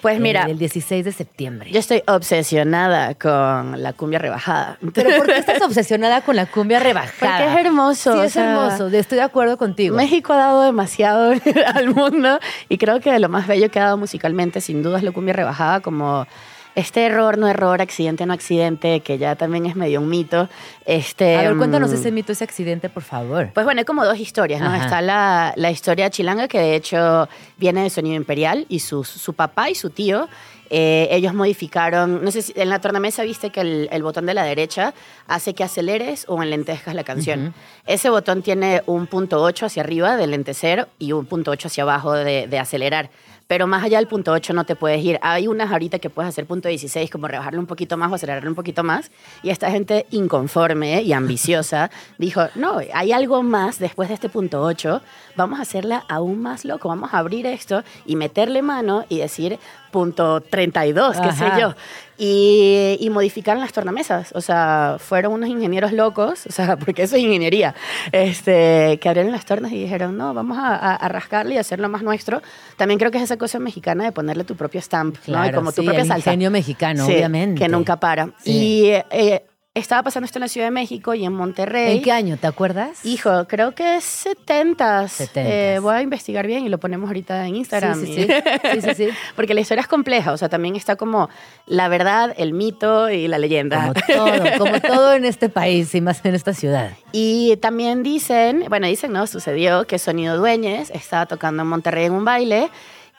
[0.05, 1.71] Pues mira, el 16 de septiembre.
[1.71, 4.77] yo estoy obsesionada con la cumbia rebajada.
[4.93, 7.39] Pero ¿por qué estás obsesionada con la cumbia rebajada?
[7.39, 8.87] Porque es hermoso, Sí, o es sea, hermoso.
[8.95, 9.95] Estoy de acuerdo contigo.
[9.95, 11.33] México ha dado demasiado
[11.73, 15.03] al mundo y creo que lo más bello que ha dado musicalmente sin duda es
[15.03, 16.27] la cumbia rebajada como
[16.75, 20.49] este error no error, accidente no accidente, que ya también es medio un mito.
[20.85, 23.51] Este, A ver, cuéntanos mm, ese mito, ese accidente, por favor.
[23.53, 24.67] Pues bueno, hay como dos historias, ¿no?
[24.67, 24.83] Ajá.
[24.83, 27.27] Está la, la historia chilanga, que de hecho
[27.57, 30.27] viene de Sonido Imperial, y su, su papá y su tío,
[30.69, 34.33] eh, ellos modificaron, no sé si en la tornamesa viste que el, el botón de
[34.33, 34.93] la derecha
[35.27, 37.53] hace que aceleres o enlentezcas la canción.
[37.85, 41.83] Ese botón tiene un punto 8 hacia arriba de lentecer y un punto 8 hacia
[41.83, 43.09] abajo de, de acelerar.
[43.47, 45.19] Pero más allá del punto 8 no te puedes ir.
[45.21, 48.49] Hay unas ahorita que puedes hacer punto 16, como rebajarlo un poquito más o acelerarlo
[48.49, 49.11] un poquito más.
[49.43, 54.61] Y esta gente inconforme y ambiciosa dijo, no, hay algo más después de este punto
[54.61, 55.01] 8.
[55.35, 56.87] Vamos a hacerla aún más loco.
[56.87, 59.59] Vamos a abrir esto y meterle mano y decir
[59.95, 61.73] punto 32, qué sé yo.
[62.17, 64.31] Y, y modificaron las tornamesas.
[64.35, 67.75] O sea, fueron unos ingenieros locos, o sea, porque eso es ingeniería,
[68.11, 71.87] este, que abrieron las tornas y dijeron, no, vamos a, a- a rascarle y hacerlo
[71.89, 72.41] más nuestro.
[72.77, 75.21] También creo que es esa cosa mexicana de ponerle tu propio stamp, ¿no?
[75.21, 76.29] Y Claro, como tu sí, propia el salsa.
[76.31, 77.61] ingenio mexicano, Sí, obviamente.
[77.61, 78.29] Que nunca para.
[78.43, 78.51] Sí.
[78.51, 79.45] Y eh,
[79.75, 81.97] estaba pasando esto en la Ciudad de México y en Monterrey.
[81.97, 82.37] ¿En qué año?
[82.37, 83.05] ¿Te acuerdas?
[83.05, 85.03] Hijo, creo que es 70.
[85.03, 85.81] 70s.
[85.81, 87.99] voy a investigar bien y lo ponemos ahorita en Instagram.
[87.99, 88.27] Sí, sí, sí.
[88.71, 89.09] Sí, sí, sí.
[89.35, 91.29] Porque la historia es compleja, o sea, también está como
[91.67, 93.93] la verdad, el mito y la leyenda.
[93.93, 96.91] Como todo, como todo en este país y más en esta ciudad.
[97.17, 99.25] Y también dicen, bueno, dicen, ¿no?
[99.25, 102.69] Sucedió que Sonido Dueñez estaba tocando en Monterrey en un baile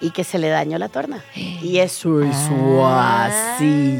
[0.00, 1.24] y que se le dañó la torna.
[1.34, 3.98] Y eso es así.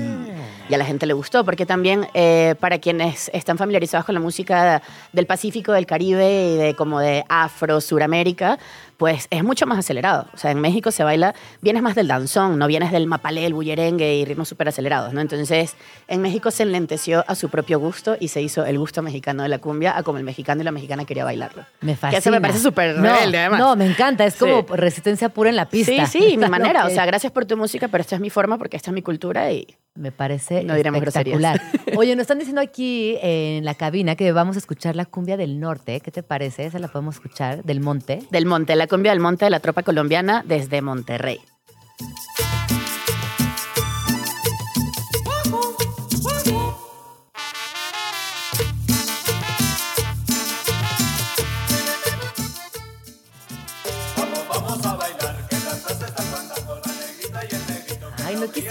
[0.69, 4.21] Y a la gente le gustó, porque también eh, para quienes están familiarizados con la
[4.21, 4.83] música
[5.13, 8.59] del Pacífico, del Caribe y de como de Afro, Suramérica,
[8.97, 10.27] pues es mucho más acelerado.
[10.35, 13.55] O sea, en México se baila, vienes más del danzón, no vienes del mapalé, el
[13.55, 15.21] bullerengue y ritmos súper acelerados, ¿no?
[15.21, 15.77] Entonces,
[16.09, 19.49] en México se enlenteció a su propio gusto y se hizo el gusto mexicano de
[19.49, 21.65] la cumbia a como el mexicano y la mexicana quería bailarlo.
[21.81, 22.11] Me fascina.
[22.11, 23.61] Que eso me parece súper No, rebelde, además.
[23.61, 24.25] No, me encanta.
[24.25, 24.41] Es Sí.
[24.41, 26.07] como resistencia pura en la pista.
[26.07, 26.87] Sí, sí, mi manera.
[26.87, 29.03] O sea, gracias por tu música, pero esta es mi forma porque esta es mi
[29.03, 31.61] cultura y Me parece No espectacular.
[31.97, 35.59] Oye, nos están diciendo aquí en la cabina que vamos a escuchar la cumbia del
[35.61, 36.01] norte.
[36.01, 36.67] ¿Qué te parece?
[36.67, 38.23] Esa la podemos escuchar, del monte.
[38.31, 41.41] del monte, la cumbia del monte de la tropa colombiana desde Monterrey.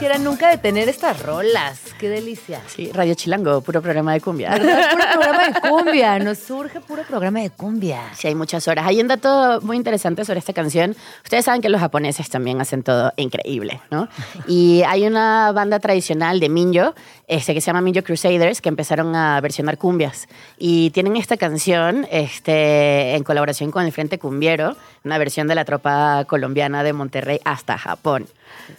[0.05, 1.79] Quisiera nunca detener estas rolas.
[1.99, 2.61] Qué delicia.
[2.67, 4.51] Sí, Radio Chilango, puro programa de cumbia.
[4.51, 4.91] ¿Verdad?
[4.91, 6.19] Puro programa de cumbia.
[6.19, 8.01] Nos surge puro programa de cumbia.
[8.13, 8.85] Sí, hay muchas horas.
[8.85, 10.95] Hay un dato muy interesante sobre esta canción.
[11.23, 14.09] Ustedes saben que los japoneses también hacen todo increíble, ¿no?
[14.47, 16.95] Y hay una banda tradicional de Minyo,
[17.27, 20.27] este, que se llama Minyo Crusaders, que empezaron a versionar cumbias.
[20.57, 25.65] Y tienen esta canción este, en colaboración con el Frente Cumbiero, una versión de la
[25.65, 28.27] tropa colombiana de Monterrey hasta Japón.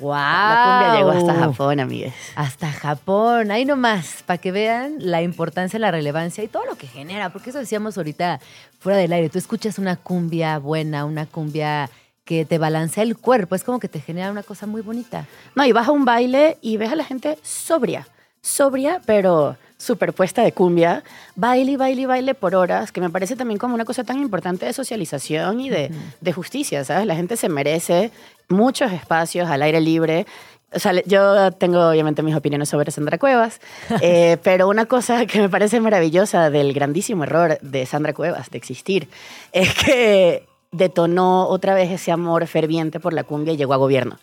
[0.00, 0.12] ¡Wow!
[0.12, 2.14] La cumbia llegó hasta Japón, amigues.
[2.34, 3.05] Hasta Japón,
[3.50, 7.50] ahí nomás, para que vean la importancia, la relevancia y todo lo que genera, porque
[7.50, 8.40] eso decíamos ahorita
[8.80, 11.88] fuera del aire, tú escuchas una cumbia buena, una cumbia
[12.24, 15.26] que te balancea el cuerpo, es como que te genera una cosa muy bonita.
[15.54, 18.08] No, y vas a un baile y ves a la gente sobria,
[18.42, 21.04] sobria, pero superpuesta de cumbia,
[21.36, 24.18] baile y baile y baile por horas, que me parece también como una cosa tan
[24.18, 27.06] importante de socialización y de, de justicia, ¿sabes?
[27.06, 28.10] La gente se merece
[28.48, 30.26] muchos espacios al aire libre.
[30.72, 33.60] O sea, yo tengo obviamente mis opiniones sobre Sandra Cuevas,
[34.02, 38.58] eh, pero una cosa que me parece maravillosa del grandísimo error de Sandra Cuevas de
[38.58, 39.08] existir
[39.52, 44.18] es que detonó otra vez ese amor ferviente por la cumbia y llegó a gobierno.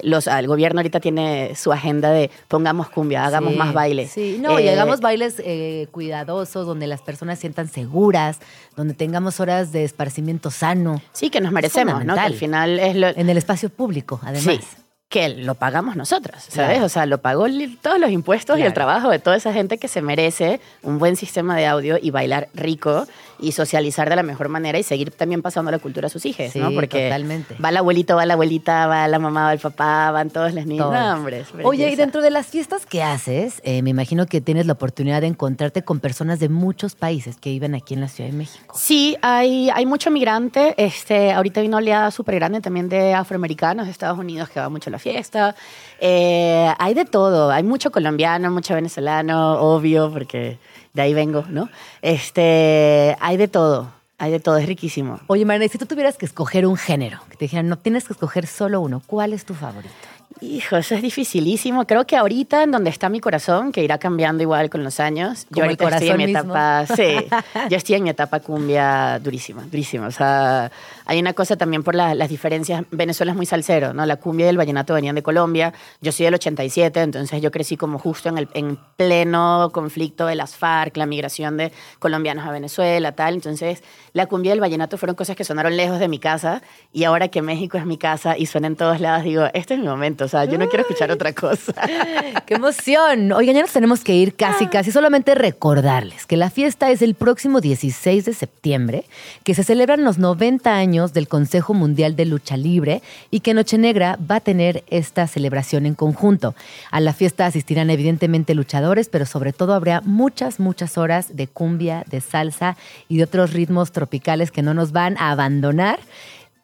[0.00, 4.06] Los, el gobierno ahorita tiene su agenda de pongamos cumbia, hagamos Sí, más baile.
[4.06, 8.38] Sí, no, y Eh, hagamos bailes eh, cuidadosos, donde las personas se sientan seguras,
[8.76, 11.02] donde tengamos horas de esparcimiento sano.
[11.12, 12.14] Sí, que nos merecemos, ¿no?
[12.14, 13.08] Que al final es lo...
[13.08, 14.44] En el espacio público, además.
[14.44, 14.60] Sí,
[15.08, 16.72] que lo pagamos nosotros, ¿sabes?
[16.72, 16.84] Claro.
[16.84, 17.46] O sea, lo pagó
[17.80, 18.74] todos los impuestos y el Claro.
[18.74, 22.48] trabajo de toda esa gente que se merece un buen sistema de audio y bailar
[22.52, 23.06] rico
[23.40, 26.46] y socializar de la mejor manera y seguir también pasando la cultura a sus hijos,
[26.52, 26.72] Sí, ¿no?
[26.72, 27.54] Porque totalmente.
[27.64, 30.66] va el abuelito, va la abuelita, va la mamá, va el papá, van todos los
[30.66, 30.88] niños.
[30.90, 31.00] Todos.
[31.00, 34.66] No, hombre, Oye, y dentro de las fiestas que haces, eh, me imagino que tienes
[34.66, 38.28] la oportunidad de encontrarte con personas de muchos países que viven aquí en la Ciudad
[38.28, 38.74] de México.
[38.76, 40.74] Sí, hay, hay mucho migrante.
[40.76, 44.68] Este, ahorita hay una oleada súper grande también de afroamericanos de Estados Unidos que va
[44.68, 45.54] mucho a la fiesta.
[46.00, 47.50] Eh, hay de todo.
[47.50, 50.58] Hay mucho colombiano, mucho venezolano, obvio, porque
[50.94, 51.68] de ahí vengo, ¿no?
[52.02, 53.92] Este, hay de todo.
[54.18, 54.56] Hay de todo.
[54.56, 55.20] Es riquísimo.
[55.28, 58.12] Oye, Marina, si tú tuvieras que escoger un género, que te dijeran, no tienes que
[58.12, 59.94] escoger solo uno, ¿cuál es tu favorito?
[60.40, 61.86] Hijo, eso es dificilísimo.
[61.86, 65.46] Creo que ahorita en donde está mi corazón, que irá cambiando igual con los años.
[65.46, 66.54] Como yo ahorita estoy en mi corazón mismo.
[66.54, 70.06] etapa, sí, yo estoy en mi etapa cumbia durísima, durísima.
[70.06, 70.70] O sea,
[71.06, 72.84] hay una cosa también por la- las diferencias.
[72.90, 74.06] Venezuela es muy salsero, ¿no?
[74.06, 75.72] La cumbia y el vallenato venían de Colombia.
[76.00, 80.34] Yo soy del 87, entonces yo crecí como justo en el en pleno conflicto de
[80.34, 83.34] las FARC, la migración de colombianos a Venezuela, tal.
[83.34, 83.82] Entonces,
[84.12, 86.62] la cumbia y el vallenato fueron cosas que sonaron lejos de mi casa
[86.92, 89.80] y ahora que México es mi casa y suena en todos lados, digo, este es
[89.80, 91.72] mi momento, o sea, yo no quiero escuchar otra cosa.
[92.46, 93.32] ¡Qué emoción!
[93.32, 94.92] Oigan, ya nos tenemos que ir casi, casi.
[94.92, 99.04] Solamente recordarles que la fiesta es el próximo 16 de septiembre,
[99.42, 103.00] que se celebran los 90 años del Consejo Mundial de Lucha Libre
[103.30, 106.54] y que Noche Negra va a tener esta celebración en conjunto.
[106.90, 112.04] A la fiesta asistirán evidentemente luchadores, pero sobre todo habrá muchas, muchas horas de cumbia,
[112.10, 112.76] de salsa
[113.08, 115.98] y de otros ritmos tropicales que no nos van a abandonar.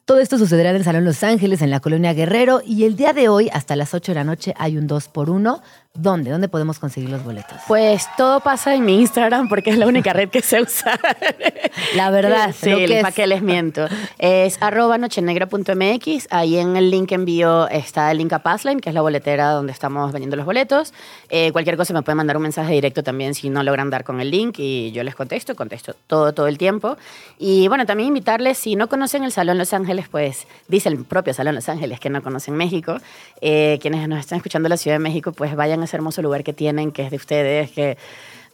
[0.05, 3.15] Todo esto sucederá en el Salón Los Ángeles, en la colonia Guerrero, y el día
[3.15, 5.63] de hoy, hasta las 8 de la noche, hay un 2 por 1
[5.97, 6.33] ¿Dónde?
[6.33, 7.57] ¿Dónde podemos conseguir los boletos?
[7.69, 10.99] Pues todo pasa en mi Instagram porque es la única red que sé usar.
[11.95, 13.01] La verdad, sí, que.
[13.01, 13.87] ¿para qué les miento?
[14.19, 16.27] Es arroba nochenegra.mx.
[16.31, 19.71] Ahí en el link envío está el link a Passline, que es la boletera donde
[19.71, 20.93] estamos vendiendo los boletos.
[21.29, 24.21] Eh, cualquier cosa me pueden mandar un mensaje directo también si no logran dar con
[24.21, 26.97] el link y yo les contesto, contesto todo, todo el tiempo.
[27.39, 31.33] Y bueno, también invitarles, si no conocen el Salón Los Ángeles, pues dice el propio
[31.35, 32.97] Salón Los Ángeles que no conocen México.
[33.41, 36.45] Eh, quienes nos están escuchando de la Ciudad de México, pues vayan ese hermoso lugar
[36.45, 37.97] que tienen, que es de ustedes, que...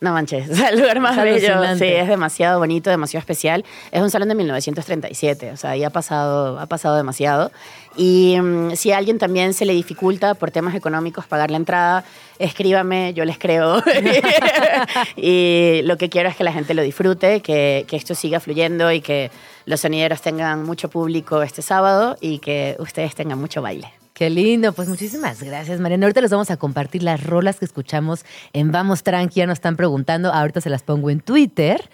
[0.01, 1.77] No manches, sea, el lugar más Es bello.
[1.77, 3.65] Sí, es demasiado bonito, demasiado especial.
[3.93, 7.53] Es un salón de 1937, o sea, ya ha pasado, ha pasado demasiado.
[7.97, 12.05] Y mm, si a alguien también se le dificulta por temas económicos pagar la entrada,
[12.39, 13.83] escríbame, yo les creo.
[15.17, 18.91] y lo que quiero es que la gente lo disfrute, que, que esto siga fluyendo
[18.91, 19.31] y que
[19.67, 24.00] los sonideros tengan mucho público este sábado y que ustedes tengan mucho baile.
[24.21, 26.05] Qué lindo, pues muchísimas gracias, Mariana.
[26.05, 29.77] Ahorita les vamos a compartir las rolas que escuchamos en Vamos Tranqui, ya nos están
[29.77, 31.89] preguntando, ahorita se las pongo en Twitter.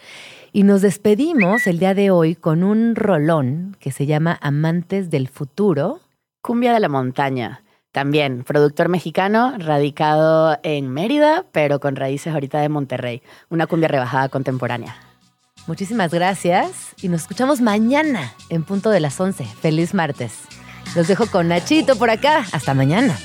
[0.53, 5.29] Y nos despedimos el día de hoy con un rolón que se llama Amantes del
[5.29, 6.01] Futuro.
[6.43, 7.63] Cumbia de la Montaña.
[7.93, 13.23] También, productor mexicano, radicado en Mérida, pero con raíces ahorita de Monterrey.
[13.51, 14.97] Una cumbia rebajada contemporánea.
[15.69, 19.45] Muchísimas gracias y nos escuchamos mañana en punto de las 11.
[19.45, 20.33] Feliz martes.
[20.97, 22.47] Los dejo con Nachito por acá.
[22.53, 23.19] Hasta mañana.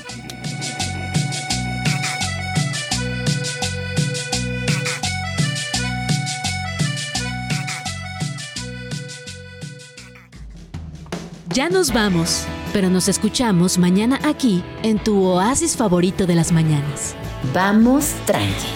[11.54, 17.14] Ya nos vamos, pero nos escuchamos mañana aquí en tu oasis favorito de las mañanas.
[17.54, 18.68] Vamos tranqui.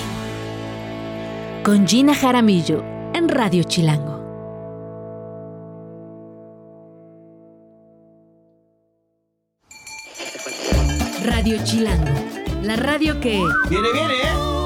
[1.62, 2.82] Con Gina Jaramillo
[3.12, 4.15] en Radio Chilango.
[11.46, 12.12] Radio Chilango,
[12.64, 13.40] la radio que...
[13.70, 14.65] Viene, viene, ¿eh?